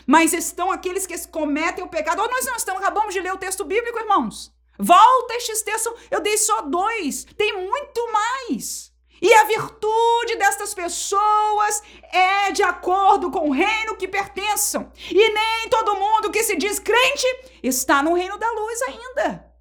Mas 0.07 0.33
estão 0.33 0.73
aqueles 0.73 1.07
que 1.07 1.29
cometem 1.29 1.85
o 1.85 1.89
pecado. 1.89 2.21
Ou 2.21 2.31
nós 2.31 2.45
não 2.47 2.57
estamos, 2.57 2.83
acabamos 2.83 3.15
de 3.15 3.21
ler 3.21 3.33
o 3.33 3.39
texto 3.39 3.65
bíblico, 3.65 3.99
irmãos. 3.99 4.53
Volta 4.79 5.35
estes 5.35 5.63
textos, 5.63 5.93
eu 6.11 6.21
dei 6.21 6.37
só 6.37 6.63
dois, 6.63 7.25
tem 7.37 7.57
muito 7.57 8.13
mais. 8.13 8.93
E 9.23 9.33
a 9.33 9.45
virtude 9.45 10.37
destas 10.37 10.75
pessoas 10.75 11.83
é 12.13 12.51
de 12.51 12.63
acordo 12.63 13.31
com 13.31 13.49
o 13.49 13.53
reino 13.53 13.97
que 13.97 14.09
pertençam. 14.09 14.93
E 15.11 15.31
nem 15.31 15.69
todo 15.71 15.95
mundo 15.95 16.31
que 16.31 16.43
se 16.43 16.57
diz 16.57 16.79
crente 16.79 17.27
está 17.63 18.03
no 18.03 18.15
reino 18.15 18.37
da 18.37 18.51
luz 18.51 18.83
ainda. 18.83 19.54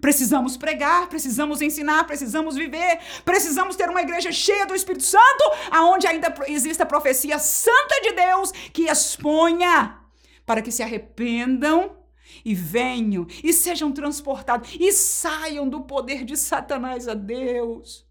Precisamos 0.00 0.56
pregar, 0.56 1.08
precisamos 1.08 1.60
ensinar, 1.60 2.04
precisamos 2.04 2.56
viver, 2.56 2.98
precisamos 3.24 3.76
ter 3.76 3.88
uma 3.90 4.02
igreja 4.02 4.32
cheia 4.32 4.66
do 4.66 4.74
Espírito 4.74 5.04
Santo, 5.04 5.44
aonde 5.70 6.06
ainda 6.06 6.34
exista 6.48 6.84
a 6.84 6.86
profecia 6.86 7.38
santa 7.38 8.00
de 8.02 8.12
Deus 8.12 8.52
que 8.72 8.88
exponha 8.88 9.98
para 10.46 10.62
que 10.62 10.72
se 10.72 10.82
arrependam 10.82 11.96
e 12.44 12.54
venham 12.54 13.26
e 13.44 13.52
sejam 13.52 13.92
transportados 13.92 14.76
e 14.78 14.92
saiam 14.92 15.68
do 15.68 15.82
poder 15.82 16.24
de 16.24 16.36
Satanás 16.36 17.06
a 17.06 17.14
Deus. 17.14 18.09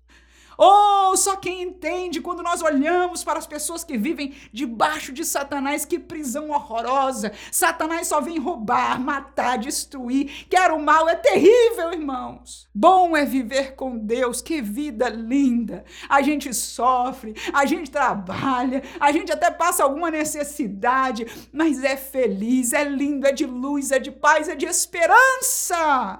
Oh, 0.61 1.15
só 1.15 1.37
quem 1.37 1.61
entende 1.61 2.19
quando 2.19 2.43
nós 2.43 2.61
olhamos 2.61 3.23
para 3.23 3.39
as 3.39 3.47
pessoas 3.47 3.81
que 3.81 3.97
vivem 3.97 4.33
debaixo 4.51 5.13
de 5.13 5.23
Satanás, 5.23 5.85
que 5.85 5.97
prisão 5.97 6.49
horrorosa. 6.49 7.31
Satanás 7.49 8.07
só 8.07 8.19
vem 8.19 8.37
roubar, 8.37 8.99
matar, 8.99 9.57
destruir. 9.57 10.47
Quer 10.49 10.71
o 10.71 10.77
mal, 10.77 11.07
é 11.07 11.15
terrível, 11.15 11.93
irmãos. 11.93 12.67
Bom 12.75 13.15
é 13.15 13.23
viver 13.23 13.75
com 13.75 13.97
Deus, 13.97 14.41
que 14.41 14.61
vida 14.61 15.07
linda. 15.07 15.85
A 16.09 16.21
gente 16.21 16.53
sofre, 16.53 17.33
a 17.53 17.65
gente 17.65 17.89
trabalha, 17.89 18.83
a 18.99 19.13
gente 19.13 19.31
até 19.31 19.49
passa 19.49 19.85
alguma 19.85 20.11
necessidade, 20.11 21.25
mas 21.53 21.85
é 21.85 21.95
feliz, 21.95 22.73
é 22.73 22.83
lindo, 22.83 23.25
é 23.25 23.31
de 23.31 23.45
luz, 23.45 23.93
é 23.93 23.99
de 23.99 24.11
paz, 24.11 24.49
é 24.49 24.55
de 24.57 24.65
esperança. 24.65 26.19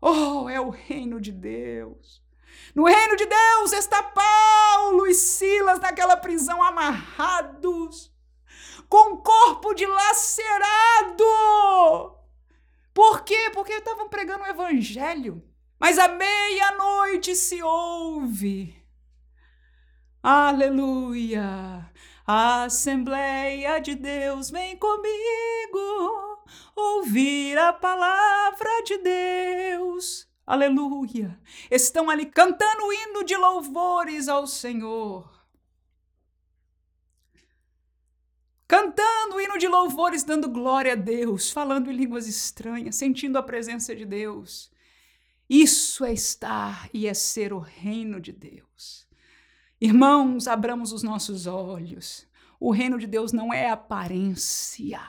Oh, 0.00 0.48
é 0.48 0.60
o 0.60 0.70
reino 0.70 1.20
de 1.20 1.30
Deus. 1.30 2.23
No 2.74 2.84
reino 2.86 3.14
de 3.16 3.24
Deus 3.24 3.72
está 3.72 4.02
Paulo 4.02 5.06
e 5.06 5.14
Silas 5.14 5.78
naquela 5.78 6.16
prisão 6.16 6.60
amarrados, 6.60 8.12
com 8.88 9.12
o 9.12 9.18
corpo 9.18 9.72
dilacerado. 9.74 11.24
Por 12.92 13.22
quê? 13.22 13.50
Porque 13.52 13.74
estavam 13.74 14.08
pregando 14.08 14.42
o 14.42 14.48
evangelho. 14.48 15.42
Mas 15.78 15.98
à 15.98 16.08
meia-noite 16.08 17.36
se 17.36 17.62
ouve. 17.62 18.82
Aleluia! 20.22 21.92
A 22.26 22.64
Assembleia 22.64 23.78
de 23.80 23.94
Deus 23.94 24.50
vem 24.50 24.76
comigo 24.78 26.42
ouvir 26.74 27.58
a 27.58 27.72
palavra 27.72 28.82
de 28.84 28.98
Deus. 28.98 30.26
Aleluia! 30.46 31.40
Estão 31.70 32.10
ali 32.10 32.26
cantando 32.26 32.84
o 32.84 32.92
hino 32.92 33.24
de 33.24 33.34
louvores 33.34 34.28
ao 34.28 34.46
Senhor. 34.46 35.32
Cantando 38.68 39.36
o 39.36 39.40
hino 39.40 39.56
de 39.56 39.66
louvores, 39.66 40.22
dando 40.22 40.48
glória 40.48 40.92
a 40.92 40.96
Deus, 40.96 41.50
falando 41.50 41.90
em 41.90 41.96
línguas 41.96 42.26
estranhas, 42.26 42.96
sentindo 42.96 43.38
a 43.38 43.42
presença 43.42 43.96
de 43.96 44.04
Deus. 44.04 44.70
Isso 45.48 46.04
é 46.04 46.12
estar 46.12 46.90
e 46.92 47.06
é 47.06 47.14
ser 47.14 47.52
o 47.52 47.58
reino 47.58 48.20
de 48.20 48.32
Deus. 48.32 49.06
Irmãos, 49.80 50.46
abramos 50.46 50.92
os 50.92 51.02
nossos 51.02 51.46
olhos. 51.46 52.26
O 52.60 52.70
reino 52.70 52.98
de 52.98 53.06
Deus 53.06 53.32
não 53.32 53.52
é 53.52 53.70
aparência, 53.70 55.00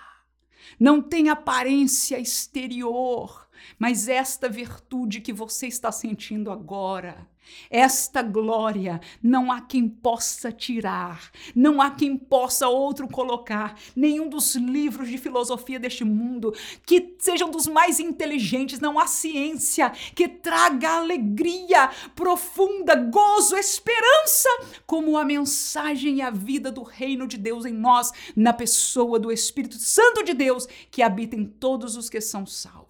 não 0.79 1.01
tem 1.01 1.29
aparência 1.29 2.19
exterior 2.19 3.44
mas 3.77 4.07
esta 4.07 4.49
virtude 4.49 5.21
que 5.21 5.33
você 5.33 5.67
está 5.67 5.91
sentindo 5.91 6.51
agora, 6.51 7.27
esta 7.69 8.21
glória, 8.21 8.99
não 9.21 9.51
há 9.51 9.61
quem 9.61 9.87
possa 9.87 10.51
tirar, 10.51 11.31
não 11.55 11.81
há 11.81 11.91
quem 11.91 12.17
possa 12.17 12.67
outro 12.67 13.07
colocar, 13.07 13.77
nenhum 13.95 14.29
dos 14.29 14.55
livros 14.55 15.09
de 15.09 15.17
filosofia 15.17 15.79
deste 15.79 16.03
mundo, 16.03 16.53
que 16.85 17.15
sejam 17.19 17.49
dos 17.49 17.67
mais 17.67 17.99
inteligentes, 17.99 18.79
não 18.79 18.99
há 18.99 19.07
ciência 19.07 19.89
que 20.13 20.27
traga 20.27 20.97
alegria 20.97 21.89
profunda, 22.15 22.95
gozo, 22.95 23.55
esperança, 23.55 24.49
como 24.85 25.17
a 25.17 25.25
mensagem 25.25 26.17
e 26.17 26.21
a 26.21 26.29
vida 26.29 26.71
do 26.71 26.83
reino 26.83 27.27
de 27.27 27.37
Deus 27.37 27.65
em 27.65 27.73
nós, 27.73 28.11
na 28.35 28.53
pessoa 28.53 29.19
do 29.19 29.31
Espírito 29.31 29.77
Santo 29.77 30.23
de 30.23 30.33
Deus, 30.33 30.67
que 30.91 31.01
habita 31.01 31.35
em 31.35 31.45
todos 31.45 31.95
os 31.95 32.09
que 32.09 32.21
são 32.21 32.45
salvos. 32.45 32.84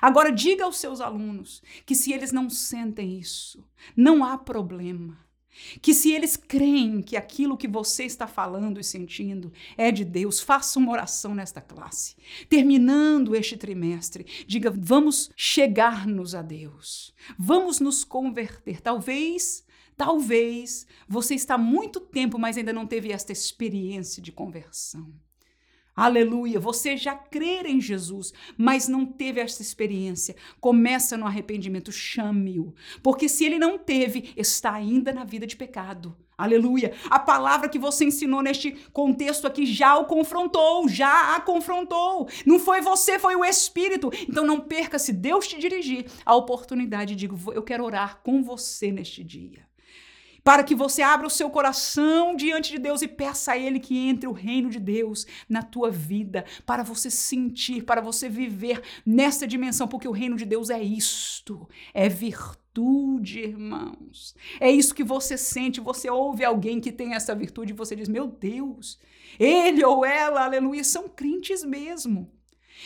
Agora, 0.00 0.32
diga 0.32 0.64
aos 0.64 0.78
seus 0.78 1.00
alunos 1.00 1.62
que 1.84 1.94
se 1.94 2.12
eles 2.12 2.32
não 2.32 2.48
sentem 2.50 3.18
isso, 3.18 3.64
não 3.96 4.24
há 4.24 4.36
problema. 4.36 5.26
Que 5.80 5.94
se 5.94 6.12
eles 6.12 6.36
creem 6.36 7.00
que 7.00 7.16
aquilo 7.16 7.56
que 7.56 7.66
você 7.66 8.04
está 8.04 8.26
falando 8.26 8.78
e 8.78 8.84
sentindo 8.84 9.52
é 9.76 9.90
de 9.90 10.04
Deus, 10.04 10.40
faça 10.40 10.78
uma 10.78 10.92
oração 10.92 11.34
nesta 11.34 11.60
classe. 11.60 12.14
Terminando 12.48 13.34
este 13.34 13.56
trimestre, 13.56 14.26
diga: 14.46 14.70
vamos 14.70 15.30
chegar-nos 15.34 16.34
a 16.34 16.42
Deus, 16.42 17.14
vamos 17.38 17.80
nos 17.80 18.04
converter. 18.04 18.82
Talvez, 18.82 19.64
talvez 19.96 20.86
você 21.08 21.34
está 21.34 21.56
muito 21.56 22.00
tempo, 22.00 22.38
mas 22.38 22.58
ainda 22.58 22.72
não 22.72 22.86
teve 22.86 23.10
esta 23.10 23.32
experiência 23.32 24.22
de 24.22 24.32
conversão. 24.32 25.10
Aleluia, 25.96 26.60
você 26.60 26.94
já 26.94 27.14
crer 27.14 27.64
em 27.64 27.80
Jesus, 27.80 28.30
mas 28.54 28.86
não 28.86 29.06
teve 29.06 29.40
essa 29.40 29.62
experiência. 29.62 30.36
Começa 30.60 31.16
no 31.16 31.26
arrependimento, 31.26 31.90
chame-o. 31.90 32.74
Porque 33.02 33.30
se 33.30 33.46
ele 33.46 33.58
não 33.58 33.78
teve, 33.78 34.34
está 34.36 34.74
ainda 34.74 35.10
na 35.10 35.24
vida 35.24 35.46
de 35.46 35.56
pecado. 35.56 36.14
Aleluia. 36.36 36.92
A 37.08 37.18
palavra 37.18 37.66
que 37.66 37.78
você 37.78 38.04
ensinou 38.04 38.42
neste 38.42 38.72
contexto 38.92 39.46
aqui 39.46 39.64
já 39.64 39.96
o 39.96 40.04
confrontou, 40.04 40.86
já 40.86 41.34
a 41.34 41.40
confrontou. 41.40 42.28
Não 42.44 42.58
foi 42.58 42.82
você, 42.82 43.18
foi 43.18 43.34
o 43.34 43.42
Espírito. 43.42 44.10
Então 44.28 44.44
não 44.44 44.60
perca, 44.60 44.98
se 44.98 45.14
Deus 45.14 45.48
te 45.48 45.58
dirigir, 45.58 46.04
a 46.26 46.36
oportunidade. 46.36 47.16
Digo, 47.16 47.38
eu 47.54 47.62
quero 47.62 47.82
orar 47.82 48.20
com 48.22 48.42
você 48.42 48.92
neste 48.92 49.24
dia 49.24 49.66
para 50.46 50.62
que 50.62 50.76
você 50.76 51.02
abra 51.02 51.26
o 51.26 51.30
seu 51.30 51.50
coração 51.50 52.36
diante 52.36 52.70
de 52.70 52.78
Deus 52.78 53.02
e 53.02 53.08
peça 53.08 53.50
a 53.50 53.58
Ele 53.58 53.80
que 53.80 53.98
entre 53.98 54.28
o 54.28 54.32
reino 54.32 54.70
de 54.70 54.78
Deus 54.78 55.26
na 55.48 55.60
tua 55.60 55.90
vida, 55.90 56.44
para 56.64 56.84
você 56.84 57.10
sentir, 57.10 57.82
para 57.82 58.00
você 58.00 58.28
viver 58.28 58.80
nessa 59.04 59.44
dimensão, 59.44 59.88
porque 59.88 60.06
o 60.06 60.12
reino 60.12 60.36
de 60.36 60.44
Deus 60.44 60.70
é 60.70 60.80
isto, 60.80 61.68
é 61.92 62.08
virtude, 62.08 63.40
irmãos. 63.40 64.36
É 64.60 64.70
isso 64.70 64.94
que 64.94 65.02
você 65.02 65.36
sente, 65.36 65.80
você 65.80 66.08
ouve 66.08 66.44
alguém 66.44 66.80
que 66.80 66.92
tem 66.92 67.14
essa 67.14 67.34
virtude 67.34 67.72
e 67.72 67.76
você 67.76 67.96
diz: 67.96 68.08
Meu 68.08 68.28
Deus, 68.28 69.00
ele 69.40 69.84
ou 69.84 70.04
ela, 70.04 70.44
aleluia, 70.44 70.84
são 70.84 71.08
crentes 71.08 71.64
mesmo. 71.64 72.30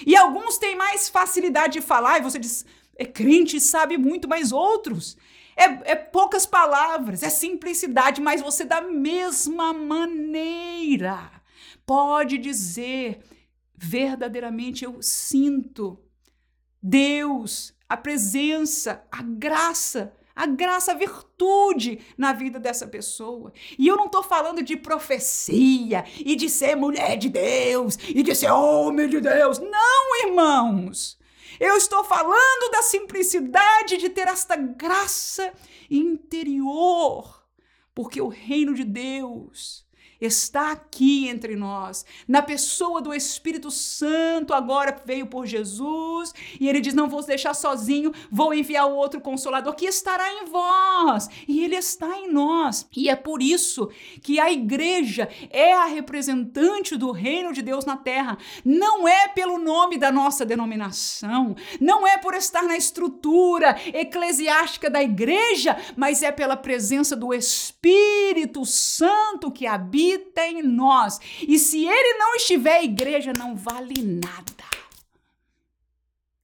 E 0.06 0.16
alguns 0.16 0.56
têm 0.56 0.76
mais 0.76 1.10
facilidade 1.10 1.74
de 1.74 1.82
falar, 1.82 2.20
e 2.20 2.22
você 2.22 2.38
diz: 2.38 2.64
é 2.96 3.04
crente, 3.04 3.60
sabe 3.60 3.98
muito, 3.98 4.26
mas 4.26 4.50
outros 4.50 5.18
é, 5.60 5.92
é 5.92 5.94
poucas 5.94 6.46
palavras, 6.46 7.22
é 7.22 7.28
simplicidade, 7.28 8.20
mas 8.20 8.40
você 8.40 8.64
da 8.64 8.80
mesma 8.80 9.72
maneira 9.74 11.30
pode 11.84 12.38
dizer 12.38 13.20
verdadeiramente 13.76 14.84
eu 14.84 15.02
sinto 15.02 15.98
Deus, 16.82 17.74
a 17.86 17.96
presença, 17.96 19.04
a 19.12 19.22
graça, 19.22 20.14
a 20.34 20.46
graça, 20.46 20.92
a 20.92 20.94
virtude 20.94 22.00
na 22.16 22.32
vida 22.32 22.58
dessa 22.58 22.86
pessoa. 22.86 23.52
E 23.78 23.86
eu 23.86 23.96
não 23.96 24.06
estou 24.06 24.22
falando 24.22 24.62
de 24.62 24.76
profecia 24.76 26.04
e 26.18 26.36
de 26.36 26.48
ser 26.48 26.74
mulher 26.74 27.18
de 27.18 27.28
Deus 27.28 27.98
e 28.08 28.22
de 28.22 28.34
ser 28.34 28.50
homem 28.50 29.08
de 29.08 29.20
Deus. 29.20 29.58
Não, 29.58 30.26
irmãos. 30.26 31.19
Eu 31.60 31.76
estou 31.76 32.02
falando 32.02 32.72
da 32.72 32.80
simplicidade 32.80 33.98
de 33.98 34.08
ter 34.08 34.26
esta 34.26 34.56
graça 34.56 35.52
interior, 35.90 37.46
porque 37.94 38.18
o 38.18 38.28
reino 38.28 38.72
de 38.72 38.82
Deus, 38.82 39.86
está 40.20 40.72
aqui 40.72 41.28
entre 41.28 41.56
nós, 41.56 42.04
na 42.28 42.42
pessoa 42.42 43.00
do 43.00 43.14
Espírito 43.14 43.70
Santo, 43.70 44.52
agora 44.52 44.94
veio 45.04 45.26
por 45.26 45.46
Jesus, 45.46 46.34
e 46.60 46.68
ele 46.68 46.80
diz: 46.80 46.92
Não 46.92 47.08
vou 47.08 47.24
deixar 47.24 47.54
sozinho, 47.54 48.12
vou 48.30 48.52
enviar 48.52 48.86
o 48.86 48.94
outro 48.94 49.20
consolador 49.20 49.74
que 49.74 49.86
estará 49.86 50.30
em 50.34 50.44
vós, 50.44 51.28
e 51.48 51.64
ele 51.64 51.76
está 51.76 52.18
em 52.18 52.30
nós. 52.30 52.86
E 52.94 53.08
é 53.08 53.16
por 53.16 53.42
isso 53.42 53.88
que 54.22 54.38
a 54.38 54.52
igreja 54.52 55.28
é 55.50 55.72
a 55.72 55.86
representante 55.86 56.96
do 56.96 57.10
reino 57.10 57.52
de 57.52 57.62
Deus 57.62 57.84
na 57.84 57.96
terra. 57.96 58.36
Não 58.64 59.08
é 59.08 59.28
pelo 59.28 59.58
nome 59.58 59.96
da 59.96 60.12
nossa 60.12 60.44
denominação, 60.44 61.56
não 61.80 62.06
é 62.06 62.18
por 62.18 62.34
estar 62.34 62.62
na 62.62 62.76
estrutura 62.76 63.76
eclesiástica 63.92 64.90
da 64.90 65.02
igreja, 65.02 65.76
mas 65.96 66.22
é 66.22 66.30
pela 66.30 66.56
presença 66.56 67.16
do 67.16 67.32
Espírito 67.32 68.64
Santo 68.66 69.50
que 69.50 69.66
habita 69.66 70.09
em 70.36 70.62
nós. 70.62 71.20
E 71.46 71.58
se 71.58 71.84
ele 71.86 72.18
não 72.18 72.34
estiver, 72.34 72.78
a 72.78 72.84
igreja 72.84 73.32
não 73.32 73.54
vale 73.54 74.02
nada. 74.02 74.64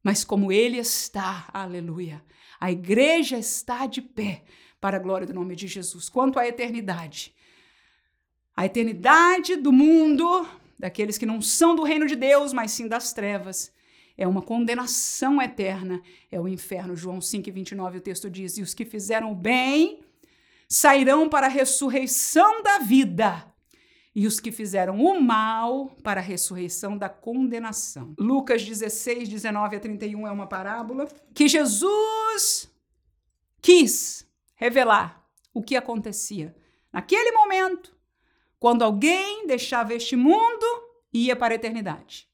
Mas 0.02 0.24
como 0.24 0.52
ele 0.52 0.78
está, 0.78 1.48
aleluia, 1.52 2.22
a 2.60 2.70
igreja 2.70 3.38
está 3.38 3.86
de 3.86 4.00
pé 4.00 4.44
para 4.80 4.96
a 4.96 5.00
glória 5.00 5.26
do 5.26 5.34
nome 5.34 5.56
de 5.56 5.66
Jesus. 5.66 6.08
Quanto 6.08 6.38
à 6.38 6.46
eternidade, 6.46 7.34
a 8.56 8.64
eternidade 8.64 9.56
do 9.56 9.72
mundo, 9.72 10.48
daqueles 10.78 11.18
que 11.18 11.26
não 11.26 11.42
são 11.42 11.74
do 11.74 11.82
reino 11.82 12.06
de 12.06 12.14
Deus, 12.14 12.52
mas 12.52 12.70
sim 12.70 12.86
das 12.86 13.12
trevas, 13.12 13.72
é 14.16 14.26
uma 14.26 14.40
condenação 14.40 15.42
eterna, 15.42 16.00
é 16.30 16.40
o 16.40 16.48
inferno. 16.48 16.96
João 16.96 17.18
5,29, 17.18 17.96
o 17.96 18.00
texto 18.00 18.30
diz: 18.30 18.56
E 18.56 18.62
os 18.62 18.72
que 18.72 18.84
fizeram 18.84 19.32
o 19.32 19.34
bem 19.34 20.00
sairão 20.68 21.28
para 21.28 21.46
a 21.46 21.50
ressurreição 21.50 22.62
da 22.62 22.78
vida, 22.78 23.44
e 24.16 24.26
os 24.26 24.40
que 24.40 24.50
fizeram 24.50 24.98
o 24.98 25.20
mal 25.20 25.90
para 26.02 26.22
a 26.22 26.24
ressurreição 26.24 26.96
da 26.96 27.06
condenação. 27.06 28.14
Lucas 28.18 28.64
16, 28.64 29.28
19 29.28 29.76
a 29.76 29.80
31 29.80 30.26
é 30.26 30.30
uma 30.30 30.46
parábola 30.46 31.06
que 31.34 31.46
Jesus 31.46 32.72
quis 33.60 34.26
revelar 34.54 35.22
o 35.52 35.62
que 35.62 35.76
acontecia 35.76 36.56
naquele 36.90 37.30
momento, 37.32 37.94
quando 38.58 38.82
alguém 38.82 39.46
deixava 39.46 39.92
este 39.92 40.16
mundo 40.16 40.64
e 41.12 41.26
ia 41.26 41.36
para 41.36 41.52
a 41.52 41.56
eternidade. 41.56 42.26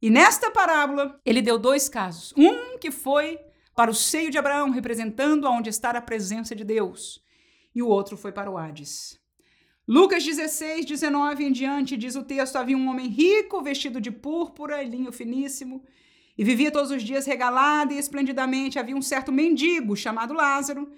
E 0.00 0.10
nesta 0.10 0.48
parábola, 0.48 1.20
ele 1.26 1.42
deu 1.42 1.58
dois 1.58 1.88
casos. 1.88 2.32
Um 2.36 2.78
que 2.78 2.92
foi 2.92 3.36
para 3.74 3.90
o 3.90 3.94
seio 3.94 4.30
de 4.30 4.38
Abraão, 4.38 4.70
representando 4.70 5.48
aonde 5.48 5.70
está 5.70 5.90
a 5.90 6.00
presença 6.00 6.54
de 6.54 6.62
Deus, 6.62 7.20
e 7.74 7.82
o 7.82 7.88
outro 7.88 8.16
foi 8.16 8.30
para 8.30 8.48
o 8.48 8.56
Hades. 8.56 9.19
Lucas 9.90 10.22
16, 10.22 10.86
19 10.86 11.42
em 11.42 11.50
diante, 11.50 11.96
diz 11.96 12.14
o 12.14 12.22
texto: 12.22 12.54
havia 12.54 12.76
um 12.76 12.88
homem 12.88 13.08
rico, 13.08 13.60
vestido 13.60 14.00
de 14.00 14.08
púrpura 14.08 14.80
e 14.84 14.88
linho 14.88 15.10
finíssimo, 15.10 15.82
e 16.38 16.44
vivia 16.44 16.70
todos 16.70 16.92
os 16.92 17.02
dias 17.02 17.26
regalado 17.26 17.92
e 17.92 17.98
esplendidamente. 17.98 18.78
Havia 18.78 18.94
um 18.94 19.02
certo 19.02 19.32
mendigo 19.32 19.96
chamado 19.96 20.32
Lázaro, 20.32 20.88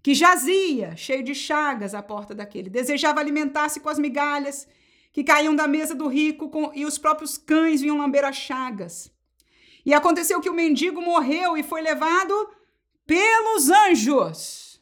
que 0.00 0.14
jazia, 0.14 0.96
cheio 0.96 1.24
de 1.24 1.34
chagas, 1.34 1.92
à 1.92 2.00
porta 2.00 2.36
daquele. 2.36 2.70
Desejava 2.70 3.18
alimentar-se 3.18 3.80
com 3.80 3.88
as 3.88 3.98
migalhas 3.98 4.68
que 5.12 5.24
caíam 5.24 5.56
da 5.56 5.66
mesa 5.66 5.92
do 5.92 6.06
rico 6.06 6.48
com, 6.48 6.70
e 6.72 6.86
os 6.86 6.98
próprios 6.98 7.36
cães 7.36 7.80
vinham 7.80 7.98
lamber 7.98 8.24
as 8.24 8.36
chagas. 8.36 9.10
E 9.84 9.92
aconteceu 9.92 10.40
que 10.40 10.48
o 10.48 10.54
mendigo 10.54 11.02
morreu 11.02 11.58
e 11.58 11.64
foi 11.64 11.82
levado 11.82 12.32
pelos 13.04 13.70
anjos 13.70 14.80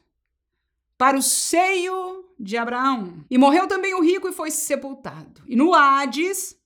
para 0.99 1.17
o 1.17 1.23
seio 1.23 2.24
de 2.39 2.57
Abraão. 2.57 3.25
E 3.31 3.39
morreu 3.39 3.67
também 3.67 3.95
o 3.95 4.03
rico 4.03 4.29
e 4.29 4.33
foi 4.33 4.51
sepultado. 4.51 5.43
E 5.47 5.57
no 5.57 5.75
Hades, 5.75 6.57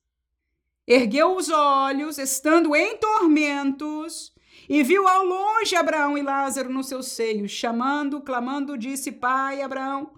ergueu 0.86 1.36
os 1.36 1.48
olhos, 1.48 2.18
estando 2.18 2.74
em 2.74 2.96
tormentos, 2.96 4.32
e 4.68 4.82
viu 4.82 5.06
ao 5.06 5.24
longe 5.24 5.76
Abraão 5.76 6.16
e 6.16 6.22
Lázaro 6.22 6.68
no 6.68 6.82
seu 6.82 7.02
seio, 7.02 7.48
chamando, 7.48 8.20
clamando, 8.20 8.76
disse: 8.76 9.12
Pai, 9.12 9.62
Abraão, 9.62 10.12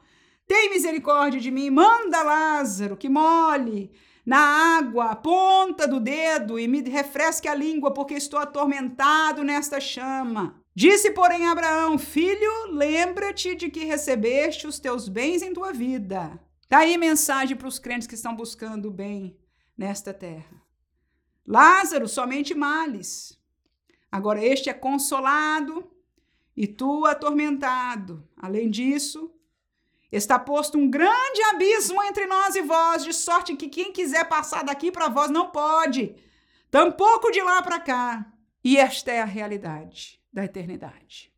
tem 0.46 0.70
misericórdia 0.70 1.40
de 1.40 1.50
mim, 1.50 1.70
manda 1.70 2.22
Lázaro 2.22 2.96
que 2.96 3.08
molhe 3.08 3.92
na 4.24 4.78
água 4.78 5.06
a 5.06 5.16
ponta 5.16 5.88
do 5.88 5.98
dedo 5.98 6.58
e 6.58 6.68
me 6.68 6.82
refresque 6.82 7.48
a 7.48 7.54
língua, 7.54 7.92
porque 7.92 8.14
estou 8.14 8.38
atormentado 8.38 9.42
nesta 9.42 9.80
chama. 9.80 10.59
Disse, 10.74 11.10
porém, 11.10 11.46
Abraão: 11.46 11.98
Filho, 11.98 12.66
lembra-te 12.70 13.54
de 13.54 13.70
que 13.70 13.84
recebeste 13.84 14.66
os 14.66 14.78
teus 14.78 15.08
bens 15.08 15.42
em 15.42 15.52
tua 15.52 15.72
vida. 15.72 16.38
Tá 16.68 16.78
aí 16.78 16.96
mensagem 16.96 17.56
para 17.56 17.66
os 17.66 17.78
crentes 17.78 18.06
que 18.06 18.14
estão 18.14 18.34
buscando 18.34 18.88
o 18.88 18.92
bem 18.92 19.36
nesta 19.76 20.14
terra. 20.14 20.62
Lázaro, 21.44 22.06
somente 22.06 22.54
males. 22.54 23.36
Agora 24.12 24.44
este 24.44 24.70
é 24.70 24.72
consolado 24.72 25.90
e 26.56 26.66
tu 26.66 27.04
atormentado. 27.06 28.28
Além 28.36 28.70
disso, 28.70 29.34
Está 30.12 30.40
posto 30.40 30.76
um 30.76 30.90
grande 30.90 31.40
abismo 31.52 32.02
entre 32.02 32.26
nós 32.26 32.56
e 32.56 32.62
vós, 32.62 33.04
de 33.04 33.12
sorte 33.12 33.54
que 33.54 33.68
quem 33.68 33.92
quiser 33.92 34.28
passar 34.28 34.64
daqui 34.64 34.90
para 34.90 35.08
vós 35.08 35.30
não 35.30 35.52
pode, 35.52 36.16
tampouco 36.68 37.30
de 37.30 37.40
lá 37.40 37.62
para 37.62 37.78
cá. 37.78 38.32
E 38.64 38.76
esta 38.76 39.12
é 39.12 39.20
a 39.20 39.24
realidade 39.24 40.19
da 40.32 40.44
eternidade. 40.44 41.32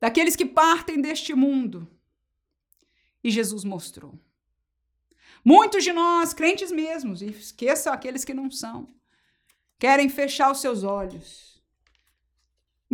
Daqueles 0.00 0.36
que 0.36 0.46
partem 0.46 1.00
deste 1.00 1.34
mundo. 1.34 1.88
E 3.22 3.30
Jesus 3.30 3.64
mostrou. 3.64 4.18
Muitos 5.44 5.84
de 5.84 5.92
nós, 5.92 6.32
crentes 6.32 6.70
mesmos, 6.70 7.22
e 7.22 7.26
esqueçam 7.26 7.92
aqueles 7.92 8.24
que 8.24 8.34
não 8.34 8.50
são, 8.50 8.94
querem 9.78 10.08
fechar 10.08 10.50
os 10.50 10.60
seus 10.60 10.82
olhos 10.84 11.52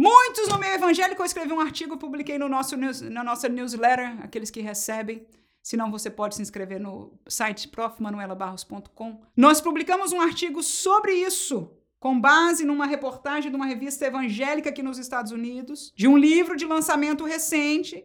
Muitos 0.00 0.46
no 0.46 0.60
meio 0.60 0.74
evangélico, 0.74 1.20
eu 1.20 1.26
escrevi 1.26 1.52
um 1.52 1.58
artigo, 1.58 1.96
publiquei 1.96 2.38
no 2.38 2.48
nosso 2.48 2.76
news, 2.76 3.00
na 3.00 3.24
nossa 3.24 3.48
newsletter, 3.48 4.16
aqueles 4.22 4.48
que 4.48 4.60
recebem. 4.60 5.26
Se 5.60 5.76
não, 5.76 5.90
você 5.90 6.08
pode 6.08 6.36
se 6.36 6.40
inscrever 6.40 6.78
no 6.78 7.18
site 7.26 7.66
profmanuelabarros.com. 7.66 9.20
Nós 9.36 9.60
publicamos 9.60 10.12
um 10.12 10.20
artigo 10.20 10.62
sobre 10.62 11.14
isso, 11.14 11.76
com 11.98 12.20
base 12.20 12.64
numa 12.64 12.86
reportagem 12.86 13.50
de 13.50 13.56
uma 13.56 13.66
revista 13.66 14.06
evangélica 14.06 14.70
aqui 14.70 14.82
nos 14.82 14.98
Estados 14.98 15.32
Unidos, 15.32 15.92
de 15.96 16.06
um 16.06 16.16
livro 16.16 16.56
de 16.56 16.64
lançamento 16.64 17.24
recente, 17.24 18.04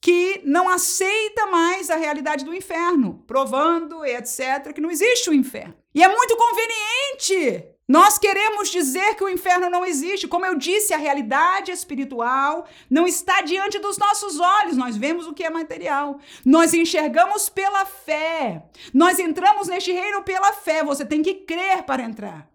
que 0.00 0.42
não 0.44 0.68
aceita 0.68 1.46
mais 1.46 1.88
a 1.88 1.96
realidade 1.96 2.44
do 2.44 2.54
inferno, 2.54 3.24
provando, 3.26 4.04
etc., 4.04 4.72
que 4.74 4.80
não 4.80 4.90
existe 4.90 5.30
o 5.30 5.34
inferno. 5.34 5.74
E 5.94 6.02
é 6.02 6.08
muito 6.08 6.36
conveniente 6.36 7.74
nós 7.86 8.18
queremos 8.18 8.70
dizer 8.70 9.14
que 9.14 9.22
o 9.22 9.28
inferno 9.28 9.68
não 9.68 9.84
existe. 9.84 10.26
Como 10.26 10.46
eu 10.46 10.54
disse, 10.54 10.94
a 10.94 10.98
realidade 10.98 11.70
espiritual 11.70 12.66
não 12.88 13.06
está 13.06 13.42
diante 13.42 13.78
dos 13.78 13.98
nossos 13.98 14.40
olhos. 14.40 14.76
Nós 14.76 14.96
vemos 14.96 15.26
o 15.26 15.34
que 15.34 15.44
é 15.44 15.50
material. 15.50 16.18
Nós 16.46 16.72
enxergamos 16.72 17.50
pela 17.50 17.84
fé. 17.84 18.64
Nós 18.92 19.18
entramos 19.18 19.68
neste 19.68 19.92
reino 19.92 20.22
pela 20.22 20.52
fé. 20.54 20.82
Você 20.82 21.04
tem 21.04 21.22
que 21.22 21.34
crer 21.34 21.82
para 21.82 22.02
entrar. 22.02 22.48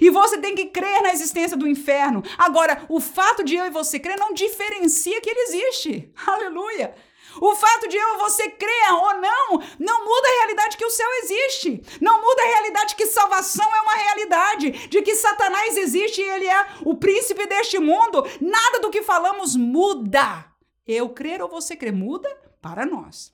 E 0.00 0.10
você 0.10 0.38
tem 0.38 0.54
que 0.54 0.66
crer 0.66 1.02
na 1.02 1.12
existência 1.12 1.56
do 1.56 1.66
inferno. 1.66 2.22
Agora, 2.36 2.84
o 2.88 3.00
fato 3.00 3.42
de 3.42 3.56
eu 3.56 3.66
e 3.66 3.70
você 3.70 3.98
crer 3.98 4.18
não 4.18 4.32
diferencia 4.32 5.20
que 5.20 5.30
ele 5.30 5.40
existe. 5.40 6.12
Aleluia. 6.26 6.94
O 7.40 7.54
fato 7.54 7.88
de 7.88 7.96
eu 7.96 8.18
você 8.18 8.50
crer 8.50 8.92
ou 8.92 9.14
não, 9.20 9.62
não 9.78 10.04
muda 10.04 10.28
a 10.28 10.38
realidade 10.40 10.76
que 10.76 10.84
o 10.84 10.90
céu 10.90 11.08
existe. 11.22 11.82
Não 12.00 12.20
muda 12.20 12.42
a 12.42 12.46
realidade 12.46 12.96
que 12.96 13.06
salvação 13.06 13.74
é 13.74 13.80
uma 13.82 13.94
realidade, 13.94 14.70
de 14.88 15.02
que 15.02 15.14
Satanás 15.14 15.76
existe 15.76 16.20
e 16.20 16.28
ele 16.28 16.46
é 16.46 16.66
o 16.84 16.96
príncipe 16.96 17.46
deste 17.46 17.78
mundo. 17.78 18.24
Nada 18.40 18.80
do 18.80 18.90
que 18.90 19.02
falamos 19.02 19.54
muda. 19.54 20.44
Eu 20.86 21.10
crer 21.10 21.40
ou 21.40 21.48
você 21.48 21.76
crer 21.76 21.92
muda 21.92 22.28
para 22.60 22.84
nós. 22.84 23.32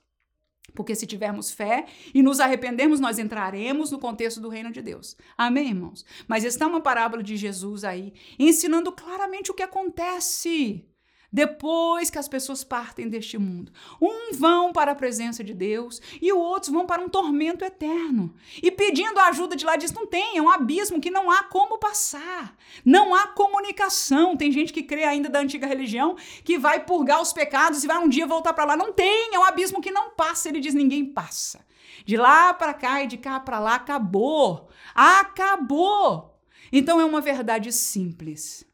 Porque 0.76 0.94
se 0.94 1.06
tivermos 1.06 1.50
fé 1.50 1.86
e 2.14 2.22
nos 2.22 2.38
arrependermos, 2.38 3.00
nós 3.00 3.18
entraremos 3.18 3.90
no 3.90 3.98
contexto 3.98 4.40
do 4.40 4.48
reino 4.48 4.70
de 4.70 4.80
Deus. 4.80 5.16
Amém, 5.36 5.70
irmãos? 5.70 6.04
Mas 6.28 6.44
está 6.44 6.68
uma 6.68 6.80
parábola 6.80 7.22
de 7.22 7.36
Jesus 7.36 7.82
aí, 7.82 8.12
ensinando 8.38 8.92
claramente 8.92 9.50
o 9.50 9.54
que 9.54 9.62
acontece 9.64 10.86
depois 11.32 12.10
que 12.10 12.18
as 12.18 12.28
pessoas 12.28 12.64
partem 12.64 13.08
deste 13.08 13.38
mundo. 13.38 13.72
Um 14.00 14.32
vão 14.32 14.72
para 14.72 14.92
a 14.92 14.94
presença 14.94 15.42
de 15.42 15.52
Deus 15.52 16.00
e 16.20 16.32
os 16.32 16.38
outros 16.38 16.72
vão 16.72 16.86
para 16.86 17.02
um 17.02 17.08
tormento 17.08 17.64
eterno. 17.64 18.34
E 18.62 18.70
pedindo 18.70 19.18
ajuda 19.20 19.56
de 19.56 19.64
lá, 19.64 19.76
diz: 19.76 19.92
não 19.92 20.06
tem, 20.06 20.38
é 20.38 20.42
um 20.42 20.50
abismo 20.50 21.00
que 21.00 21.10
não 21.10 21.30
há 21.30 21.44
como 21.44 21.78
passar. 21.78 22.56
Não 22.84 23.14
há 23.14 23.28
comunicação. 23.28 24.36
Tem 24.36 24.50
gente 24.50 24.72
que 24.72 24.82
crê 24.82 25.04
ainda 25.04 25.28
da 25.28 25.40
antiga 25.40 25.66
religião 25.66 26.16
que 26.44 26.58
vai 26.58 26.84
purgar 26.84 27.20
os 27.20 27.32
pecados 27.32 27.84
e 27.84 27.86
vai 27.86 27.98
um 27.98 28.08
dia 28.08 28.26
voltar 28.26 28.52
para 28.52 28.64
lá. 28.64 28.76
Não 28.76 28.92
tem, 28.92 29.34
é 29.34 29.38
um 29.38 29.44
abismo 29.44 29.80
que 29.80 29.90
não 29.90 30.10
passa. 30.10 30.48
Ele 30.48 30.60
diz: 30.60 30.74
ninguém 30.74 31.04
passa. 31.04 31.64
De 32.04 32.16
lá 32.16 32.54
para 32.54 32.74
cá 32.74 33.02
e 33.02 33.06
de 33.06 33.16
cá 33.16 33.40
para 33.40 33.58
lá, 33.58 33.74
acabou. 33.76 34.68
Acabou. 34.94 36.36
Então 36.72 37.00
é 37.00 37.04
uma 37.04 37.20
verdade 37.20 37.72
simples, 37.72 38.66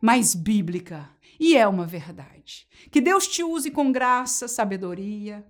mas 0.00 0.34
bíblica 0.34 1.10
e 1.38 1.56
é 1.56 1.66
uma 1.66 1.86
verdade. 1.86 2.66
Que 2.90 3.00
Deus 3.00 3.26
te 3.26 3.42
use 3.42 3.70
com 3.70 3.92
graça, 3.92 4.48
sabedoria 4.48 5.46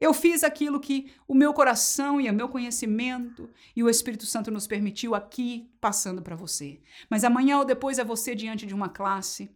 Eu 0.00 0.14
fiz 0.14 0.44
aquilo 0.44 0.80
que 0.80 1.12
o 1.26 1.34
meu 1.34 1.52
coração 1.52 2.20
e 2.20 2.30
o 2.30 2.34
meu 2.34 2.48
conhecimento 2.48 3.50
e 3.74 3.82
o 3.82 3.90
Espírito 3.90 4.26
Santo 4.26 4.50
nos 4.50 4.66
permitiu 4.66 5.14
aqui 5.14 5.70
passando 5.80 6.22
para 6.22 6.36
você. 6.36 6.80
Mas 7.10 7.24
amanhã 7.24 7.58
ou 7.58 7.64
depois 7.64 7.98
é 7.98 8.04
você 8.04 8.34
diante 8.34 8.64
de 8.66 8.74
uma 8.74 8.88
classe, 8.88 9.50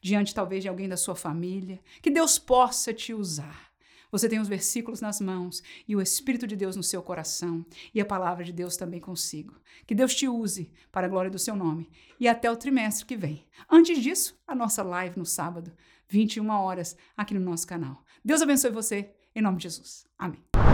diante 0.00 0.34
talvez 0.34 0.62
de 0.62 0.68
alguém 0.68 0.88
da 0.88 0.96
sua 0.96 1.16
família, 1.16 1.80
que 2.00 2.10
Deus 2.10 2.38
possa 2.38 2.94
te 2.94 3.12
usar. 3.12 3.67
Você 4.10 4.28
tem 4.28 4.40
os 4.40 4.48
versículos 4.48 5.00
nas 5.00 5.20
mãos 5.20 5.62
e 5.86 5.94
o 5.94 6.00
Espírito 6.00 6.46
de 6.46 6.56
Deus 6.56 6.76
no 6.76 6.82
seu 6.82 7.02
coração 7.02 7.64
e 7.94 8.00
a 8.00 8.04
palavra 8.04 8.44
de 8.44 8.52
Deus 8.52 8.76
também 8.76 9.00
consigo. 9.00 9.54
Que 9.86 9.94
Deus 9.94 10.14
te 10.14 10.26
use 10.28 10.70
para 10.90 11.06
a 11.06 11.10
glória 11.10 11.30
do 11.30 11.38
seu 11.38 11.54
nome 11.54 11.90
e 12.18 12.28
até 12.28 12.50
o 12.50 12.56
trimestre 12.56 13.06
que 13.06 13.16
vem. 13.16 13.44
Antes 13.70 14.02
disso, 14.02 14.38
a 14.46 14.54
nossa 14.54 14.82
live 14.82 15.18
no 15.18 15.26
sábado, 15.26 15.72
21 16.08 16.48
horas, 16.48 16.96
aqui 17.16 17.34
no 17.34 17.40
nosso 17.40 17.66
canal. 17.66 18.02
Deus 18.24 18.42
abençoe 18.42 18.70
você 18.70 19.10
em 19.34 19.42
nome 19.42 19.58
de 19.58 19.64
Jesus. 19.64 20.06
Amém. 20.18 20.67